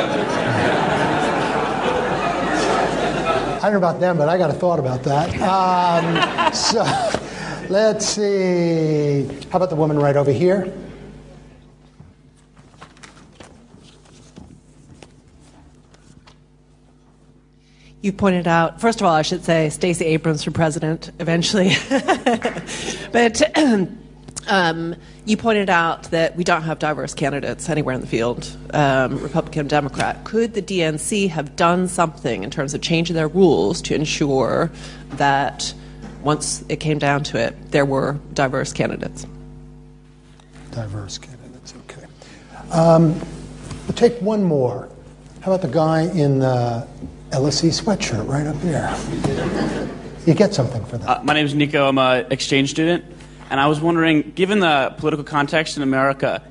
I 3.57 3.61
don't 3.61 3.71
know 3.73 3.77
about 3.77 3.99
them, 3.99 4.17
but 4.17 4.29
I 4.29 4.37
got 4.37 4.49
a 4.49 4.53
thought 4.53 4.79
about 4.79 5.03
that. 5.03 5.33
Um, 5.41 6.53
so. 6.53 6.83
Let's 7.69 8.05
see. 8.05 9.27
How 9.49 9.57
about 9.57 9.69
the 9.69 9.75
woman 9.75 9.99
right 9.99 10.15
over 10.15 10.31
here? 10.31 10.73
You 18.01 18.13
pointed 18.13 18.47
out, 18.47 18.79
first 18.79 19.01
of 19.01 19.07
all, 19.07 19.13
I 19.13 19.23
should 19.23 19.43
say 19.43 19.69
Stacey 19.69 20.05
Abrams 20.05 20.43
for 20.43 20.51
president 20.51 21.11
eventually. 21.19 21.75
but 23.11 23.57
um, 24.47 24.95
you 25.25 25.35
pointed 25.37 25.69
out 25.69 26.03
that 26.11 26.35
we 26.35 26.43
don't 26.43 26.61
have 26.61 26.79
diverse 26.79 27.13
candidates 27.13 27.69
anywhere 27.69 27.95
in 27.95 28.01
the 28.01 28.07
field, 28.07 28.55
um, 28.73 29.17
Republican, 29.19 29.67
Democrat. 29.67 30.23
Could 30.23 30.53
the 30.53 30.61
DNC 30.61 31.29
have 31.29 31.55
done 31.55 31.87
something 31.87 32.43
in 32.43 32.51
terms 32.51 32.73
of 32.73 32.81
changing 32.81 33.15
their 33.15 33.27
rules 33.27 33.81
to 33.83 33.95
ensure 33.95 34.71
that? 35.13 35.73
once 36.27 36.63
it 36.67 36.77
came 36.77 36.99
down 36.99 37.23
to 37.23 37.39
it, 37.39 37.71
there 37.71 37.85
were 37.85 38.19
diverse 38.33 38.73
candidates. 38.73 39.25
Diverse 40.71 41.17
candidates, 41.17 41.73
okay. 41.83 42.05
Um, 42.71 43.13
we'll 43.87 43.95
take 43.95 44.19
one 44.21 44.43
more. 44.43 44.89
How 45.41 45.53
about 45.53 45.61
the 45.61 45.73
guy 45.73 46.01
in 46.01 46.39
the 46.39 46.85
LSE 47.31 47.69
sweatshirt 47.81 48.27
right 48.27 48.47
up 48.47 48.59
there? 48.61 48.95
You 50.25 50.33
get 50.33 50.53
something 50.53 50.83
for 50.85 50.97
that. 50.97 51.09
Uh, 51.09 51.23
my 51.23 51.33
name 51.33 51.45
is 51.45 51.53
Nico. 51.53 51.87
I'm 51.87 51.97
an 51.97 52.31
exchange 52.31 52.71
student. 52.71 53.05
And 53.49 53.59
I 53.59 53.67
was 53.67 53.79
wondering, 53.79 54.31
given 54.31 54.59
the 54.59 54.93
political 54.97 55.23
context 55.23 55.77
in 55.77 55.83
America, 55.83 56.43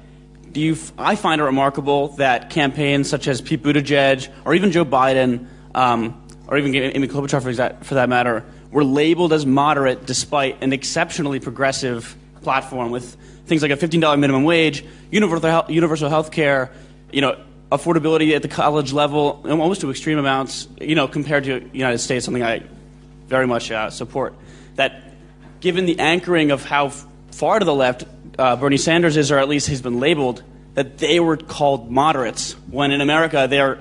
do 0.53 0.61
you 0.61 0.72
f- 0.72 0.93
I 0.97 1.14
find 1.16 1.41
it 1.41 1.45
remarkable 1.45 2.09
that 2.16 2.49
campaigns 2.49 3.11
such 3.11 3.29
as 3.29 3.43
Pete 3.43 3.62
Buttigieg 3.62 4.29
or 4.47 4.55
even 4.55 4.72
Joe 4.72 4.85
Biden, 4.87 5.47
um, 5.74 6.22
or 6.47 6.57
even 6.57 6.74
Amy 6.74 7.09
Klobuchar 7.09 7.43
for 7.43 7.53
that, 7.55 7.85
for 7.85 7.95
that 7.95 8.09
matter, 8.09 8.45
were 8.70 8.85
labeled 8.85 9.33
as 9.33 9.45
moderate 9.45 10.07
despite 10.07 10.62
an 10.62 10.72
exceptionally 10.72 11.41
progressive 11.41 12.16
platform 12.43 12.91
with 12.91 13.16
things 13.47 13.62
like 13.62 13.70
a 13.70 13.77
$15 13.77 14.18
minimum 14.18 14.45
wage, 14.45 14.85
universal 15.11 16.09
health 16.09 16.31
care, 16.31 16.72
you 17.12 17.20
know, 17.20 17.37
affordability 17.71 18.35
at 18.35 18.43
the 18.43 18.49
college 18.49 18.93
level, 18.93 19.43
almost 19.45 19.81
to 19.81 19.91
extreme 19.91 20.19
amounts, 20.19 20.69
you 20.81 20.95
know, 20.95 21.09
compared 21.09 21.45
to 21.45 21.61
the 21.61 21.77
United 21.77 21.99
States, 21.99 22.25
something 22.25 22.43
I 22.43 22.62
very 23.27 23.47
much 23.47 23.71
uh, 23.71 23.91
support. 23.91 24.35
That 24.77 25.03
given 25.61 25.87
the 25.87 25.99
anchoring 25.99 26.51
of 26.51 26.64
how 26.64 26.91
far 27.31 27.59
to 27.59 27.64
the 27.64 27.75
left 27.75 28.05
uh, 28.39 28.57
Bernie 28.57 28.77
Sanders 28.77 29.17
is, 29.17 29.33
or 29.33 29.39
at 29.39 29.49
least 29.49 29.69
he's 29.69 29.83
been 29.83 29.99
labeled, 29.99 30.43
that 30.75 30.99
they 30.99 31.21
were 31.21 31.37
called 31.37 31.91
moderates, 31.91 32.53
when 32.71 32.93
in 32.93 33.01
America 33.01 33.47
they're 33.49 33.81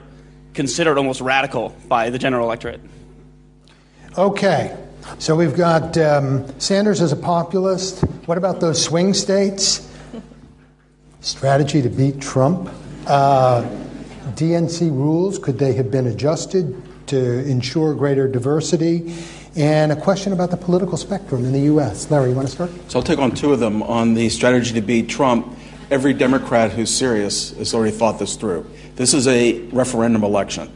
considered 0.53 0.97
almost 0.97 1.21
radical 1.21 1.75
by 1.87 2.09
the 2.09 2.17
general 2.17 2.45
electorate. 2.45 2.81
Okay. 4.17 4.75
So 5.19 5.35
we've 5.35 5.55
got 5.55 5.97
um, 5.97 6.59
Sanders 6.59 7.01
as 7.01 7.11
a 7.11 7.15
populist. 7.17 7.99
What 8.25 8.37
about 8.37 8.61
those 8.61 8.81
swing 8.81 9.13
states? 9.13 9.87
Strategy 11.19 11.81
to 11.81 11.89
beat 11.89 12.21
Trump. 12.21 12.69
Uh, 13.07 13.63
DNC 14.33 14.89
rules, 14.89 15.37
could 15.37 15.59
they 15.59 15.73
have 15.73 15.91
been 15.91 16.07
adjusted 16.07 16.81
to 17.07 17.47
ensure 17.47 17.93
greater 17.93 18.27
diversity? 18.27 19.15
And 19.55 19.91
a 19.91 19.95
question 19.95 20.33
about 20.33 20.51
the 20.51 20.57
political 20.57 20.97
spectrum 20.97 21.45
in 21.45 21.53
the 21.53 21.61
U.S. 21.61 22.09
Larry, 22.11 22.29
you 22.29 22.35
want 22.35 22.47
to 22.47 22.53
start? 22.53 22.71
So 22.89 22.99
I'll 22.99 23.03
take 23.03 23.19
on 23.19 23.31
two 23.31 23.53
of 23.53 23.59
them. 23.59 23.83
On 23.83 24.13
the 24.13 24.27
strategy 24.29 24.73
to 24.73 24.81
beat 24.81 25.07
Trump, 25.07 25.55
every 25.91 26.13
Democrat 26.13 26.71
who's 26.71 26.93
serious 26.93 27.51
has 27.51 27.73
already 27.73 27.95
thought 27.95 28.19
this 28.19 28.35
through. 28.35 28.69
This 28.95 29.13
is 29.13 29.27
a 29.27 29.61
referendum 29.69 30.23
election. 30.23 30.71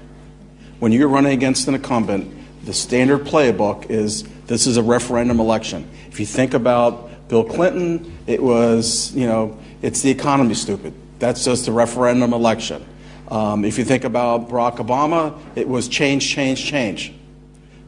When 0.79 0.91
you're 0.91 1.09
running 1.09 1.33
against 1.33 1.67
an 1.67 1.75
incumbent, 1.75 2.33
the 2.63 2.73
standard 2.73 3.25
playbook 3.25 3.89
is 3.89 4.23
this 4.45 4.67
is 4.67 4.77
a 4.77 4.83
referendum 4.83 5.39
election. 5.39 5.89
If 6.09 6.19
you 6.19 6.25
think 6.25 6.53
about 6.53 7.27
Bill 7.27 7.43
Clinton, 7.43 8.17
it 8.27 8.41
was, 8.41 9.13
you 9.13 9.27
know, 9.27 9.57
it's 9.81 10.01
the 10.01 10.11
economy 10.11 10.53
stupid. 10.53 10.93
That's 11.19 11.43
just 11.43 11.67
a 11.67 11.71
referendum 11.71 12.33
election. 12.33 12.85
Um, 13.29 13.63
if 13.63 13.77
you 13.77 13.85
think 13.85 14.05
about 14.05 14.49
Barack 14.49 14.77
Obama, 14.77 15.37
it 15.55 15.67
was 15.67 15.87
change, 15.87 16.27
change, 16.27 16.65
change. 16.65 17.13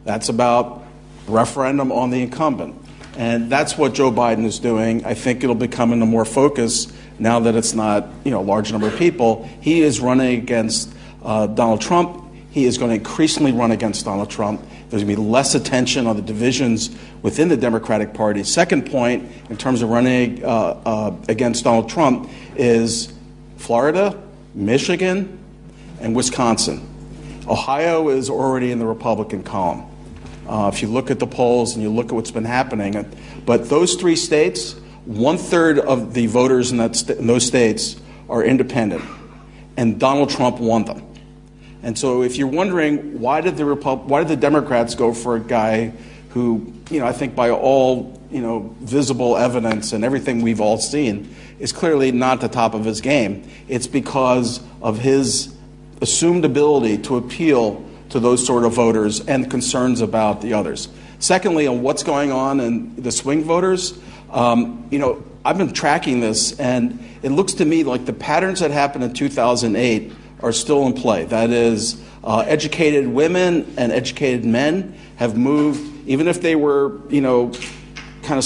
That's 0.04 0.30
about 0.30 0.84
referendum 1.28 1.92
on 1.92 2.10
the 2.10 2.22
incumbent. 2.22 2.76
And 3.18 3.50
that's 3.50 3.78
what 3.78 3.94
Joe 3.94 4.12
Biden 4.12 4.46
is 4.46 4.60
doing. 4.60 5.06
I 5.06 5.14
think 5.14 5.44
it'll 5.44 5.56
become 5.56 5.94
into 5.94 6.06
more 6.06 6.26
focus 6.26 6.92
now 7.20 7.40
that 7.42 7.56
it's 7.56 7.74
not, 7.74 8.08
you 8.24 8.32
know, 8.32 8.40
a 8.40 8.44
large 8.44 8.72
number 8.72 8.88
of 8.88 8.96
people. 8.98 9.50
He 9.62 9.82
is 9.82 10.00
running 10.00 10.40
against 10.40 10.94
uh, 11.24 11.48
Donald 11.48 11.82
Trump 11.82 12.22
he 12.52 12.66
is 12.66 12.78
going 12.78 12.90
to 12.90 12.96
increasingly 12.96 13.54
run 13.54 13.72
against 13.72 14.06
Donald 14.06 14.30
Trump. 14.30 14.62
There's 14.90 15.04
going 15.04 15.16
to 15.16 15.22
be 15.22 15.30
less 15.30 15.56
attention 15.56 16.06
on 16.06 16.18
the 16.18 16.22
divisions 16.22 16.92
within 17.22 17.48
the 17.48 17.56
Democratic 17.56 18.14
Party. 18.14 18.44
Second 18.44 18.92
point, 18.92 19.32
in 19.50 19.56
terms 19.56 19.82
of 19.82 19.90
running 19.90 20.44
uh, 20.44 20.48
uh, 20.86 21.16
against 21.30 21.64
Donald 21.64 21.90
Trump, 21.90 22.30
is 22.58 23.14
Florida, 23.62 24.20
Michigan, 24.56 25.38
and 26.00 26.16
Wisconsin. 26.16 26.88
Ohio 27.48 28.10
is 28.10 28.30
already 28.30 28.72
in 28.72 28.80
the 28.80 28.86
Republican 28.86 29.44
column. 29.44 29.86
Uh, 30.48 30.70
if 30.74 30.82
you 30.82 30.88
look 30.88 31.12
at 31.12 31.20
the 31.20 31.28
polls 31.28 31.76
and 31.76 31.84
you 31.84 31.90
look 31.90 32.08
at 32.08 32.12
what's 32.12 32.32
been 32.32 32.46
happening, 32.46 33.06
but 33.46 33.70
those 33.70 33.96
three 33.96 34.16
states, 34.16 34.74
one 35.06 35.38
third 35.38 35.80
of 35.80 36.14
the 36.14 36.26
voters 36.26 36.72
in, 36.72 36.78
that 36.78 36.96
st- 36.96 37.20
in 37.20 37.28
those 37.28 37.46
states 37.46 37.96
are 38.30 38.44
independent, 38.44 39.04
and 39.78 40.00
Donald 40.00 40.30
Trump 40.30 40.60
won 40.60 40.86
them. 40.86 41.06
And 41.84 41.98
so, 41.98 42.24
if 42.24 42.38
you're 42.38 42.48
wondering 42.48 43.20
why 43.20 43.42
did 43.42 43.58
the 43.58 43.66
Repub- 43.66 44.10
why 44.10 44.20
did 44.20 44.28
the 44.28 44.36
Democrats 44.36 44.96
go 44.96 45.14
for 45.14 45.36
a 45.36 45.40
guy 45.40 45.94
who, 46.30 46.74
you 46.90 47.00
know, 47.00 47.06
I 47.06 47.12
think 47.12 47.36
by 47.36 47.52
all 47.52 48.20
you 48.32 48.42
know 48.42 48.76
visible 48.82 49.38
evidence 49.38 49.94
and 49.94 50.04
everything 50.04 50.42
we've 50.42 50.62
all 50.62 50.78
seen 50.78 51.36
is 51.62 51.72
clearly 51.72 52.12
not 52.12 52.42
the 52.42 52.50
top 52.50 52.74
of 52.74 52.84
his 52.84 53.00
game. 53.00 53.48
It's 53.68 53.88
because 53.88 54.62
of 54.82 54.98
his 54.98 55.56
assumed 56.02 56.44
ability 56.44 56.98
to 56.98 57.18
appeal 57.18 57.86
to 58.10 58.20
those 58.20 58.46
sort 58.46 58.66
of 58.66 58.74
voters 58.74 59.22
and 59.28 59.50
concerns 59.50 60.02
about 60.02 60.42
the 60.42 60.54
others. 60.54 60.90
Secondly, 61.20 61.68
on 61.68 61.84
what's 61.84 62.02
going 62.02 62.32
on 62.32 62.60
in 62.60 62.96
the 62.96 63.12
swing 63.12 63.44
voters, 63.44 63.98
um, 64.32 64.88
you 64.90 64.98
know, 64.98 65.24
I've 65.46 65.58
been 65.58 65.72
tracking 65.72 66.20
this, 66.20 66.60
and 66.60 67.00
it 67.22 67.30
looks 67.30 67.54
to 67.54 67.66
me 67.66 67.84
like 67.84 68.06
the 68.06 68.14
patterns 68.14 68.60
that 68.60 68.72
happened 68.72 69.04
in 69.04 69.14
2008 69.14 70.12
are 70.42 70.52
still 70.52 70.88
in 70.88 70.94
play. 70.94 71.26
That 71.26 71.52
is, 71.52 72.02
uh, 72.24 72.40
educated 72.48 73.08
women 73.08 73.72
and 73.78 73.92
educated 73.92 74.46
men 74.46 74.96
have 75.18 75.38
moved, 75.38 76.08
even 76.08 76.28
if 76.28 76.42
they 76.42 76.56
were, 76.56 77.00
you 77.10 77.22
know, 77.22 77.52
kind 78.24 78.40
of 78.40 78.44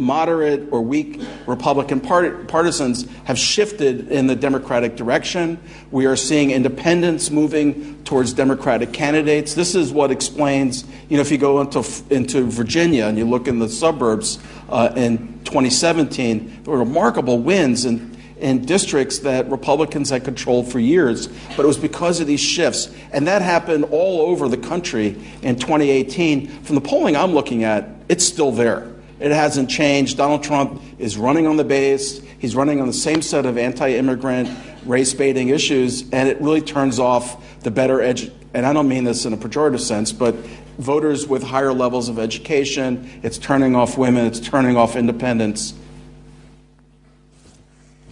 moderate 0.00 0.72
or 0.72 0.82
weak 0.82 1.20
Republican 1.46 2.00
part- 2.00 2.48
partisans 2.48 3.06
have 3.24 3.38
shifted 3.38 4.08
in 4.10 4.26
the 4.26 4.36
Democratic 4.36 4.96
direction. 4.96 5.58
We 5.90 6.06
are 6.06 6.16
seeing 6.16 6.50
independents 6.50 7.30
moving 7.30 8.02
towards 8.04 8.32
Democratic 8.32 8.92
candidates. 8.92 9.54
This 9.54 9.74
is 9.74 9.92
what 9.92 10.10
explains, 10.10 10.84
you 11.08 11.16
know, 11.16 11.20
if 11.20 11.30
you 11.30 11.38
go 11.38 11.60
into, 11.60 11.84
into 12.10 12.44
Virginia 12.44 13.06
and 13.06 13.18
you 13.18 13.24
look 13.24 13.48
in 13.48 13.58
the 13.58 13.68
suburbs 13.68 14.38
uh, 14.68 14.92
in 14.96 15.40
2017, 15.44 16.62
there 16.64 16.72
were 16.72 16.78
remarkable 16.78 17.38
wins 17.38 17.84
in, 17.84 18.16
in 18.38 18.64
districts 18.64 19.20
that 19.20 19.48
Republicans 19.50 20.10
had 20.10 20.24
controlled 20.24 20.70
for 20.70 20.78
years, 20.78 21.28
but 21.56 21.60
it 21.60 21.66
was 21.66 21.78
because 21.78 22.20
of 22.20 22.26
these 22.26 22.40
shifts. 22.40 22.92
And 23.12 23.26
that 23.26 23.42
happened 23.42 23.84
all 23.90 24.22
over 24.22 24.48
the 24.48 24.56
country 24.56 25.16
in 25.42 25.56
2018. 25.56 26.48
From 26.62 26.74
the 26.74 26.80
polling 26.80 27.16
I'm 27.16 27.32
looking 27.32 27.64
at, 27.64 27.88
it's 28.08 28.24
still 28.24 28.50
there. 28.50 28.91
It 29.22 29.30
hasn't 29.30 29.70
changed. 29.70 30.16
Donald 30.16 30.42
Trump 30.42 30.82
is 30.98 31.16
running 31.16 31.46
on 31.46 31.56
the 31.56 31.64
base. 31.64 32.20
He's 32.38 32.56
running 32.56 32.80
on 32.80 32.88
the 32.88 32.92
same 32.92 33.22
set 33.22 33.46
of 33.46 33.56
anti 33.56 33.90
immigrant, 33.90 34.50
race 34.84 35.14
baiting 35.14 35.50
issues, 35.50 36.02
and 36.10 36.28
it 36.28 36.40
really 36.40 36.60
turns 36.60 36.98
off 36.98 37.60
the 37.60 37.70
better 37.70 37.98
edu- 37.98 38.32
and 38.54 38.66
I 38.66 38.72
don't 38.72 38.88
mean 38.88 39.04
this 39.04 39.24
in 39.24 39.32
a 39.32 39.36
pejorative 39.36 39.80
sense, 39.80 40.12
but 40.12 40.34
voters 40.78 41.26
with 41.26 41.42
higher 41.42 41.72
levels 41.72 42.08
of 42.08 42.18
education. 42.18 43.08
It's 43.22 43.38
turning 43.38 43.74
off 43.74 43.96
women. 43.96 44.26
It's 44.26 44.40
turning 44.40 44.76
off 44.76 44.96
independents. 44.96 45.74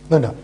Linda. 0.09 0.35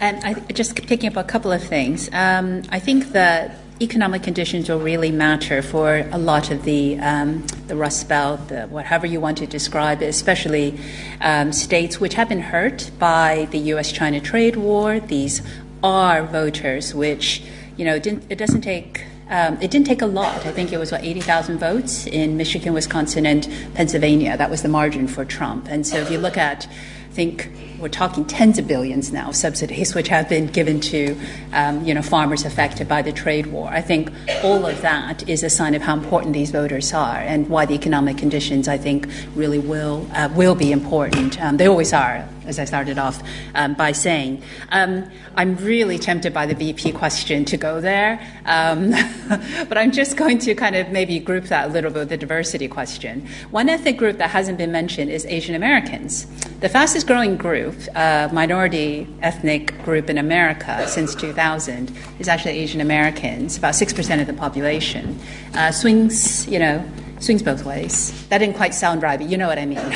And 0.00 0.24
I, 0.24 0.34
just 0.52 0.74
picking 0.86 1.10
up 1.10 1.16
a 1.16 1.24
couple 1.24 1.52
of 1.52 1.62
things. 1.62 2.08
Um, 2.12 2.62
I 2.70 2.78
think 2.78 3.12
that 3.12 3.58
economic 3.80 4.22
conditions 4.22 4.68
will 4.68 4.78
really 4.78 5.10
matter 5.10 5.60
for 5.60 6.06
a 6.12 6.18
lot 6.18 6.50
of 6.50 6.62
the 6.64 6.96
um, 6.98 7.44
the 7.66 7.74
Rust 7.74 8.08
Belt, 8.08 8.48
the, 8.48 8.66
whatever 8.66 9.06
you 9.06 9.20
want 9.20 9.38
to 9.38 9.46
describe 9.46 10.00
especially 10.02 10.78
um, 11.20 11.52
states 11.52 11.98
which 11.98 12.14
have 12.14 12.28
been 12.28 12.40
hurt 12.40 12.90
by 12.98 13.48
the 13.50 13.58
U.S.-China 13.58 14.22
trade 14.22 14.56
war. 14.56 15.00
These 15.00 15.42
are 15.82 16.24
voters 16.24 16.94
which 16.94 17.42
you 17.76 17.84
know 17.84 17.94
it 17.94 18.38
doesn't 18.38 18.62
take. 18.62 19.04
Um, 19.28 19.60
it 19.60 19.70
didn't 19.70 19.86
take 19.86 20.02
a 20.02 20.06
lot. 20.06 20.44
I 20.44 20.52
think 20.52 20.70
it 20.70 20.76
was 20.76 20.92
what 20.92 21.02
80,000 21.02 21.58
votes 21.58 22.06
in 22.06 22.36
Michigan, 22.36 22.74
Wisconsin, 22.74 23.24
and 23.24 23.48
Pennsylvania. 23.74 24.36
That 24.36 24.50
was 24.50 24.62
the 24.62 24.68
margin 24.68 25.08
for 25.08 25.24
Trump. 25.24 25.66
And 25.70 25.86
so, 25.86 25.96
if 25.96 26.10
you 26.10 26.18
look 26.18 26.36
at, 26.36 26.66
I 26.66 27.12
think 27.12 27.50
we're 27.78 27.88
talking 27.88 28.24
tens 28.24 28.58
of 28.58 28.66
billions 28.66 29.12
now 29.12 29.28
of 29.28 29.36
subsidies 29.36 29.94
which 29.94 30.08
have 30.08 30.28
been 30.28 30.46
given 30.46 30.80
to 30.80 31.16
um, 31.52 31.84
you 31.84 31.94
know 31.94 32.02
farmers 32.02 32.44
affected 32.44 32.88
by 32.88 33.02
the 33.02 33.12
trade 33.12 33.46
war. 33.46 33.68
I 33.68 33.80
think 33.80 34.10
all 34.42 34.66
of 34.66 34.80
that 34.82 35.28
is 35.28 35.42
a 35.42 35.50
sign 35.50 35.74
of 35.74 35.82
how 35.82 35.94
important 35.94 36.32
these 36.32 36.50
voters 36.50 36.92
are 36.92 37.16
and 37.16 37.48
why 37.48 37.66
the 37.66 37.74
economic 37.74 38.18
conditions 38.18 38.68
I 38.68 38.78
think 38.78 39.08
really 39.34 39.58
will 39.58 40.06
uh, 40.12 40.28
will 40.34 40.54
be 40.54 40.72
important. 40.72 41.40
Um, 41.40 41.56
they 41.56 41.66
always 41.66 41.92
are, 41.92 42.28
as 42.46 42.58
I 42.58 42.64
started 42.64 42.98
off 42.98 43.22
um, 43.54 43.74
by 43.74 43.92
saying. 43.92 44.42
Um, 44.70 45.10
I'm 45.36 45.56
really 45.56 45.98
tempted 45.98 46.32
by 46.32 46.46
the 46.46 46.54
VP 46.54 46.92
question 46.92 47.44
to 47.46 47.56
go 47.56 47.80
there, 47.80 48.20
um, 48.44 48.90
but 49.68 49.76
I'm 49.76 49.90
just 49.90 50.16
going 50.16 50.38
to 50.40 50.54
kind 50.54 50.76
of 50.76 50.90
maybe 50.90 51.18
group 51.18 51.44
that 51.46 51.68
a 51.68 51.72
little 51.72 51.90
bit 51.90 52.00
with 52.00 52.08
the 52.10 52.16
diversity 52.16 52.68
question. 52.68 53.26
One 53.50 53.68
ethnic 53.68 53.96
group 53.96 54.18
that 54.18 54.30
hasn't 54.30 54.58
been 54.58 54.70
mentioned 54.70 55.10
is 55.10 55.26
Asian 55.26 55.54
Americans. 55.54 56.26
The 56.60 56.68
fastest 56.68 57.06
growing 57.06 57.36
group, 57.36 57.63
uh, 57.94 58.28
minority 58.32 59.06
ethnic 59.22 59.82
group 59.84 60.10
in 60.10 60.18
America 60.18 60.86
since 60.88 61.14
2000, 61.14 61.92
is 62.18 62.28
actually 62.28 62.58
Asian 62.58 62.80
Americans, 62.80 63.56
about 63.56 63.74
6% 63.74 64.20
of 64.20 64.26
the 64.26 64.32
population. 64.32 65.18
Uh, 65.54 65.70
swings, 65.70 66.48
you 66.48 66.58
know, 66.58 66.84
swings 67.20 67.42
both 67.42 67.64
ways. 67.64 68.12
That 68.28 68.38
didn't 68.38 68.56
quite 68.56 68.74
sound 68.74 69.02
right, 69.02 69.18
but 69.18 69.28
you 69.28 69.36
know 69.36 69.48
what 69.48 69.58
I 69.58 69.66
mean. 69.66 69.78
um, 69.78 69.86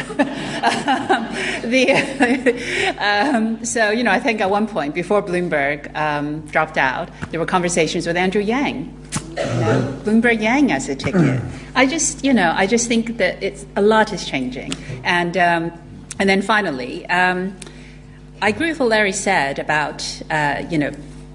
the, 1.71 2.95
um, 2.99 3.65
so, 3.65 3.91
you 3.91 4.03
know, 4.03 4.11
I 4.11 4.21
think 4.21 4.41
at 4.41 4.51
one 4.51 4.67
point, 4.67 4.95
before 4.95 5.23
Bloomberg 5.23 5.95
um, 5.97 6.41
dropped 6.47 6.79
out, 6.79 7.11
there 7.31 7.41
were 7.41 7.47
conversations 7.47 8.07
with 8.07 8.17
Andrew 8.17 8.43
Yang. 8.43 8.95
You 9.31 9.45
know, 9.45 10.01
Bloomberg 10.05 10.43
Yang 10.43 10.73
as 10.73 10.89
a 10.89 10.97
ticket. 10.97 11.41
I 11.75 11.87
just, 11.87 12.25
you 12.25 12.33
know, 12.33 12.53
I 12.57 12.67
just 12.67 12.89
think 12.89 13.19
that 13.19 13.41
it's 13.43 13.65
a 13.77 13.83
lot 13.83 14.13
is 14.13 14.27
changing, 14.27 14.73
and 15.05 15.37
um, 15.37 15.73
and 16.19 16.29
then 16.29 16.43
finally, 16.43 17.07
um, 17.07 17.57
I 18.41 18.49
agree 18.49 18.69
with 18.69 18.81
what 18.81 18.89
Larry 18.89 19.13
said 19.13 19.59
about, 19.59 20.05
uh, 20.31 20.65
you 20.71 20.79
know, 20.79 20.93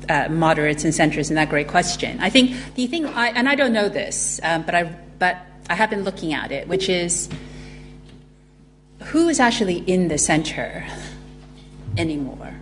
uh, 0.09 0.27
moderates 0.29 0.83
and 0.83 0.93
centrists 0.93 1.29
and 1.29 1.37
that 1.37 1.49
great 1.49 1.67
question. 1.67 2.19
I 2.19 2.29
think 2.29 2.55
the 2.75 2.87
thing, 2.87 3.05
I, 3.05 3.29
and 3.29 3.47
I 3.47 3.55
don't 3.55 3.73
know 3.73 3.89
this, 3.89 4.39
um, 4.43 4.63
but 4.63 4.75
I 4.75 4.83
but 5.19 5.37
I 5.69 5.75
have 5.75 5.89
been 5.89 6.03
looking 6.03 6.33
at 6.33 6.51
it, 6.51 6.67
which 6.67 6.89
is 6.89 7.29
who 9.05 9.29
is 9.29 9.39
actually 9.39 9.77
in 9.77 10.07
the 10.07 10.17
center 10.17 10.85
anymore? 11.97 12.55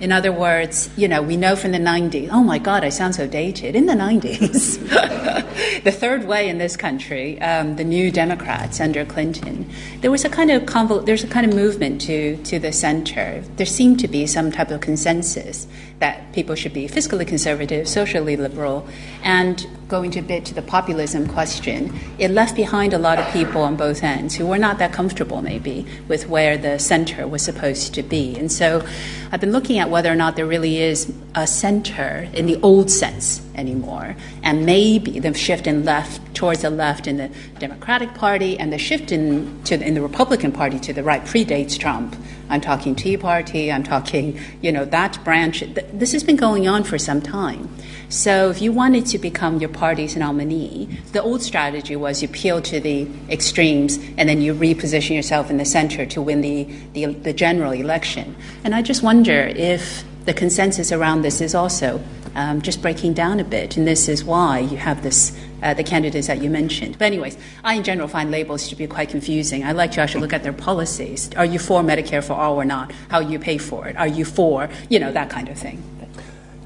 In 0.00 0.12
other 0.12 0.30
words, 0.30 0.90
you 0.96 1.08
know, 1.08 1.22
we 1.22 1.36
know 1.36 1.56
from 1.56 1.72
the 1.72 1.78
90s, 1.78 2.28
oh 2.30 2.44
my 2.44 2.58
God, 2.58 2.84
I 2.84 2.88
sound 2.88 3.16
so 3.16 3.26
dated. 3.26 3.74
In 3.74 3.86
the 3.86 3.94
90s, 3.94 4.78
the 5.82 5.90
third 5.90 6.24
way 6.24 6.48
in 6.48 6.58
this 6.58 6.76
country, 6.76 7.40
um, 7.40 7.74
the 7.74 7.84
new 7.84 8.12
Democrats 8.12 8.80
under 8.80 9.04
Clinton, 9.04 9.68
there 10.00 10.10
was 10.10 10.24
a 10.24 10.28
kind 10.28 10.52
of 10.52 10.62
convol- 10.62 11.04
there's 11.04 11.24
a 11.24 11.28
kind 11.28 11.44
of 11.44 11.52
movement 11.52 12.00
to, 12.02 12.36
to 12.44 12.60
the 12.60 12.70
center. 12.70 13.42
There 13.56 13.66
seemed 13.66 13.98
to 14.00 14.08
be 14.08 14.26
some 14.26 14.52
type 14.52 14.70
of 14.70 14.80
consensus 14.80 15.66
that 16.00 16.32
people 16.32 16.54
should 16.54 16.72
be 16.72 16.86
fiscally 16.86 17.26
conservative, 17.26 17.88
socially 17.88 18.36
liberal, 18.36 18.86
and 19.24 19.66
going 19.88 20.10
to 20.12 20.20
a 20.20 20.22
bit 20.22 20.44
to 20.44 20.54
the 20.54 20.62
populism 20.62 21.26
question, 21.26 21.98
it 22.18 22.30
left 22.30 22.54
behind 22.54 22.92
a 22.92 22.98
lot 22.98 23.18
of 23.18 23.26
people 23.32 23.62
on 23.62 23.74
both 23.74 24.04
ends 24.04 24.34
who 24.34 24.46
were 24.46 24.58
not 24.58 24.78
that 24.78 24.92
comfortable, 24.92 25.42
maybe, 25.42 25.86
with 26.06 26.28
where 26.28 26.56
the 26.56 26.78
center 26.78 27.26
was 27.26 27.42
supposed 27.42 27.94
to 27.94 28.02
be. 28.02 28.36
And 28.36 28.52
so 28.52 28.86
I've 29.32 29.40
been 29.40 29.50
looking 29.50 29.78
at 29.78 29.90
whether 29.90 30.12
or 30.12 30.14
not 30.14 30.36
there 30.36 30.46
really 30.46 30.78
is 30.78 31.12
a 31.34 31.46
center 31.46 32.28
in 32.32 32.46
the 32.46 32.60
old 32.62 32.90
sense 32.90 33.42
anymore. 33.54 34.14
And 34.42 34.64
maybe 34.64 35.18
the 35.18 35.34
shift 35.34 35.66
in 35.66 35.84
left 35.84 36.34
towards 36.34 36.62
the 36.62 36.70
left 36.70 37.06
in 37.06 37.16
the 37.16 37.30
Democratic 37.58 38.14
Party 38.14 38.58
and 38.58 38.72
the 38.72 38.78
shift 38.78 39.10
in, 39.10 39.62
to, 39.64 39.74
in 39.84 39.94
the 39.94 40.02
Republican 40.02 40.52
Party 40.52 40.78
to 40.80 40.92
the 40.92 41.02
right 41.02 41.24
predates 41.24 41.76
Trump. 41.76 42.14
I'm 42.48 42.60
talking 42.60 42.94
Tea 42.94 43.16
Party, 43.16 43.70
I'm 43.70 43.82
talking, 43.82 44.38
you 44.62 44.72
know, 44.72 44.84
that 44.86 45.22
branch. 45.24 45.62
This 45.92 46.12
has 46.12 46.24
been 46.24 46.36
going 46.36 46.66
on 46.66 46.84
for 46.84 46.98
some 46.98 47.20
time. 47.20 47.68
So 48.08 48.48
if 48.48 48.62
you 48.62 48.72
wanted 48.72 49.04
to 49.06 49.18
become 49.18 49.58
your 49.58 49.68
party's 49.68 50.16
nominee, 50.16 50.98
the 51.12 51.22
old 51.22 51.42
strategy 51.42 51.94
was 51.94 52.22
you 52.22 52.28
appeal 52.28 52.62
to 52.62 52.80
the 52.80 53.06
extremes 53.28 53.98
and 54.16 54.28
then 54.28 54.40
you 54.40 54.54
reposition 54.54 55.14
yourself 55.14 55.50
in 55.50 55.58
the 55.58 55.66
center 55.66 56.06
to 56.06 56.22
win 56.22 56.40
the, 56.40 56.64
the, 56.94 57.06
the 57.06 57.34
general 57.34 57.72
election. 57.72 58.34
And 58.64 58.74
I 58.74 58.80
just 58.80 59.02
wonder 59.02 59.52
if 59.54 60.04
the 60.28 60.34
consensus 60.34 60.92
around 60.92 61.22
this 61.22 61.40
is 61.40 61.54
also 61.54 61.98
um, 62.34 62.60
just 62.60 62.82
breaking 62.82 63.14
down 63.14 63.40
a 63.40 63.44
bit, 63.44 63.78
and 63.78 63.88
this 63.88 64.10
is 64.10 64.22
why 64.22 64.58
you 64.58 64.76
have 64.76 65.02
this. 65.02 65.36
Uh, 65.60 65.74
the 65.74 65.82
candidates 65.82 66.28
that 66.28 66.40
you 66.40 66.48
mentioned. 66.48 66.96
But, 66.98 67.06
anyways, 67.06 67.36
I 67.64 67.74
in 67.74 67.82
general 67.82 68.06
find 68.06 68.30
labels 68.30 68.68
to 68.68 68.76
be 68.76 68.86
quite 68.86 69.08
confusing. 69.08 69.64
I 69.64 69.72
like 69.72 69.90
to 69.92 70.00
actually 70.00 70.20
look 70.20 70.32
at 70.32 70.44
their 70.44 70.52
policies. 70.52 71.34
Are 71.34 71.44
you 71.44 71.58
for 71.58 71.82
Medicare 71.82 72.22
for 72.22 72.34
all 72.34 72.54
or 72.54 72.64
not? 72.64 72.92
How 73.08 73.18
you 73.18 73.40
pay 73.40 73.58
for 73.58 73.88
it? 73.88 73.96
Are 73.96 74.06
you 74.06 74.24
for, 74.24 74.70
you 74.88 75.00
know, 75.00 75.10
that 75.10 75.30
kind 75.30 75.48
of 75.48 75.58
thing? 75.58 75.82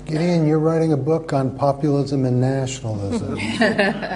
Gideon, 0.07 0.46
you're 0.46 0.59
writing 0.59 0.92
a 0.92 0.96
book 0.96 1.32
on 1.32 1.57
populism 1.57 2.24
and 2.24 2.40
nationalism. 2.40 3.36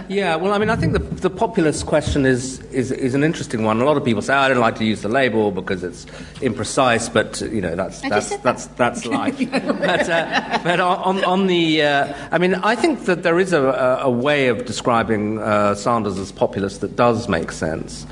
yeah, 0.09 0.35
well, 0.37 0.53
I 0.53 0.59
mean, 0.59 0.69
I 0.69 0.77
think 0.77 0.93
the, 0.93 0.99
the 0.99 1.31
populist 1.31 1.87
question 1.87 2.27
is, 2.27 2.61
is, 2.73 2.91
is 2.91 3.15
an 3.15 3.23
interesting 3.23 3.63
one. 3.63 3.81
A 3.81 3.85
lot 3.85 3.97
of 3.97 4.05
people 4.05 4.21
say, 4.21 4.35
oh, 4.35 4.39
I 4.39 4.49
don't 4.49 4.59
like 4.59 4.77
to 4.77 4.85
use 4.85 5.03
the 5.03 5.09
label 5.09 5.53
because 5.53 5.85
it's 5.85 6.05
imprecise, 6.41 7.13
but, 7.13 7.41
you 7.41 7.61
know, 7.61 7.77
that's, 7.77 8.01
that's, 8.01 8.37
that's, 8.39 8.67
that's 8.69 9.07
life. 9.07 9.39
but 9.51 10.09
uh, 10.11 10.61
but 10.65 10.81
on, 10.81 11.25
on 11.25 11.47
the, 11.47 11.83
uh, 11.83 12.15
I 12.33 12.39
mean, 12.39 12.55
I 12.57 12.75
think 12.75 13.05
that 13.05 13.23
there 13.23 13.39
is 13.39 13.53
a, 13.53 13.63
a 14.03 14.11
way 14.11 14.49
of 14.49 14.65
describing 14.67 15.39
uh, 15.39 15.75
Sanders 15.77 16.19
as 16.19 16.33
populist 16.33 16.81
that 16.81 16.97
does 16.97 17.29
make 17.29 17.53
sense. 17.53 18.07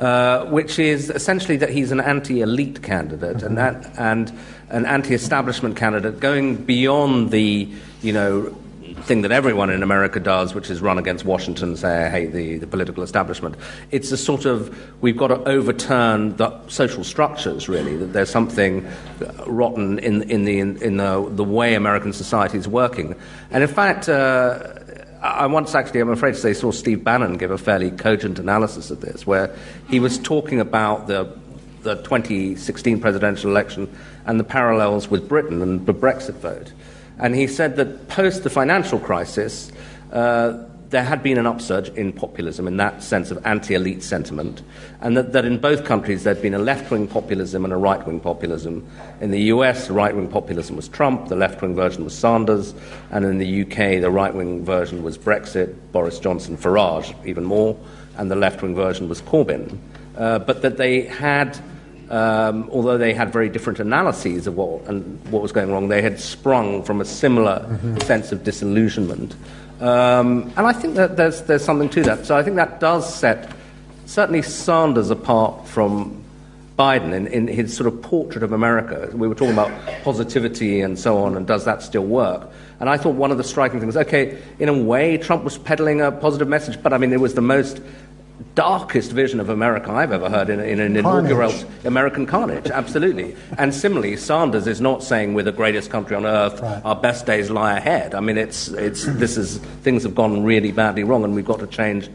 Uh, 0.00 0.44
which 0.46 0.78
is 0.78 1.10
essentially 1.10 1.56
that 1.56 1.70
he's 1.70 1.90
an 1.90 2.00
anti-elite 2.00 2.84
candidate, 2.84 3.42
and 3.42 3.58
that, 3.58 3.92
and 3.98 4.32
an 4.70 4.86
anti-establishment 4.86 5.76
candidate 5.76 6.20
going 6.20 6.56
beyond 6.56 7.30
the, 7.30 7.68
you 8.02 8.12
know, 8.12 8.54
thing 9.02 9.22
that 9.22 9.30
everyone 9.30 9.70
in 9.70 9.82
America 9.82 10.20
does, 10.20 10.54
which 10.54 10.70
is 10.70 10.80
run 10.80 10.98
against 10.98 11.24
Washington 11.24 11.70
and 11.70 11.78
say, 11.78 12.06
I 12.06 12.10
hate 12.10 12.32
the, 12.32 12.58
the 12.58 12.66
political 12.66 13.02
establishment. 13.02 13.54
It's 13.90 14.10
a 14.12 14.16
sort 14.16 14.44
of, 14.44 14.76
we've 15.02 15.16
got 15.16 15.28
to 15.28 15.42
overturn 15.48 16.36
the 16.36 16.66
social 16.68 17.04
structures, 17.04 17.68
really, 17.68 17.96
that 17.96 18.12
there's 18.12 18.30
something 18.30 18.86
rotten 19.46 19.98
in, 20.00 20.22
in, 20.22 20.44
the, 20.44 20.58
in, 20.58 20.96
the, 20.96 21.30
the 21.30 21.44
way 21.44 21.74
American 21.74 22.12
society 22.12 22.58
is 22.58 22.66
working. 22.66 23.14
And 23.50 23.62
in 23.62 23.68
fact, 23.68 24.08
uh, 24.08 24.74
I 25.22 25.46
once 25.46 25.74
actually, 25.74 26.00
I'm 26.00 26.10
afraid 26.10 26.34
to 26.34 26.40
say, 26.40 26.52
saw 26.52 26.70
Steve 26.70 27.02
Bannon 27.02 27.38
give 27.38 27.50
a 27.50 27.58
fairly 27.58 27.90
cogent 27.90 28.38
analysis 28.38 28.90
of 28.90 29.00
this, 29.00 29.26
where 29.26 29.54
he 29.88 30.00
was 30.00 30.18
talking 30.18 30.60
about 30.60 31.06
the, 31.06 31.36
the 31.82 31.96
2016 31.96 33.00
presidential 33.00 33.50
election 33.50 33.94
and 34.26 34.38
the 34.38 34.44
parallels 34.44 35.08
with 35.08 35.28
Britain 35.28 35.62
and 35.62 35.86
the 35.86 35.94
Brexit 35.94 36.34
vote. 36.34 36.72
And 37.18 37.34
he 37.34 37.46
said 37.46 37.76
that 37.76 38.08
post 38.08 38.44
the 38.44 38.50
financial 38.50 38.98
crisis, 38.98 39.72
uh, 40.12 40.64
there 40.90 41.04
had 41.04 41.22
been 41.22 41.36
an 41.36 41.46
upsurge 41.46 41.90
in 41.90 42.12
populism 42.12 42.66
in 42.66 42.78
that 42.78 43.02
sense 43.02 43.30
of 43.30 43.44
anti 43.44 43.74
elite 43.74 44.02
sentiment, 44.02 44.62
and 45.00 45.16
that, 45.16 45.32
that 45.32 45.44
in 45.44 45.58
both 45.58 45.84
countries 45.84 46.24
there'd 46.24 46.40
been 46.40 46.54
a 46.54 46.58
left 46.58 46.90
wing 46.90 47.06
populism 47.06 47.64
and 47.64 47.72
a 47.72 47.76
right 47.76 48.06
wing 48.06 48.20
populism. 48.20 48.86
In 49.20 49.30
the 49.30 49.40
US, 49.54 49.88
the 49.88 49.92
right 49.92 50.14
wing 50.14 50.28
populism 50.28 50.76
was 50.76 50.88
Trump, 50.88 51.28
the 51.28 51.36
left 51.36 51.60
wing 51.60 51.74
version 51.74 52.04
was 52.04 52.16
Sanders, 52.16 52.74
and 53.10 53.24
in 53.24 53.38
the 53.38 53.62
UK, 53.62 54.00
the 54.00 54.10
right 54.10 54.34
wing 54.34 54.64
version 54.64 55.02
was 55.02 55.18
Brexit, 55.18 55.74
Boris 55.92 56.18
Johnson, 56.18 56.56
Farage, 56.56 57.14
even 57.26 57.44
more, 57.44 57.78
and 58.16 58.30
the 58.30 58.36
left 58.36 58.62
wing 58.62 58.74
version 58.74 59.08
was 59.08 59.20
Corbyn. 59.20 59.78
Uh, 60.18 60.38
but 60.40 60.60
that 60.62 60.76
they 60.76 61.02
had 61.02 61.58
um, 62.10 62.70
although 62.72 62.96
they 62.96 63.12
had 63.12 63.32
very 63.32 63.48
different 63.48 63.80
analyses 63.80 64.46
of 64.46 64.56
what, 64.56 64.86
and 64.86 65.22
what 65.30 65.42
was 65.42 65.52
going 65.52 65.70
wrong, 65.70 65.88
they 65.88 66.02
had 66.02 66.18
sprung 66.18 66.82
from 66.82 67.00
a 67.00 67.04
similar 67.04 67.60
mm-hmm. 67.60 67.98
sense 67.98 68.32
of 68.32 68.44
disillusionment. 68.44 69.36
Um, 69.80 70.52
and 70.56 70.60
I 70.66 70.72
think 70.72 70.94
that 70.94 71.16
there's, 71.16 71.42
there's 71.42 71.64
something 71.64 71.88
to 71.90 72.02
that. 72.04 72.26
So 72.26 72.36
I 72.36 72.42
think 72.42 72.56
that 72.56 72.80
does 72.80 73.14
set 73.14 73.52
certainly 74.06 74.42
Sanders 74.42 75.10
apart 75.10 75.68
from 75.68 76.24
Biden 76.78 77.12
in, 77.12 77.26
in 77.26 77.46
his 77.46 77.76
sort 77.76 77.92
of 77.92 78.00
portrait 78.00 78.42
of 78.42 78.52
America. 78.52 79.10
We 79.12 79.28
were 79.28 79.34
talking 79.34 79.52
about 79.52 79.70
positivity 80.02 80.80
and 80.80 80.98
so 80.98 81.18
on, 81.18 81.36
and 81.36 81.46
does 81.46 81.64
that 81.66 81.82
still 81.82 82.04
work? 82.04 82.50
And 82.80 82.88
I 82.88 82.96
thought 82.96 83.16
one 83.16 83.32
of 83.32 83.36
the 83.36 83.44
striking 83.44 83.80
things, 83.80 83.96
okay, 83.96 84.38
in 84.58 84.68
a 84.68 84.72
way, 84.72 85.18
Trump 85.18 85.44
was 85.44 85.58
peddling 85.58 86.00
a 86.00 86.10
positive 86.10 86.48
message, 86.48 86.80
but 86.82 86.92
I 86.92 86.98
mean, 86.98 87.12
it 87.12 87.20
was 87.20 87.34
the 87.34 87.42
most 87.42 87.82
darkest 88.54 89.12
vision 89.12 89.40
of 89.40 89.48
America 89.48 89.90
I've 89.90 90.12
ever 90.12 90.28
heard 90.28 90.50
in, 90.50 90.60
in 90.60 90.80
an 90.80 90.96
inaugural 90.96 91.52
American 91.84 92.26
carnage, 92.26 92.70
absolutely. 92.70 93.36
And 93.56 93.74
similarly, 93.74 94.16
Sanders 94.16 94.66
is 94.66 94.80
not 94.80 95.02
saying 95.02 95.34
we're 95.34 95.42
the 95.42 95.52
greatest 95.52 95.90
country 95.90 96.16
on 96.16 96.26
earth, 96.26 96.60
right. 96.60 96.82
our 96.84 96.96
best 96.96 97.26
days 97.26 97.50
lie 97.50 97.76
ahead. 97.76 98.14
I 98.14 98.20
mean, 98.20 98.38
it's, 98.38 98.68
it's, 98.68 99.04
this 99.04 99.36
is, 99.36 99.58
things 99.82 100.02
have 100.02 100.14
gone 100.14 100.44
really 100.44 100.72
badly 100.72 101.04
wrong 101.04 101.24
and 101.24 101.34
we've 101.34 101.44
got 101.44 101.60
to 101.60 101.66
change 101.66 102.08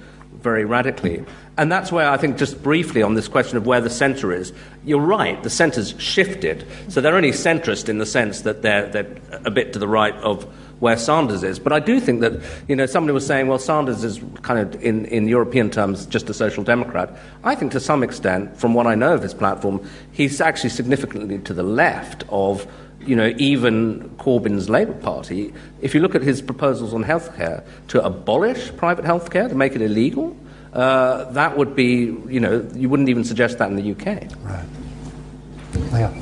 very 0.43 0.65
radically. 0.65 1.25
And 1.57 1.71
that's 1.71 1.91
where 1.91 2.09
I 2.09 2.17
think, 2.17 2.37
just 2.37 2.61
briefly 2.61 3.01
on 3.01 3.13
this 3.13 3.27
question 3.27 3.57
of 3.57 3.65
where 3.65 3.81
the 3.81 3.89
centre 3.89 4.31
is, 4.31 4.53
you're 4.83 4.99
right, 4.99 5.41
the 5.43 5.49
centre's 5.49 5.93
shifted. 5.99 6.67
So 6.89 6.99
they're 6.99 7.15
only 7.15 7.31
centrist 7.31 7.89
in 7.89 7.97
the 7.97 8.05
sense 8.05 8.41
that 8.41 8.61
they're, 8.61 8.87
they're 8.89 9.15
a 9.45 9.51
bit 9.51 9.73
to 9.73 9.79
the 9.79 9.87
right 9.87 10.15
of 10.15 10.45
where 10.83 10.97
Sanders 10.97 11.43
is. 11.43 11.59
But 11.59 11.71
I 11.71 11.79
do 11.79 12.01
think 12.01 12.19
that, 12.19 12.33
you 12.67 12.75
know, 12.75 12.85
somebody 12.85 13.13
was 13.13 13.25
saying, 13.25 13.47
well, 13.47 13.57
Sanders 13.57 14.03
is 14.03 14.19
kind 14.41 14.59
of, 14.59 14.83
in, 14.83 15.05
in 15.05 15.29
European 15.29 15.69
terms, 15.69 16.05
just 16.05 16.29
a 16.29 16.33
social 16.33 16.61
democrat. 16.61 17.17
I 17.45 17.55
think 17.55 17.71
to 17.71 17.79
some 17.79 18.03
extent, 18.03 18.57
from 18.57 18.73
what 18.73 18.85
I 18.85 18.93
know 18.93 19.13
of 19.13 19.21
his 19.21 19.33
platform, 19.33 19.79
he's 20.11 20.41
actually 20.41 20.71
significantly 20.71 21.39
to 21.39 21.53
the 21.53 21.63
left 21.63 22.25
of 22.27 22.67
you 22.99 23.15
know, 23.15 23.33
even 23.37 24.09
Corbyn's 24.17 24.69
Labour 24.69 24.93
Party, 24.93 25.53
if 25.81 25.93
you 25.95 26.01
look 26.01 26.15
at 26.15 26.21
his 26.21 26.41
proposals 26.41 26.93
on 26.93 27.03
healthcare 27.03 27.63
to 27.89 28.03
abolish 28.03 28.75
private 28.75 29.05
healthcare, 29.05 29.47
to 29.49 29.55
make 29.55 29.75
it 29.75 29.81
illegal, 29.81 30.35
uh, 30.73 31.25
that 31.31 31.57
would 31.57 31.75
be, 31.75 32.15
you 32.27 32.39
know, 32.39 32.65
you 32.73 32.89
wouldn't 32.89 33.09
even 33.09 33.23
suggest 33.23 33.57
that 33.57 33.69
in 33.69 33.75
the 33.75 33.91
UK. 33.91 34.23
Right. 34.43 34.65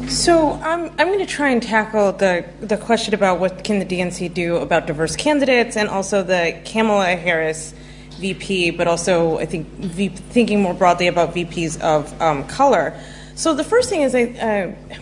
So 0.10 0.52
um, 0.52 0.92
I'm 0.98 1.08
going 1.08 1.20
to 1.20 1.26
try 1.26 1.50
and 1.50 1.62
tackle 1.62 2.14
the, 2.14 2.46
the 2.62 2.78
question 2.78 3.14
about 3.14 3.40
what 3.40 3.64
can 3.64 3.80
the 3.80 3.86
DNC 3.86 4.34
do 4.34 4.58
about 4.58 4.88
diverse 4.88 5.16
candidates 5.16 5.76
and 5.78 5.90
also 5.90 6.24
the 6.24 6.60
Kamala 6.66 7.16
Harris 7.16 7.74
VP, 8.20 8.72
but 8.72 8.88
also 8.88 9.40
I 9.40 9.46
think 9.46 9.68
v- 9.68 10.10
thinking 10.10 10.62
more 10.62 10.74
broadly 10.74 11.08
about 11.08 11.34
VPs 11.34 11.82
of 11.82 12.20
um, 12.22 12.48
color. 12.48 12.98
So 13.36 13.54
the 13.54 13.64
first 13.64 13.90
thing 13.90 14.02
is, 14.02 14.14
I, 14.14 14.24
uh, 14.24 14.98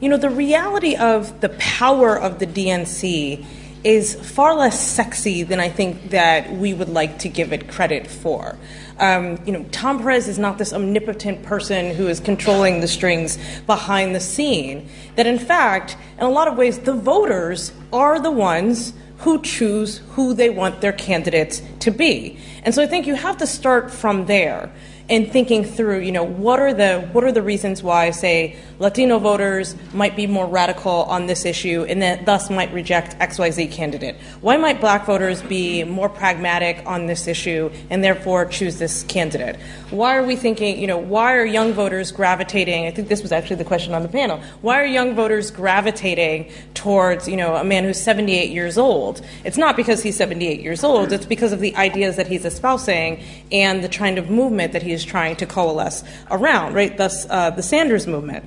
you 0.00 0.08
know, 0.08 0.16
the 0.16 0.30
reality 0.30 0.96
of 0.96 1.40
the 1.40 1.50
power 1.50 2.18
of 2.18 2.38
the 2.38 2.46
DNC 2.46 3.44
is 3.84 4.14
far 4.14 4.54
less 4.54 4.80
sexy 4.80 5.42
than 5.42 5.60
I 5.60 5.68
think 5.68 6.10
that 6.10 6.50
we 6.52 6.72
would 6.74 6.88
like 6.88 7.18
to 7.20 7.28
give 7.28 7.52
it 7.52 7.68
credit 7.68 8.06
for. 8.06 8.58
Um, 8.98 9.40
you 9.44 9.52
know, 9.52 9.64
Tom 9.72 9.98
Perez 9.98 10.28
is 10.28 10.38
not 10.38 10.58
this 10.58 10.72
omnipotent 10.72 11.42
person 11.42 11.94
who 11.94 12.06
is 12.06 12.20
controlling 12.20 12.80
the 12.80 12.88
strings 12.88 13.38
behind 13.66 14.14
the 14.14 14.20
scene. 14.20 14.88
That 15.16 15.26
in 15.26 15.38
fact, 15.38 15.96
in 16.18 16.24
a 16.24 16.30
lot 16.30 16.48
of 16.48 16.56
ways, 16.56 16.78
the 16.78 16.94
voters 16.94 17.72
are 17.92 18.20
the 18.20 18.30
ones 18.30 18.94
who 19.18 19.40
choose 19.42 19.98
who 20.10 20.34
they 20.34 20.50
want 20.50 20.80
their 20.80 20.92
candidates 20.92 21.62
to 21.80 21.90
be. 21.90 22.38
And 22.62 22.74
so 22.74 22.82
I 22.82 22.86
think 22.86 23.06
you 23.06 23.14
have 23.14 23.38
to 23.38 23.46
start 23.46 23.90
from 23.90 24.26
there 24.26 24.70
and 25.10 25.30
thinking 25.30 25.64
through, 25.64 25.98
you 26.00 26.12
know, 26.12 26.24
what 26.24 26.58
are 26.58 26.72
the 26.72 27.00
what 27.12 27.24
are 27.24 27.32
the 27.32 27.42
reasons 27.42 27.82
why, 27.82 28.10
say, 28.10 28.56
Latino 28.78 29.18
voters 29.18 29.76
might 29.92 30.16
be 30.16 30.26
more 30.26 30.46
radical 30.46 31.04
on 31.04 31.26
this 31.26 31.44
issue 31.44 31.84
and 31.86 32.00
that 32.00 32.24
thus 32.24 32.48
might 32.48 32.72
reject 32.72 33.18
XYZ 33.18 33.70
candidate? 33.70 34.16
Why 34.40 34.56
might 34.56 34.80
black 34.80 35.04
voters 35.04 35.42
be 35.42 35.84
more 35.84 36.08
pragmatic 36.08 36.82
on 36.86 37.06
this 37.06 37.26
issue 37.26 37.70
and 37.90 38.02
therefore 38.02 38.46
choose 38.46 38.78
this 38.78 39.02
candidate? 39.02 39.56
Why 39.90 40.16
are 40.16 40.24
we 40.24 40.36
thinking, 40.36 40.78
you 40.78 40.86
know, 40.86 40.98
why 40.98 41.34
are 41.34 41.44
young 41.44 41.74
voters 41.74 42.10
gravitating? 42.10 42.86
I 42.86 42.90
think 42.90 43.08
this 43.08 43.20
was 43.20 43.30
actually 43.30 43.56
the 43.56 43.64
question 43.64 43.92
on 43.92 44.02
the 44.02 44.08
panel. 44.08 44.40
Why 44.62 44.80
are 44.80 44.86
young 44.86 45.14
voters 45.14 45.50
gravitating 45.50 46.50
towards, 46.72 47.28
you 47.28 47.36
know, 47.36 47.56
a 47.56 47.64
man 47.64 47.84
who's 47.84 48.00
78 48.00 48.50
years 48.50 48.78
old? 48.78 49.20
It's 49.44 49.58
not 49.58 49.76
because 49.76 50.02
he's 50.02 50.16
78 50.16 50.60
years 50.62 50.82
old, 50.82 51.12
it's 51.12 51.26
because 51.26 51.52
of 51.52 51.60
the 51.60 51.76
ideas 51.76 52.16
that 52.16 52.26
he's 52.26 52.46
espousing 52.46 53.22
and 53.52 53.84
the 53.84 53.88
kind 53.90 54.16
of 54.16 54.30
movement 54.30 54.72
that 54.72 54.82
he 54.82 54.93
is 54.94 55.04
trying 55.04 55.36
to 55.36 55.46
coalesce 55.46 56.02
around, 56.30 56.74
right? 56.74 56.96
Thus, 56.96 57.26
uh, 57.28 57.50
the 57.50 57.62
Sanders 57.62 58.06
movement. 58.06 58.44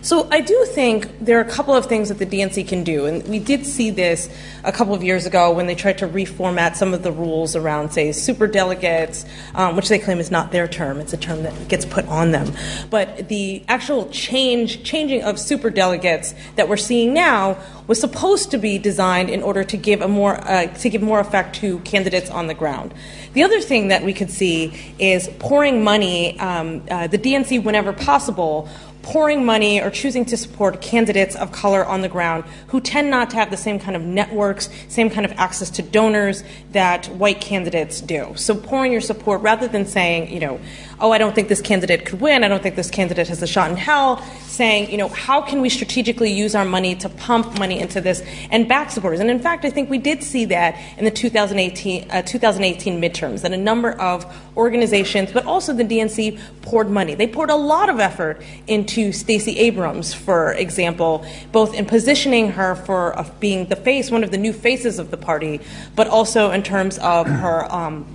So 0.00 0.28
I 0.30 0.40
do 0.40 0.64
think 0.66 1.08
there 1.20 1.38
are 1.38 1.42
a 1.42 1.50
couple 1.50 1.74
of 1.74 1.86
things 1.86 2.08
that 2.08 2.18
the 2.18 2.26
DNC 2.26 2.68
can 2.68 2.84
do, 2.84 3.06
and 3.06 3.26
we 3.26 3.40
did 3.40 3.66
see 3.66 3.90
this 3.90 4.30
a 4.62 4.70
couple 4.70 4.94
of 4.94 5.02
years 5.02 5.26
ago 5.26 5.52
when 5.52 5.66
they 5.66 5.74
tried 5.74 5.98
to 5.98 6.08
reformat 6.08 6.76
some 6.76 6.94
of 6.94 7.02
the 7.02 7.10
rules 7.10 7.56
around, 7.56 7.90
say, 7.90 8.12
super 8.12 8.46
delegates, 8.46 9.24
um, 9.54 9.74
which 9.74 9.88
they 9.88 9.98
claim 9.98 10.18
is 10.18 10.30
not 10.30 10.52
their 10.52 10.68
term; 10.68 11.00
it's 11.00 11.12
a 11.12 11.16
term 11.16 11.42
that 11.42 11.68
gets 11.68 11.84
put 11.84 12.06
on 12.06 12.30
them. 12.30 12.52
But 12.90 13.28
the 13.28 13.64
actual 13.66 14.08
change, 14.10 14.84
changing 14.84 15.24
of 15.24 15.38
super 15.38 15.68
delegates 15.68 16.34
that 16.54 16.68
we're 16.68 16.76
seeing 16.76 17.12
now 17.12 17.58
was 17.88 17.98
supposed 17.98 18.50
to 18.52 18.58
be 18.58 18.78
designed 18.78 19.30
in 19.30 19.42
order 19.42 19.64
to 19.64 19.76
give 19.76 20.00
a 20.00 20.08
more 20.08 20.36
uh, 20.48 20.66
to 20.66 20.90
give 20.90 21.02
more 21.02 21.18
effect 21.18 21.56
to 21.56 21.80
candidates 21.80 22.30
on 22.30 22.46
the 22.46 22.54
ground. 22.54 22.94
The 23.32 23.42
other 23.42 23.60
thing 23.60 23.88
that 23.88 24.04
we 24.04 24.12
could 24.12 24.30
see 24.30 24.94
is 24.98 25.28
pouring 25.38 25.82
money, 25.82 26.38
um, 26.38 26.82
uh, 26.90 27.06
the 27.06 27.18
DNC, 27.18 27.62
whenever 27.64 27.92
possible, 27.92 28.68
pouring 29.02 29.44
money 29.44 29.80
or 29.80 29.90
choosing 29.90 30.24
to 30.26 30.36
support 30.36 30.80
candidates 30.80 31.36
of 31.36 31.52
color 31.52 31.84
on 31.84 32.00
the 32.00 32.08
ground 32.08 32.44
who 32.68 32.80
tend 32.80 33.10
not 33.10 33.30
to 33.30 33.36
have 33.36 33.50
the 33.50 33.56
same 33.56 33.78
kind 33.78 33.96
of 33.96 34.02
networks, 34.02 34.68
same 34.88 35.08
kind 35.10 35.24
of 35.24 35.32
access 35.32 35.70
to 35.70 35.82
donors 35.82 36.44
that 36.72 37.06
white 37.06 37.40
candidates 37.40 38.00
do. 38.00 38.32
So 38.36 38.54
pouring 38.54 38.92
your 38.92 39.00
support 39.00 39.40
rather 39.42 39.68
than 39.68 39.86
saying, 39.86 40.32
you 40.32 40.40
know, 40.40 40.60
oh, 41.00 41.12
I 41.12 41.18
don't 41.18 41.34
think 41.34 41.48
this 41.48 41.60
candidate 41.60 42.04
could 42.04 42.20
win, 42.20 42.44
I 42.44 42.48
don't 42.48 42.62
think 42.62 42.76
this 42.76 42.90
candidate 42.90 43.28
has 43.28 43.42
a 43.42 43.46
shot 43.46 43.70
in 43.70 43.76
hell, 43.76 44.22
saying, 44.46 44.90
you 44.90 44.96
know, 44.96 45.08
how 45.08 45.40
can 45.40 45.60
we 45.60 45.68
strategically 45.68 46.32
use 46.32 46.54
our 46.54 46.64
money 46.64 46.96
to 46.96 47.08
pump 47.08 47.58
money 47.58 47.78
into 47.78 48.00
this 48.00 48.22
and 48.50 48.68
back 48.68 48.90
supporters? 48.90 49.20
And 49.20 49.30
in 49.30 49.38
fact, 49.38 49.64
I 49.64 49.70
think 49.70 49.88
we 49.88 49.98
did 49.98 50.22
see 50.22 50.44
that 50.46 50.76
in 50.98 51.04
the 51.04 51.10
2018, 51.10 52.10
uh, 52.10 52.22
2018 52.22 53.00
midterms, 53.00 53.42
that 53.42 53.52
a 53.52 53.56
number 53.56 53.92
of 53.92 54.26
organizations, 54.56 55.30
but 55.32 55.46
also 55.46 55.72
the 55.72 55.84
DNC, 55.84 56.38
poured 56.62 56.90
money. 56.90 57.14
They 57.14 57.26
poured 57.26 57.50
a 57.50 57.56
lot 57.56 57.88
of 57.88 58.00
effort 58.00 58.42
into 58.66 59.12
Stacey 59.12 59.58
Abrams, 59.58 60.12
for 60.12 60.52
example, 60.54 61.24
both 61.52 61.74
in 61.74 61.86
positioning 61.86 62.52
her 62.52 62.74
for 62.74 63.18
uh, 63.18 63.28
being 63.40 63.66
the 63.66 63.76
face, 63.76 64.10
one 64.10 64.24
of 64.24 64.30
the 64.30 64.38
new 64.38 64.52
faces 64.52 64.98
of 64.98 65.10
the 65.10 65.16
party, 65.16 65.60
but 65.94 66.08
also 66.08 66.50
in 66.50 66.62
terms 66.62 66.98
of 66.98 67.26
her 67.26 67.72
um, 67.72 68.06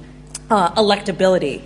uh, 0.50 0.72
electability. 0.76 1.62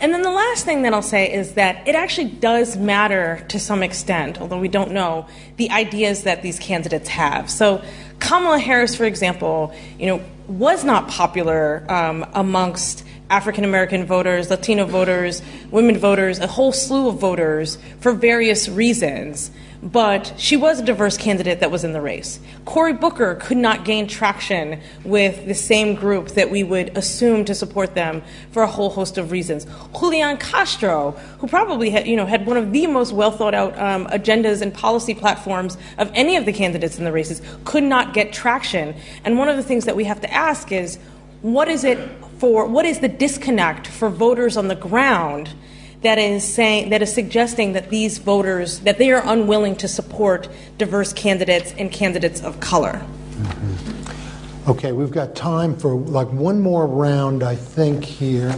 And 0.00 0.14
then 0.14 0.22
the 0.22 0.30
last 0.30 0.64
thing 0.64 0.82
that 0.82 0.94
I'll 0.94 1.02
say 1.02 1.32
is 1.32 1.54
that 1.54 1.88
it 1.88 1.96
actually 1.96 2.30
does 2.30 2.76
matter 2.76 3.44
to 3.48 3.58
some 3.58 3.82
extent, 3.82 4.40
although 4.40 4.58
we 4.58 4.68
don't 4.68 4.92
know, 4.92 5.26
the 5.56 5.70
ideas 5.70 6.22
that 6.22 6.42
these 6.42 6.58
candidates 6.58 7.08
have. 7.08 7.50
So 7.50 7.82
Kamala 8.20 8.60
Harris, 8.60 8.94
for 8.94 9.04
example, 9.04 9.74
you 9.98 10.06
know, 10.06 10.22
was 10.46 10.84
not 10.84 11.08
popular 11.08 11.84
um, 11.88 12.24
amongst 12.32 13.04
African 13.28 13.64
American 13.64 14.06
voters, 14.06 14.50
Latino 14.50 14.86
voters, 14.86 15.42
women 15.70 15.98
voters, 15.98 16.38
a 16.38 16.46
whole 16.46 16.72
slew 16.72 17.08
of 17.08 17.18
voters 17.20 17.76
for 18.00 18.12
various 18.12 18.68
reasons 18.68 19.50
but 19.82 20.32
she 20.36 20.56
was 20.56 20.80
a 20.80 20.84
diverse 20.84 21.16
candidate 21.16 21.60
that 21.60 21.70
was 21.70 21.84
in 21.84 21.92
the 21.92 22.00
race. 22.00 22.40
Cory 22.64 22.92
Booker 22.92 23.36
could 23.36 23.56
not 23.56 23.84
gain 23.84 24.08
traction 24.08 24.80
with 25.04 25.46
the 25.46 25.54
same 25.54 25.94
group 25.94 26.28
that 26.30 26.50
we 26.50 26.64
would 26.64 26.96
assume 26.96 27.44
to 27.44 27.54
support 27.54 27.94
them 27.94 28.22
for 28.50 28.62
a 28.62 28.66
whole 28.66 28.90
host 28.90 29.18
of 29.18 29.30
reasons. 29.30 29.66
Julian 29.98 30.36
Castro, 30.36 31.12
who 31.38 31.46
probably 31.46 31.90
had, 31.90 32.06
you 32.06 32.16
know, 32.16 32.26
had 32.26 32.44
one 32.46 32.56
of 32.56 32.72
the 32.72 32.86
most 32.86 33.12
well 33.12 33.30
thought 33.30 33.54
out 33.54 33.78
um, 33.78 34.06
agendas 34.06 34.62
and 34.62 34.74
policy 34.74 35.14
platforms 35.14 35.78
of 35.98 36.10
any 36.14 36.36
of 36.36 36.44
the 36.44 36.52
candidates 36.52 36.98
in 36.98 37.04
the 37.04 37.12
races, 37.12 37.40
could 37.64 37.84
not 37.84 38.14
get 38.14 38.32
traction. 38.32 38.94
And 39.24 39.38
one 39.38 39.48
of 39.48 39.56
the 39.56 39.62
things 39.62 39.84
that 39.84 39.94
we 39.94 40.04
have 40.04 40.20
to 40.22 40.32
ask 40.32 40.72
is 40.72 40.98
what 41.42 41.68
is 41.68 41.84
it 41.84 41.98
for, 42.38 42.66
what 42.66 42.84
is 42.84 42.98
the 42.98 43.08
disconnect 43.08 43.86
for 43.86 44.08
voters 44.08 44.56
on 44.56 44.68
the 44.68 44.74
ground? 44.74 45.54
That 46.02 46.18
is 46.18 46.44
saying 46.46 46.90
that 46.90 47.02
is 47.02 47.12
suggesting 47.12 47.72
that 47.72 47.90
these 47.90 48.18
voters 48.18 48.80
that 48.80 48.98
they 48.98 49.10
are 49.10 49.22
unwilling 49.24 49.76
to 49.76 49.88
support 49.88 50.48
diverse 50.78 51.12
candidates 51.12 51.74
and 51.78 51.90
candidates 51.90 52.42
of 52.42 52.60
color. 52.60 53.04
Mm-hmm. 53.36 54.70
Okay, 54.70 54.92
we've 54.92 55.10
got 55.10 55.34
time 55.34 55.76
for 55.76 55.94
like 55.94 56.28
one 56.28 56.60
more 56.60 56.86
round, 56.86 57.42
I 57.42 57.54
think, 57.54 58.04
here. 58.04 58.54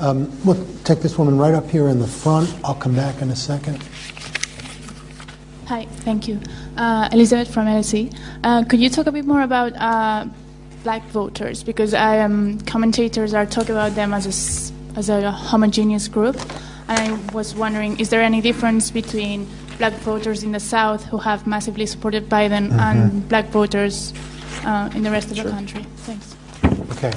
Um, 0.00 0.32
we'll 0.44 0.66
take 0.82 1.00
this 1.00 1.18
woman 1.18 1.38
right 1.38 1.54
up 1.54 1.68
here 1.68 1.88
in 1.88 1.98
the 1.98 2.06
front. 2.06 2.52
I'll 2.64 2.74
come 2.74 2.94
back 2.94 3.22
in 3.22 3.30
a 3.30 3.36
second. 3.36 3.82
Hi, 5.66 5.86
thank 6.04 6.26
you. 6.26 6.40
Uh, 6.76 7.08
Elizabeth 7.12 7.52
from 7.52 7.66
LSE. 7.66 8.16
Uh, 8.42 8.64
could 8.64 8.80
you 8.80 8.88
talk 8.88 9.06
a 9.06 9.12
bit 9.12 9.24
more 9.24 9.42
about 9.42 9.74
uh, 9.76 10.26
black 10.82 11.04
voters? 11.08 11.62
Because 11.62 11.94
I 11.94 12.20
um, 12.20 12.58
commentators 12.62 13.32
are 13.34 13.46
talking 13.46 13.72
about 13.72 13.94
them 13.94 14.12
as 14.12 14.26
a, 14.26 14.74
as 14.96 15.08
a 15.08 15.30
homogeneous 15.30 16.08
group. 16.08 16.36
And 16.88 16.98
I 16.98 17.32
was 17.32 17.54
wondering, 17.54 17.98
is 18.00 18.10
there 18.10 18.22
any 18.22 18.40
difference 18.40 18.90
between 18.90 19.48
black 19.78 19.92
voters 19.94 20.42
in 20.42 20.52
the 20.52 20.60
South 20.60 21.04
who 21.04 21.18
have 21.18 21.46
massively 21.46 21.86
supported 21.86 22.28
Biden 22.28 22.68
mm-hmm. 22.68 22.78
and 22.78 23.28
black 23.28 23.46
voters 23.46 24.12
uh, 24.64 24.90
in 24.94 25.02
the 25.02 25.10
rest 25.10 25.30
of 25.30 25.36
sure. 25.36 25.44
the 25.44 25.50
country? 25.50 25.84
Thanks. 25.98 26.36
Okay. 26.92 27.12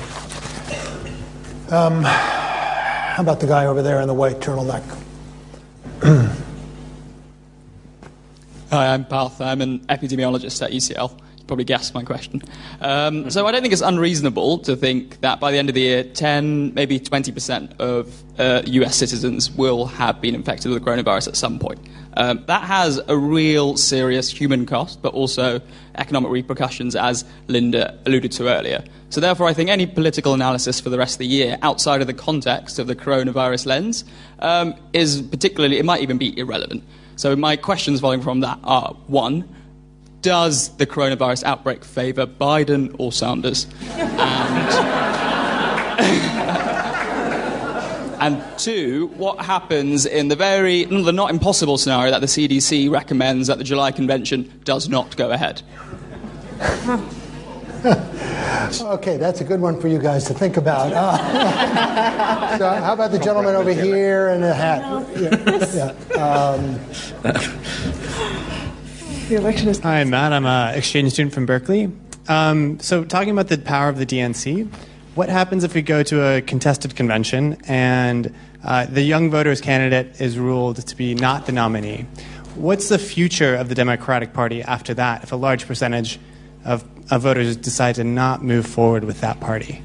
Um, 1.76 2.04
how 2.04 3.18
about 3.20 3.40
the 3.40 3.48
guy 3.48 3.66
over 3.66 3.82
there 3.82 4.02
in 4.02 4.08
the 4.08 4.14
white 4.14 4.40
turtleneck? 4.40 4.84
Hi, 8.72 8.94
I'm 8.94 9.06
Parth. 9.06 9.42
I'm 9.42 9.62
an 9.62 9.80
epidemiologist 9.88 10.62
at 10.62 10.72
UCL. 10.72 11.18
Probably 11.48 11.66
guessed 11.66 11.93
my 11.93 12.04
question. 12.04 12.41
Um, 12.82 13.30
so 13.30 13.46
I 13.46 13.52
don't 13.52 13.62
think 13.62 13.74
it's 13.74 13.82
unreasonable 13.82 14.60
to 14.60 14.76
think 14.76 15.22
that 15.22 15.39
by 15.39 15.52
the 15.52 15.58
end 15.58 15.70
of 15.70 15.76
the 15.76 15.82
year, 15.82 16.04
10, 16.04 16.74
maybe 16.74 17.00
20% 17.00 17.80
of 17.80 18.24
uh, 18.39 18.64
US 18.66 18.96
citizens 18.96 19.52
will 19.52 19.86
have 19.86 20.22
been 20.22 20.34
infected 20.34 20.72
with 20.72 20.84
the 20.84 20.89
coronavirus 20.89 21.28
at 21.28 21.36
some 21.36 21.60
point. 21.60 21.80
Um, 22.18 22.43
that 22.48 22.64
has 22.64 23.00
a 23.08 23.18
real 23.18 23.78
serious 23.78 24.30
human 24.30 24.66
cost, 24.66 25.02
but 25.02 25.14
also 25.14 25.62
economic 25.96 26.32
repercussions, 26.32 26.96
as 26.96 27.26
Linda 27.48 28.00
alluded 28.06 28.32
to 28.34 28.48
earlier. 28.48 28.84
So, 29.10 29.20
therefore, 29.20 29.48
I 29.48 29.54
think 29.54 29.70
any 29.70 29.86
political 29.86 30.34
analysis 30.34 30.80
for 30.80 30.89
the 30.89 30.98
rest 30.98 31.16
of 31.16 31.20
the 31.20 31.28
year 31.28 31.58
outside 31.62 32.02
of 32.02 32.08
the 32.08 32.14
context 32.14 32.80
of 32.80 32.88
the 32.88 32.96
coronavirus 32.96 33.66
lens 33.66 34.06
um, 34.39 34.76
is 34.93 35.22
particularly, 35.22 35.78
it 35.78 35.86
might 35.86 36.02
even 36.02 36.18
be 36.18 36.38
irrelevant. 36.39 36.84
So 37.18 37.36
my 37.36 37.56
questions 37.56 38.02
following 38.02 38.22
from 38.22 38.41
that 38.41 38.60
are 38.64 38.93
one, 39.08 39.48
does 40.26 40.76
the 40.78 40.88
coronavirus 40.88 41.44
outbreak 41.44 41.86
favour 41.86 42.26
Biden 42.26 42.96
or 42.98 43.12
Sanders? 43.12 43.68
And, 43.92 44.74
and 48.20 48.44
two, 48.58 49.12
what 49.18 49.46
happens 49.46 50.08
in 50.08 50.30
the 50.30 50.36
very, 50.36 50.86
the 50.86 51.14
not 51.14 51.30
impossible 51.30 51.78
scenario 51.78 52.10
that 52.10 52.22
the 52.22 52.26
CDC 52.26 52.90
recommends 52.90 53.50
that 53.50 53.60
the 53.60 53.64
July 53.64 53.92
convention 53.92 54.52
does 54.64 54.90
not 54.90 55.16
go 55.16 55.30
ahead? 55.30 55.62
okay, 58.82 59.18
that's 59.18 59.42
a 59.42 59.44
good 59.44 59.62
one 59.62 59.80
for 59.80 59.90
you 59.90 60.00
guys 60.00 60.24
to 60.24 60.34
think 60.34 60.58
about. 60.58 60.92
Uh, 60.92 62.58
so, 62.58 62.68
how 62.68 62.94
about 62.94 63.12
the 63.12 63.20
gentleman 63.20 63.54
over 63.54 63.74
here 63.74 64.30
in 64.30 64.42
the 64.42 64.56
hat? 64.56 65.08
Yeah, 65.16 65.68
yeah. 65.76 65.94
Um, 66.20 66.80
the 69.30 69.36
election 69.36 69.68
is. 69.68 69.80
Hi, 69.80 70.04
Matt. 70.04 70.34
I'm 70.34 70.46
an 70.46 70.76
exchange 70.76 71.14
student 71.14 71.34
from 71.34 71.46
Berkeley. 71.46 71.92
Um, 72.28 72.80
so, 72.80 73.04
talking 73.04 73.32
about 73.32 73.48
the 73.48 73.58
power 73.58 73.90
of 73.90 73.98
the 73.98 74.06
DNC, 74.06 74.72
what 75.16 75.30
happens 75.30 75.64
if 75.64 75.74
we 75.74 75.82
go 75.82 76.04
to 76.04 76.36
a 76.36 76.42
contested 76.42 76.96
convention 76.96 77.58
and 77.68 78.34
uh, 78.64 78.86
the 78.86 79.02
young 79.02 79.30
voters 79.32 79.62
candidate 79.62 80.20
is 80.22 80.38
ruled 80.38 80.78
to 80.88 80.96
be 80.96 81.16
not 81.16 81.46
the 81.46 81.52
nominee? 81.52 82.06
What's 82.56 82.90
the 82.90 83.00
future 83.00 83.56
of 83.56 83.70
the 83.70 83.76
Democratic 83.76 84.34
Party 84.34 84.62
after 84.62 84.94
that 84.94 85.24
if 85.24 85.32
a 85.32 85.36
large 85.36 85.68
percentage 85.68 86.20
of 86.66 86.84
uh, 87.12 87.20
voters 87.20 87.56
decide 87.56 87.96
to 87.96 88.04
not 88.04 88.44
move 88.44 88.66
forward 88.66 89.04
with 89.04 89.22
that 89.22 89.40
party. 89.40 89.82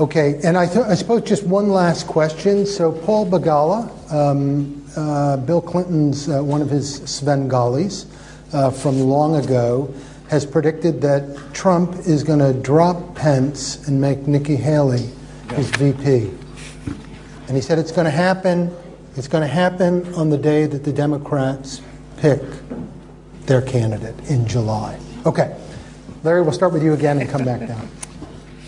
Okay, 0.00 0.40
and 0.42 0.56
I, 0.56 0.66
th- 0.66 0.86
I 0.86 0.94
suppose 0.94 1.22
just 1.22 1.44
one 1.44 1.68
last 1.68 2.06
question. 2.06 2.64
So, 2.64 2.90
Paul 2.90 3.30
Begala, 3.30 4.12
um, 4.12 4.82
uh, 4.96 5.36
Bill 5.36 5.60
Clinton's 5.60 6.28
uh, 6.28 6.42
one 6.42 6.62
of 6.62 6.70
his 6.70 7.00
Svengalis 7.00 8.06
uh, 8.52 8.70
from 8.70 9.00
long 9.00 9.36
ago, 9.36 9.92
has 10.28 10.46
predicted 10.46 11.00
that 11.02 11.52
Trump 11.52 11.94
is 12.06 12.22
going 12.22 12.38
to 12.38 12.52
drop 12.52 13.14
Pence 13.14 13.88
and 13.88 14.00
make 14.00 14.26
Nikki 14.26 14.56
Haley 14.56 15.10
his 15.54 15.68
VP. 15.70 16.30
And 17.48 17.56
he 17.56 17.60
said 17.60 17.78
it's 17.78 17.90
going 17.90 18.04
to 18.04 18.12
happen. 18.12 18.74
It's 19.16 19.26
going 19.26 19.42
to 19.42 19.52
happen 19.52 20.14
on 20.14 20.30
the 20.30 20.38
day 20.38 20.66
that 20.66 20.84
the 20.84 20.92
Democrats 20.92 21.82
pick 22.16 22.40
their 23.46 23.60
candidate 23.60 24.14
in 24.30 24.46
July. 24.46 25.00
Okay. 25.26 25.56
Larry, 26.22 26.42
we'll 26.42 26.52
start 26.52 26.72
with 26.72 26.84
you 26.84 26.92
again 26.92 27.18
and 27.18 27.28
come 27.28 27.44
back 27.44 27.66
down. 27.66 27.88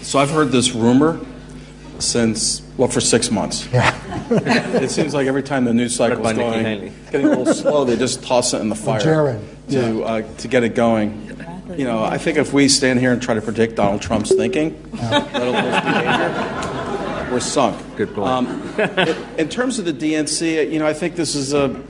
So 0.00 0.18
I've 0.18 0.30
heard 0.30 0.50
this 0.50 0.72
rumor 0.72 1.20
since, 2.05 2.62
well, 2.76 2.88
for 2.88 3.00
six 3.00 3.30
months. 3.30 3.68
Yeah. 3.72 3.98
it 4.30 4.90
seems 4.90 5.14
like 5.14 5.26
every 5.26 5.42
time 5.42 5.64
the 5.64 5.74
news 5.74 5.94
cycle 5.96 6.26
is 6.26 6.36
going, 6.36 6.94
getting 7.11 7.26
a 7.26 7.30
little 7.30 7.55
slow, 7.55 7.84
they 7.84 7.96
just 7.96 8.22
toss 8.22 8.55
it 8.55 8.61
in 8.61 8.68
the 8.68 8.74
fire 8.74 9.00
Jared. 9.00 9.40
to, 9.68 9.98
yeah. 9.98 10.05
uh, 10.05 10.36
to 10.38 10.48
get 10.48 10.64
it 10.64 10.74
going. 10.74 11.28
You 11.76 11.84
know, 11.84 12.05
I 12.05 12.18
think 12.18 12.36
if 12.38 12.53
we 12.53 12.68
stand 12.68 12.98
here 12.98 13.12
and 13.12 13.22
try 13.22 13.34
to 13.34 13.40
predict 13.40 13.76
Donald 13.76 14.03
Trump's 14.03 14.34
thinking, 14.34 14.70
behavior, 14.92 15.32
we're 17.32 17.40
sunk. 17.40 17.80
Good 17.96 18.14
point. 18.14 18.28
Um, 18.28 18.62
in 19.38 19.48
terms 19.48 19.78
of 19.78 19.86
the 19.86 19.92
DNC, 19.92 20.70
you 20.70 20.78
know, 20.78 20.86
I 20.86 20.92
think 20.92 21.16
this 21.16 21.34
is 21.34 21.55
a 21.55 21.82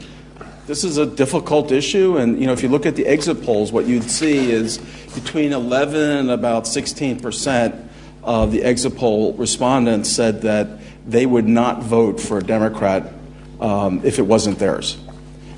this 0.67 0.85
is 0.85 0.97
a 0.97 1.07
difficult 1.07 1.73
issue, 1.73 2.17
and 2.17 2.41
you 2.41 2.47
know, 2.47 2.53
if 2.53 2.63
you 2.63 2.69
look 2.69 2.87
at 2.87 2.95
the 2.95 3.07
exit 3.07 3.43
polls, 3.43 3.73
what 3.73 3.87
you'd 3.87 4.09
see 4.09 4.53
is 4.53 4.79
between 5.15 5.53
11 5.53 6.01
and 6.01 6.31
about 6.31 6.69
16 6.69 7.19
percent 7.19 7.75
of 8.23 8.53
the 8.53 8.63
exit 8.63 8.97
poll 8.97 9.33
respondents 9.35 10.11
said 10.11 10.43
that 10.43 10.69
they 11.07 11.27
would 11.27 11.49
not 11.49 11.83
vote 11.83 12.21
for 12.21 12.39
a 12.39 12.43
Democrat 12.43 13.13
um, 13.61 14.01
if 14.05 14.19
it 14.19 14.23
wasn't 14.23 14.59
theirs. 14.59 14.97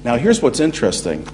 Now, 0.05 0.17
here's 0.17 0.43
what's 0.43 0.61
interesting: 0.61 1.27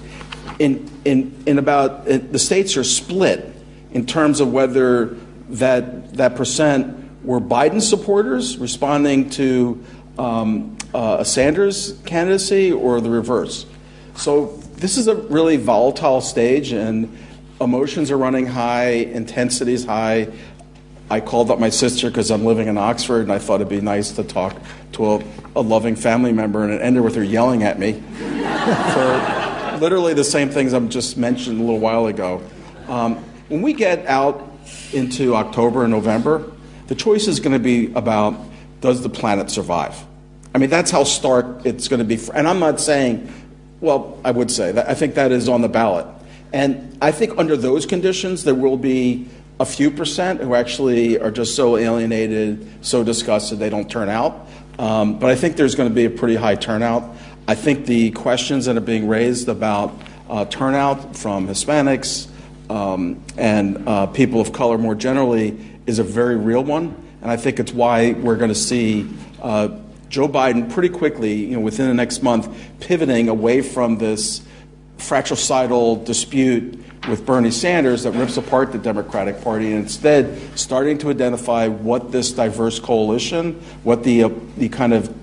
in 0.59 0.89
in 1.05 1.43
in 1.45 1.57
about 1.57 2.05
the 2.05 2.39
states 2.39 2.77
are 2.77 2.83
split 2.83 3.53
in 3.91 4.05
terms 4.05 4.39
of 4.39 4.51
whether 4.51 5.17
that 5.49 6.13
that 6.15 6.35
percent 6.35 6.97
were 7.23 7.39
Biden 7.39 7.81
supporters 7.81 8.57
responding 8.57 9.29
to 9.31 9.83
um, 10.17 10.77
uh, 10.93 11.17
a 11.19 11.25
Sanders 11.25 11.99
candidacy 12.05 12.71
or 12.71 13.01
the 13.01 13.09
reverse. 13.09 13.65
So 14.15 14.57
this 14.75 14.97
is 14.97 15.07
a 15.07 15.15
really 15.15 15.57
volatile 15.57 16.21
stage, 16.21 16.71
and 16.71 17.15
emotions 17.59 18.11
are 18.11 18.17
running 18.17 18.45
high, 18.45 18.89
intensity 18.89 19.73
is 19.73 19.85
high. 19.85 20.27
I 21.11 21.19
called 21.19 21.51
up 21.51 21.59
my 21.59 21.69
sister 21.69 22.09
because 22.09 22.31
I'm 22.31 22.45
living 22.45 22.69
in 22.69 22.77
Oxford, 22.77 23.23
and 23.23 23.33
I 23.33 23.37
thought 23.37 23.55
it'd 23.55 23.67
be 23.67 23.81
nice 23.81 24.11
to 24.11 24.23
talk 24.23 24.55
to 24.93 25.15
a, 25.15 25.23
a 25.57 25.61
loving 25.61 25.97
family 25.97 26.31
member, 26.31 26.63
and 26.63 26.71
it 26.71 26.81
ended 26.81 27.03
with 27.03 27.15
her 27.15 27.23
yelling 27.23 27.63
at 27.63 27.77
me 27.77 27.93
for 28.93 29.77
literally 29.81 30.13
the 30.13 30.23
same 30.23 30.49
things 30.49 30.73
I've 30.73 30.87
just 30.87 31.17
mentioned 31.17 31.59
a 31.59 31.63
little 31.63 31.81
while 31.81 32.07
ago. 32.07 32.41
Um, 32.87 33.17
when 33.49 33.61
we 33.61 33.73
get 33.73 34.05
out 34.05 34.49
into 34.93 35.35
October 35.35 35.83
and 35.83 35.91
November, 35.91 36.49
the 36.87 36.95
choice 36.95 37.27
is 37.27 37.41
going 37.41 37.53
to 37.53 37.59
be 37.59 37.91
about 37.91 38.39
does 38.79 39.03
the 39.03 39.09
planet 39.09 39.51
survive? 39.51 40.01
I 40.55 40.59
mean, 40.59 40.69
that's 40.69 40.91
how 40.91 41.03
stark 41.03 41.65
it's 41.65 41.89
going 41.89 41.99
to 41.99 42.05
be. 42.05 42.19
And 42.33 42.47
I'm 42.47 42.59
not 42.59 42.79
saying, 42.79 43.33
well, 43.81 44.17
I 44.23 44.31
would 44.31 44.49
say 44.49 44.71
that 44.71 44.89
I 44.89 44.93
think 44.93 45.15
that 45.15 45.33
is 45.33 45.49
on 45.49 45.61
the 45.61 45.69
ballot. 45.69 46.07
And 46.53 46.97
I 47.01 47.11
think 47.11 47.37
under 47.37 47.57
those 47.57 47.85
conditions, 47.85 48.45
there 48.45 48.55
will 48.55 48.77
be 48.77 49.27
a 49.61 49.65
few 49.65 49.91
percent 49.91 50.41
who 50.41 50.55
actually 50.55 51.19
are 51.19 51.29
just 51.29 51.55
so 51.55 51.77
alienated, 51.77 52.67
so 52.83 53.03
disgusted 53.03 53.59
they 53.59 53.69
don't 53.69 53.89
turn 53.89 54.09
out. 54.09 54.47
Um, 54.79 55.19
but 55.19 55.29
I 55.29 55.35
think 55.35 55.55
there's 55.55 55.75
going 55.75 55.87
to 55.87 55.93
be 55.93 56.05
a 56.05 56.09
pretty 56.09 56.35
high 56.35 56.55
turnout. 56.55 57.15
I 57.47 57.53
think 57.53 57.85
the 57.85 58.09
questions 58.09 58.65
that 58.65 58.75
are 58.75 58.81
being 58.81 59.07
raised 59.07 59.49
about 59.49 59.93
uh, 60.27 60.45
turnout 60.45 61.15
from 61.15 61.47
Hispanics 61.47 62.27
um, 62.71 63.23
and 63.37 63.87
uh, 63.87 64.07
people 64.07 64.41
of 64.41 64.51
color 64.51 64.79
more 64.79 64.95
generally 64.95 65.59
is 65.85 65.99
a 65.99 66.03
very 66.03 66.37
real 66.37 66.63
one. 66.63 66.95
And 67.21 67.29
I 67.29 67.37
think 67.37 67.59
it's 67.59 67.71
why 67.71 68.13
we're 68.13 68.37
going 68.37 68.49
to 68.49 68.55
see 68.55 69.07
uh, 69.43 69.77
Joe 70.09 70.27
Biden 70.27 70.71
pretty 70.71 70.89
quickly, 70.89 71.35
you 71.35 71.55
know, 71.55 71.59
within 71.59 71.87
the 71.87 71.93
next 71.93 72.23
month, 72.23 72.49
pivoting 72.79 73.29
away 73.29 73.61
from 73.61 73.99
this 73.99 74.41
fratricidal 74.97 76.03
dispute 76.03 76.80
with 77.07 77.25
Bernie 77.25 77.51
Sanders 77.51 78.03
that 78.03 78.11
rips 78.11 78.37
apart 78.37 78.71
the 78.71 78.77
Democratic 78.77 79.41
Party, 79.41 79.71
and 79.71 79.83
instead 79.83 80.39
starting 80.57 80.97
to 80.99 81.09
identify 81.09 81.67
what 81.67 82.11
this 82.11 82.31
diverse 82.31 82.79
coalition, 82.79 83.53
what 83.83 84.03
the 84.03 84.25
uh, 84.25 84.29
the 84.57 84.69
kind 84.69 84.93
of 84.93 85.13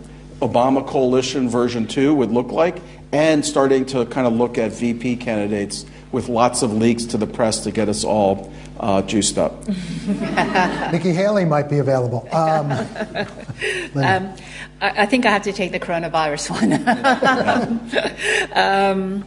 Obama 0.41 0.87
coalition 0.87 1.49
version 1.49 1.87
two 1.87 2.15
would 2.15 2.31
look 2.31 2.51
like, 2.51 2.81
and 3.13 3.45
starting 3.45 3.87
to 3.87 4.07
kind 4.07 4.27
of 4.27 4.33
look 4.33 4.59
at 4.59 4.73
VP 4.73 5.17
candidates 5.17 5.85
with 6.13 6.29
lots 6.29 6.63
of 6.63 6.73
leaks 6.73 7.05
to 7.05 7.19
the 7.19 7.27
press 7.27 7.65
to 7.65 7.71
get 7.71 7.89
us 7.89 8.05
all 8.05 8.53
uh, 8.81 9.03
juiced 9.03 9.39
up. 9.39 9.67
Nikki 10.93 11.13
Haley 11.13 11.45
might 11.45 11.69
be 11.69 11.79
available. 11.79 12.29
Um, 12.33 12.71
um, 13.95 14.35
I, 14.81 15.03
I, 15.03 15.07
think 15.07 15.27
I 15.27 15.31
have 15.31 15.43
to 15.43 15.53
take 15.53 15.73
the 15.73 15.81
coronavirus 15.81 16.51
one. 16.51 16.73
um, 18.53 19.25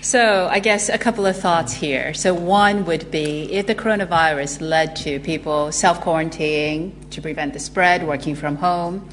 So, 0.00 0.48
I 0.48 0.60
guess 0.60 0.88
a 0.88 0.96
couple 0.96 1.26
of 1.26 1.36
thoughts 1.36 1.72
here. 1.72 2.14
So, 2.14 2.32
one 2.32 2.84
would 2.84 3.10
be 3.10 3.52
if 3.52 3.66
the 3.66 3.74
coronavirus 3.74 4.60
led 4.60 4.94
to 4.96 5.18
people 5.18 5.72
self 5.72 6.00
quarantining 6.00 6.92
to 7.10 7.20
prevent 7.20 7.52
the 7.52 7.58
spread, 7.58 8.06
working 8.06 8.36
from 8.36 8.56
home, 8.56 9.08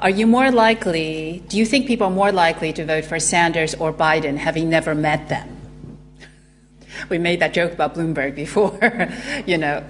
are 0.00 0.08
you 0.10 0.26
more 0.26 0.50
likely, 0.50 1.42
do 1.48 1.58
you 1.58 1.66
think 1.66 1.86
people 1.86 2.06
are 2.06 2.12
more 2.12 2.32
likely 2.32 2.72
to 2.72 2.84
vote 2.84 3.04
for 3.04 3.20
Sanders 3.20 3.74
or 3.74 3.92
Biden 3.92 4.38
having 4.38 4.70
never 4.70 4.94
met 4.94 5.28
them? 5.28 5.54
We 7.10 7.18
made 7.18 7.40
that 7.40 7.52
joke 7.52 7.72
about 7.72 7.94
Bloomberg 7.94 8.34
before, 8.34 8.78
you 9.46 9.58
know. 9.58 9.84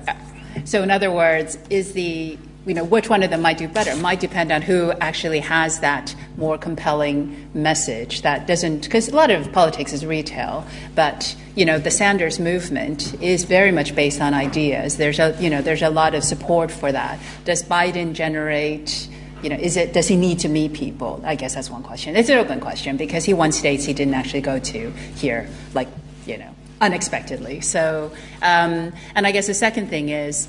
So, 0.64 0.82
in 0.82 0.90
other 0.90 1.12
words, 1.12 1.56
is 1.70 1.92
the 1.92 2.36
you 2.66 2.74
know, 2.74 2.84
which 2.84 3.08
one 3.08 3.22
of 3.22 3.30
them 3.30 3.42
might 3.42 3.58
do 3.58 3.68
better 3.68 3.94
might 3.96 4.18
depend 4.18 4.50
on 4.50 4.60
who 4.60 4.90
actually 5.00 5.38
has 5.38 5.80
that 5.80 6.14
more 6.36 6.58
compelling 6.58 7.48
message 7.54 8.22
that 8.22 8.46
doesn't, 8.48 8.82
because 8.82 9.08
a 9.08 9.14
lot 9.14 9.30
of 9.30 9.50
politics 9.52 9.92
is 9.92 10.04
retail, 10.04 10.66
but, 10.96 11.36
you 11.54 11.64
know, 11.64 11.78
the 11.78 11.92
Sanders 11.92 12.40
movement 12.40 13.14
is 13.22 13.44
very 13.44 13.70
much 13.70 13.94
based 13.94 14.20
on 14.20 14.34
ideas. 14.34 14.96
There's 14.96 15.20
a, 15.20 15.36
you 15.38 15.48
know, 15.48 15.62
there's 15.62 15.82
a 15.82 15.90
lot 15.90 16.14
of 16.14 16.24
support 16.24 16.72
for 16.72 16.90
that. 16.90 17.20
Does 17.44 17.62
Biden 17.62 18.14
generate, 18.14 19.08
you 19.42 19.48
know, 19.48 19.56
is 19.56 19.76
it, 19.76 19.92
does 19.92 20.08
he 20.08 20.16
need 20.16 20.40
to 20.40 20.48
meet 20.48 20.72
people? 20.72 21.22
I 21.24 21.36
guess 21.36 21.54
that's 21.54 21.70
one 21.70 21.84
question. 21.84 22.16
It's 22.16 22.28
an 22.28 22.38
open 22.38 22.58
question 22.58 22.96
because 22.96 23.24
he 23.24 23.32
won 23.32 23.52
states 23.52 23.84
he 23.84 23.94
didn't 23.94 24.14
actually 24.14 24.40
go 24.40 24.58
to 24.58 24.90
here, 25.14 25.48
like, 25.72 25.88
you 26.26 26.36
know, 26.36 26.52
unexpectedly. 26.80 27.60
So, 27.60 28.10
um, 28.42 28.92
and 29.14 29.24
I 29.24 29.30
guess 29.30 29.46
the 29.46 29.54
second 29.54 29.88
thing 29.88 30.08
is 30.08 30.48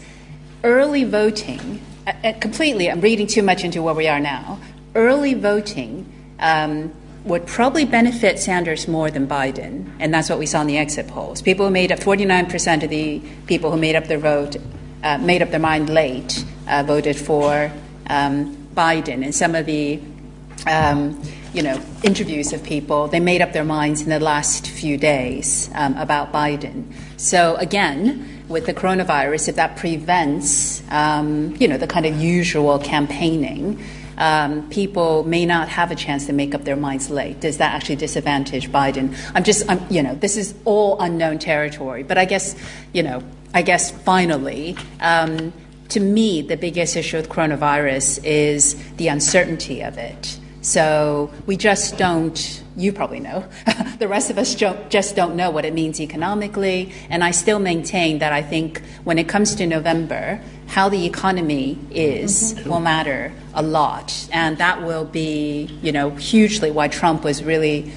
early 0.64 1.04
voting 1.04 1.82
uh, 2.08 2.34
completely, 2.40 2.90
I'm 2.90 3.02
reading 3.02 3.28
too 3.28 3.44
much 3.44 3.64
into 3.64 3.82
where 3.82 3.94
we 3.94 4.08
are 4.08 4.20
now. 4.20 4.60
Early 4.96 5.34
voting 5.34 6.12
um, 6.40 6.94
would 7.26 7.46
probably 7.46 7.84
benefit 7.84 8.40
Sanders 8.40 8.88
more 8.88 9.12
than 9.12 9.28
Biden, 9.28 9.92
and 10.00 10.14
that's 10.14 10.30
what 10.30 10.40
we 10.40 10.46
saw 10.46 10.62
in 10.62 10.68
the 10.68 10.78
exit 10.78 11.08
polls. 11.08 11.42
People 11.42 11.66
who 11.66 11.72
made 11.72 11.92
up 11.92 12.00
49% 12.00 12.84
of 12.84 12.90
the 12.90 13.22
people 13.46 13.72
who 13.72 13.78
made 13.78 13.96
up 13.96 14.06
their 14.06 14.20
vote, 14.20 14.56
uh, 15.04 15.18
made 15.18 15.42
up 15.42 15.50
their 15.52 15.60
mind 15.60 15.90
late, 15.90 16.46
uh, 16.68 16.84
voted 16.84 17.18
for 17.18 17.72
um, 18.10 18.56
Biden, 18.74 19.24
and 19.24 19.36
some 19.36 19.54
of 19.54 19.66
the 19.66 20.00
um, 20.66 21.22
you 21.54 21.62
know, 21.64 21.82
interviews 22.04 22.54
of 22.54 22.64
people, 22.64 23.08
they 23.08 23.20
made 23.20 23.42
up 23.42 23.54
their 23.54 23.64
minds 23.64 24.02
in 24.02 24.10
the 24.10 24.20
last 24.20 24.68
few 24.68 24.98
days 24.98 25.70
um, 25.74 25.96
about 25.98 26.32
Biden. 26.32 26.94
So 27.18 27.56
again, 27.56 28.37
with 28.48 28.66
the 28.66 28.74
coronavirus, 28.74 29.50
if 29.50 29.56
that 29.56 29.76
prevents, 29.76 30.82
um, 30.90 31.56
you 31.60 31.68
know, 31.68 31.78
the 31.78 31.88
kind 31.88 32.06
of 32.06 32.16
usual 32.16 32.80
campaigning, 32.80 33.84
um, 34.18 34.68
people 34.70 35.24
may 35.26 35.46
not 35.46 35.70
have 35.70 35.92
a 35.92 35.96
chance 35.96 36.26
to 36.26 36.34
make 36.34 36.56
up 36.56 36.64
their 36.64 36.76
minds 36.76 37.10
late. 37.10 37.40
Does 37.40 37.58
that 37.58 37.74
actually 37.74 37.98
disadvantage 37.98 38.72
Biden? 38.72 39.16
I'm 39.36 39.44
just, 39.44 39.70
I'm, 39.70 39.86
you 39.92 40.02
know, 40.02 40.16
this 40.16 40.38
is 40.38 40.56
all 40.66 41.00
unknown 41.00 41.40
territory. 41.40 42.04
But 42.04 42.18
I 42.18 42.26
guess, 42.26 42.56
you 42.94 43.04
know, 43.04 43.22
I 43.54 43.62
guess 43.62 43.92
finally, 43.92 44.76
um, 45.02 45.54
to 45.90 46.00
me, 46.00 46.42
the 46.42 46.58
biggest 46.58 46.96
issue 46.96 47.18
with 47.18 47.30
coronavirus 47.30 48.24
is 48.24 48.76
the 48.96 49.08
uncertainty 49.08 49.82
of 49.82 49.98
it. 49.98 50.40
So 50.62 51.32
we 51.46 51.56
just 51.56 51.98
don't, 51.98 52.64
you 52.78 52.94
probably 52.94 53.20
know, 53.20 53.44
the 54.00 54.08
rest 54.08 54.30
of 54.30 54.38
us 54.38 54.54
just 54.56 55.16
don't 55.16 55.36
know 55.36 55.50
what 55.50 55.66
it 55.66 55.74
means 55.74 56.00
economically. 56.00 56.94
And 57.10 57.24
I 57.24 57.32
still 57.32 57.60
maintain 57.60 58.20
that 58.20 58.32
I 58.32 58.44
think 58.44 58.84
when 59.04 59.18
it 59.18 59.28
comes 59.28 59.56
to 59.56 59.66
November, 59.66 60.40
how 60.68 60.88
the 60.88 61.06
economy 61.06 61.80
is 61.90 62.54
mm-hmm. 62.54 62.70
will 62.70 62.80
matter 62.80 63.34
a 63.56 63.64
lot. 63.64 64.30
And 64.32 64.60
that 64.60 64.84
will 64.84 65.06
be, 65.06 65.64
you 65.82 65.92
know, 65.92 66.12
hugely 66.12 66.70
why 66.70 66.88
Trump 66.88 67.24
was 67.24 67.44
really 67.44 67.92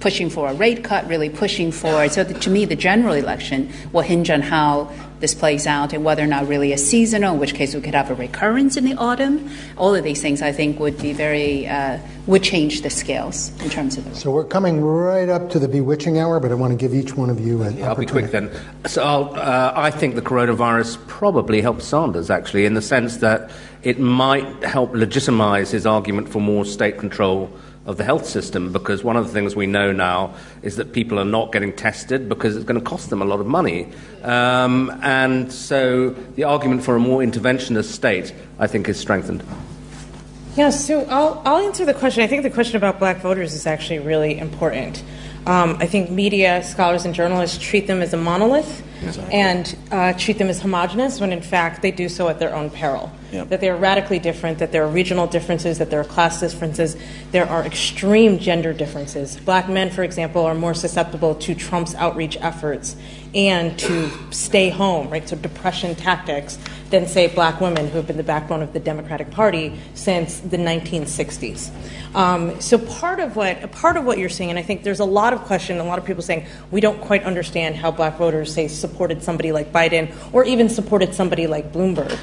pushing 0.00 0.30
for 0.30 0.48
a 0.48 0.54
rate 0.54 0.84
cut, 0.84 1.08
really 1.08 1.30
pushing 1.30 1.72
for. 1.72 2.08
So 2.08 2.22
the, 2.22 2.34
to 2.34 2.50
me, 2.50 2.66
the 2.66 2.76
general 2.76 3.14
election 3.14 3.72
will 3.92 4.02
hinge 4.02 4.30
on 4.30 4.42
how 4.42 4.92
this 5.20 5.34
plays 5.34 5.66
out 5.66 5.92
and 5.92 6.04
whether 6.04 6.22
or 6.22 6.26
not 6.26 6.46
really 6.46 6.72
a 6.72 6.78
seasonal, 6.78 7.34
in 7.34 7.40
which 7.40 7.54
case 7.54 7.74
we 7.74 7.80
could 7.80 7.94
have 7.94 8.10
a 8.10 8.14
recurrence 8.14 8.76
in 8.76 8.84
the 8.84 8.94
autumn. 8.94 9.50
All 9.76 9.94
of 9.94 10.04
these 10.04 10.22
things, 10.22 10.42
I 10.42 10.52
think, 10.52 10.78
would 10.78 10.98
be 10.98 11.12
very 11.12 11.66
uh, 11.66 11.98
would 12.26 12.42
change 12.42 12.82
the 12.82 12.90
scales 12.90 13.50
in 13.62 13.70
terms 13.70 13.96
of 13.96 14.04
the. 14.04 14.14
So 14.14 14.30
we're 14.30 14.44
coming 14.44 14.80
right 14.80 15.28
up 15.28 15.50
to 15.50 15.58
the 15.58 15.68
bewitching 15.68 16.18
hour, 16.18 16.38
but 16.40 16.50
I 16.50 16.54
want 16.54 16.72
to 16.72 16.76
give 16.76 16.94
each 16.94 17.14
one 17.14 17.30
of 17.30 17.40
you 17.40 17.62
an 17.62 17.78
yeah, 17.78 17.88
I'll 17.88 17.96
be 17.96 18.06
quick 18.06 18.30
then. 18.30 18.50
So 18.86 19.02
uh, 19.02 19.72
I 19.74 19.90
think 19.90 20.14
the 20.14 20.22
coronavirus 20.22 21.04
probably 21.06 21.60
helps 21.60 21.86
Sanders 21.86 22.30
actually, 22.30 22.66
in 22.66 22.74
the 22.74 22.82
sense 22.82 23.18
that 23.18 23.50
it 23.82 23.98
might 23.98 24.62
help 24.62 24.94
legitimize 24.94 25.70
his 25.70 25.86
argument 25.86 26.28
for 26.28 26.40
more 26.40 26.64
state 26.64 26.98
control 26.98 27.50
of 27.88 27.96
the 27.96 28.04
health 28.04 28.26
system 28.26 28.70
because 28.70 29.02
one 29.02 29.16
of 29.16 29.26
the 29.26 29.32
things 29.32 29.56
we 29.56 29.66
know 29.66 29.92
now 29.92 30.34
is 30.60 30.76
that 30.76 30.92
people 30.92 31.18
are 31.18 31.24
not 31.24 31.52
getting 31.52 31.72
tested 31.72 32.28
because 32.28 32.54
it's 32.54 32.66
going 32.66 32.78
to 32.78 32.84
cost 32.84 33.08
them 33.08 33.22
a 33.22 33.24
lot 33.24 33.40
of 33.40 33.46
money. 33.46 33.90
Um, 34.22 34.90
and 35.02 35.50
so 35.50 36.10
the 36.10 36.44
argument 36.44 36.84
for 36.84 36.96
a 36.96 37.00
more 37.00 37.20
interventionist 37.20 37.84
state, 37.84 38.34
I 38.58 38.66
think, 38.66 38.90
is 38.90 39.00
strengthened. 39.00 39.42
Yeah, 40.54 40.68
so 40.68 41.00
I'll, 41.04 41.40
I'll 41.46 41.66
answer 41.66 41.86
the 41.86 41.94
question. 41.94 42.22
I 42.22 42.26
think 42.26 42.42
the 42.42 42.50
question 42.50 42.76
about 42.76 42.98
black 42.98 43.22
voters 43.22 43.54
is 43.54 43.66
actually 43.66 44.00
really 44.00 44.38
important. 44.38 45.02
Um, 45.46 45.76
I 45.80 45.86
think 45.86 46.10
media, 46.10 46.62
scholars, 46.62 47.04
and 47.04 47.14
journalists 47.14 47.58
treat 47.58 47.86
them 47.86 48.02
as 48.02 48.12
a 48.12 48.16
monolith 48.16 48.82
exactly. 49.02 49.34
and 49.34 49.78
uh, 49.90 50.12
treat 50.14 50.38
them 50.38 50.48
as 50.48 50.60
homogenous 50.60 51.20
when 51.20 51.32
in 51.32 51.40
fact 51.40 51.80
they 51.82 51.90
do 51.90 52.08
so 52.08 52.28
at 52.28 52.38
their 52.38 52.54
own 52.54 52.70
peril. 52.70 53.10
Yep. 53.32 53.48
That 53.50 53.60
they 53.60 53.68
are 53.68 53.76
radically 53.76 54.18
different, 54.18 54.58
that 54.58 54.72
there 54.72 54.84
are 54.84 54.88
regional 54.88 55.26
differences, 55.26 55.78
that 55.78 55.90
there 55.90 56.00
are 56.00 56.04
class 56.04 56.40
differences, 56.40 56.96
there 57.30 57.46
are 57.46 57.62
extreme 57.64 58.38
gender 58.38 58.72
differences. 58.72 59.36
Black 59.36 59.68
men, 59.68 59.90
for 59.90 60.02
example, 60.02 60.44
are 60.46 60.54
more 60.54 60.74
susceptible 60.74 61.34
to 61.34 61.54
Trump's 61.54 61.94
outreach 61.94 62.38
efforts 62.40 62.96
and 63.34 63.78
to 63.78 64.10
stay 64.32 64.70
home, 64.70 65.10
right? 65.10 65.28
So 65.28 65.36
depression 65.36 65.94
tactics 65.94 66.58
than 66.90 67.06
say 67.06 67.26
black 67.28 67.60
women 67.60 67.88
who 67.88 67.98
have 67.98 68.06
been 68.06 68.16
the 68.16 68.22
backbone 68.22 68.62
of 68.62 68.72
the 68.72 68.80
Democratic 68.80 69.30
Party 69.30 69.78
since 69.94 70.40
the 70.40 70.56
1960s. 70.56 71.70
Um, 72.14 72.60
so 72.60 72.78
part 72.78 73.20
of 73.20 73.36
what 73.36 73.70
part 73.72 73.96
of 73.96 74.04
what 74.04 74.18
you're 74.18 74.28
seeing, 74.28 74.50
and 74.50 74.58
I 74.58 74.62
think 74.62 74.82
there's 74.82 75.00
a 75.00 75.04
lot 75.04 75.32
of 75.32 75.40
question, 75.42 75.78
a 75.78 75.84
lot 75.84 75.98
of 75.98 76.04
people 76.04 76.22
saying 76.22 76.46
we 76.70 76.80
don't 76.80 77.00
quite 77.00 77.24
understand 77.24 77.76
how 77.76 77.90
black 77.90 78.16
voters 78.16 78.52
say 78.52 78.68
supported 78.68 79.22
somebody 79.22 79.52
like 79.52 79.72
Biden 79.72 80.14
or 80.32 80.44
even 80.44 80.68
supported 80.68 81.14
somebody 81.14 81.46
like 81.46 81.72
Bloomberg. 81.72 82.18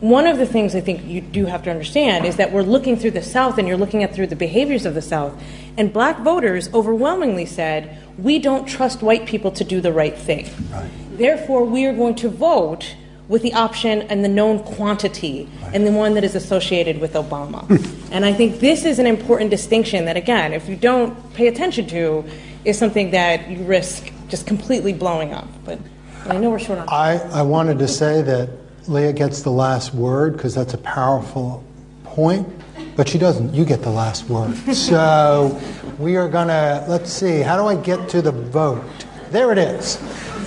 One 0.00 0.26
of 0.26 0.38
the 0.38 0.46
things 0.46 0.74
I 0.74 0.80
think 0.80 1.04
you 1.06 1.20
do 1.20 1.46
have 1.46 1.62
to 1.62 1.70
understand 1.70 2.26
is 2.26 2.36
that 2.36 2.52
we're 2.52 2.62
looking 2.62 2.96
through 2.96 3.12
the 3.12 3.22
South 3.22 3.58
and 3.58 3.66
you're 3.66 3.76
looking 3.78 4.02
at 4.02 4.14
through 4.14 4.26
the 4.26 4.36
behaviors 4.36 4.84
of 4.84 4.94
the 4.94 5.00
South, 5.00 5.40
and 5.76 5.92
black 5.92 6.20
voters 6.20 6.72
overwhelmingly 6.72 7.46
said, 7.46 8.02
We 8.18 8.38
don't 8.38 8.66
trust 8.66 9.02
white 9.02 9.26
people 9.26 9.50
to 9.52 9.64
do 9.64 9.80
the 9.80 9.92
right 9.92 10.16
thing. 10.16 10.48
Right. 10.70 10.90
Therefore, 11.12 11.64
we 11.64 11.86
are 11.86 11.92
going 11.92 12.14
to 12.16 12.28
vote 12.28 12.96
with 13.28 13.42
the 13.42 13.54
option 13.54 14.02
and 14.02 14.24
the 14.24 14.28
known 14.28 14.62
quantity 14.62 15.48
right. 15.62 15.74
and 15.74 15.86
the 15.86 15.92
one 15.92 16.14
that 16.14 16.24
is 16.24 16.34
associated 16.34 17.00
with 17.00 17.14
Obama. 17.14 17.68
and 18.12 18.24
I 18.24 18.32
think 18.32 18.60
this 18.60 18.84
is 18.84 18.98
an 18.98 19.06
important 19.06 19.50
distinction 19.50 20.04
that, 20.04 20.16
again, 20.16 20.52
if 20.52 20.68
you 20.68 20.76
don't 20.76 21.32
pay 21.34 21.46
attention 21.46 21.86
to, 21.88 22.24
is 22.64 22.78
something 22.78 23.10
that 23.12 23.48
you 23.48 23.64
risk 23.64 24.10
just 24.28 24.46
completely 24.46 24.92
blowing 24.92 25.32
up. 25.32 25.48
But 25.64 25.78
I 26.26 26.36
know 26.38 26.50
we're 26.50 26.58
short 26.58 26.78
on 26.78 26.88
I, 26.88 27.18
I 27.32 27.42
wanted 27.42 27.78
to 27.78 27.88
say 27.88 28.22
that 28.22 28.50
Leah 28.88 29.12
gets 29.12 29.42
the 29.42 29.50
last 29.50 29.94
word 29.94 30.34
because 30.36 30.54
that's 30.54 30.74
a 30.74 30.78
powerful 30.78 31.64
point, 32.04 32.48
but 32.96 33.08
she 33.08 33.18
doesn't. 33.18 33.54
You 33.54 33.64
get 33.64 33.82
the 33.82 33.90
last 33.90 34.28
word. 34.28 34.54
so 34.74 35.60
we 35.98 36.16
are 36.16 36.28
going 36.28 36.48
to, 36.48 36.84
let's 36.88 37.12
see, 37.12 37.40
how 37.40 37.56
do 37.56 37.66
I 37.66 37.76
get 37.76 38.08
to 38.10 38.22
the 38.22 38.32
vote? 38.32 38.84
There 39.30 39.52
it 39.52 39.58
is. 39.58 39.98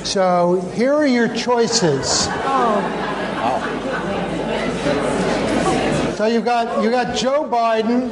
So 0.03 0.61
here 0.73 0.93
are 0.93 1.07
your 1.07 1.33
choices. 1.35 2.27
Oh. 2.29 3.03
So 6.15 6.25
you 6.25 6.41
got 6.41 6.81
you 6.81 6.89
got 6.89 7.15
Joe 7.15 7.43
Biden. 7.43 8.09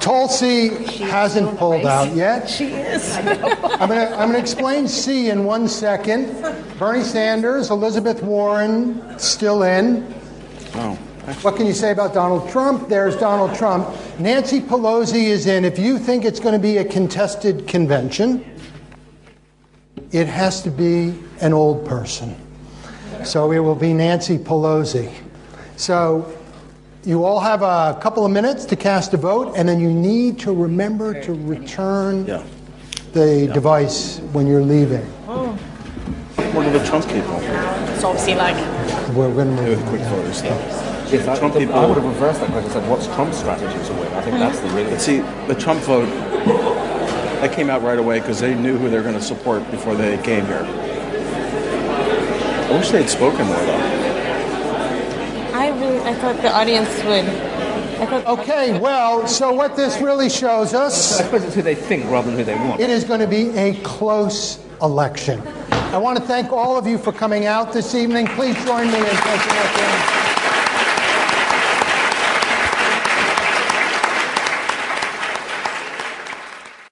Tulsi 0.00 0.86
she 0.86 1.04
hasn't 1.04 1.56
pulled 1.58 1.86
out 1.86 2.14
yet. 2.14 2.48
She 2.50 2.66
is. 2.66 3.16
I'm 3.16 3.24
going 3.24 3.38
to 3.38 4.10
I'm 4.12 4.28
going 4.28 4.32
to 4.32 4.38
explain 4.38 4.88
C 4.88 5.30
in 5.30 5.44
one 5.44 5.68
second. 5.68 6.42
Bernie 6.78 7.02
Sanders, 7.02 7.70
Elizabeth 7.70 8.22
Warren, 8.22 9.18
still 9.18 9.62
in. 9.62 10.12
Oh. 10.74 10.98
What 11.42 11.56
can 11.56 11.66
you 11.66 11.74
say 11.74 11.90
about 11.90 12.14
Donald 12.14 12.48
Trump? 12.50 12.88
There's 12.88 13.16
Donald 13.16 13.54
Trump. 13.54 13.88
Nancy 14.18 14.60
Pelosi 14.60 15.24
is 15.24 15.46
in. 15.46 15.64
If 15.64 15.78
you 15.78 15.98
think 15.98 16.24
it's 16.24 16.40
going 16.40 16.54
to 16.54 16.58
be 16.58 16.78
a 16.78 16.84
contested 16.84 17.68
convention, 17.68 18.44
it 20.12 20.26
has 20.26 20.62
to 20.62 20.70
be 20.70 21.14
an 21.40 21.52
old 21.52 21.86
person. 21.86 22.34
So 23.22 23.52
it 23.52 23.58
will 23.58 23.74
be 23.74 23.92
Nancy 23.92 24.38
Pelosi. 24.38 25.12
So 25.76 26.36
you 27.04 27.24
all 27.24 27.40
have 27.40 27.62
a 27.62 27.98
couple 28.00 28.24
of 28.24 28.32
minutes 28.32 28.64
to 28.66 28.76
cast 28.76 29.12
a 29.12 29.18
vote, 29.18 29.54
and 29.56 29.68
then 29.68 29.78
you 29.78 29.90
need 29.92 30.38
to 30.40 30.54
remember 30.54 31.22
to 31.22 31.34
return 31.34 32.26
yeah. 32.26 32.42
the 33.12 33.46
yeah. 33.46 33.52
device 33.52 34.20
when 34.32 34.46
you're 34.46 34.62
leaving. 34.62 35.06
Oh. 35.28 35.52
What 36.54 36.66
are 36.66 36.78
the 36.78 36.84
Trump 36.86 37.06
people? 37.08 37.38
It's 37.40 38.04
obviously 38.04 38.34
like. 38.34 38.56
We're 39.14 39.32
going 39.32 39.54
to 39.54 39.62
move 39.62 39.84
quick 39.86 40.00
voters 40.02 40.38
stuff. 40.38 40.89
If 41.12 41.28
I, 41.28 41.38
Trump 41.38 41.54
people, 41.56 41.74
I 41.74 41.86
would 41.86 41.96
have 41.96 42.04
reversed 42.04 42.40
that 42.40 42.50
question. 42.50 42.70
Said, 42.70 42.88
"What's 42.88 43.06
Trump's 43.08 43.38
strategy 43.38 43.84
to 43.86 43.92
win?" 43.94 44.12
I 44.14 44.22
think 44.22 44.38
that's 44.38 44.60
the 44.60 44.68
really. 44.68 44.98
see, 44.98 45.20
the 45.48 45.54
Trump 45.54 45.80
vote 45.82 46.06
That 47.40 47.52
came 47.52 47.70
out 47.70 47.82
right 47.82 47.98
away 47.98 48.20
because 48.20 48.38
they 48.38 48.54
knew 48.54 48.76
who 48.76 48.90
they 48.90 48.96
were 48.96 49.02
going 49.02 49.14
to 49.14 49.22
support 49.22 49.68
before 49.70 49.94
they 49.94 50.18
came 50.22 50.44
here. 50.46 50.64
I 52.68 52.72
wish 52.72 52.90
they 52.90 53.00
had 53.00 53.10
spoken 53.10 53.46
more, 53.46 53.56
though. 53.56 53.78
I 55.54 55.68
really, 55.80 56.00
I 56.00 56.14
thought 56.14 56.36
the 56.42 56.52
audience 56.54 56.88
would. 57.04 57.24
I 58.00 58.06
thought, 58.06 58.26
Okay, 58.38 58.78
well, 58.78 59.26
so 59.26 59.52
what 59.52 59.74
this 59.74 60.00
really 60.00 60.28
shows 60.30 60.74
us, 60.74 61.18
I 61.20 61.24
suppose 61.24 61.44
it's 61.44 61.54
who 61.54 61.62
they 61.62 61.74
think 61.74 62.04
rather 62.10 62.28
than 62.30 62.38
who 62.38 62.44
they 62.44 62.54
want. 62.54 62.80
it 62.80 62.90
is 62.90 63.04
going 63.04 63.20
to 63.20 63.26
be 63.26 63.48
a 63.56 63.74
close 63.82 64.58
election. 64.82 65.42
I 65.72 65.98
want 65.98 66.18
to 66.18 66.24
thank 66.24 66.52
all 66.52 66.78
of 66.78 66.86
you 66.86 66.98
for 66.98 67.12
coming 67.12 67.46
out 67.46 67.72
this 67.72 67.94
evening. 67.94 68.26
Please 68.28 68.54
join 68.64 68.86
me 68.86 68.98
in 68.98 69.04
thanking 69.04 69.56
our 69.56 69.68
friends. 69.74 70.19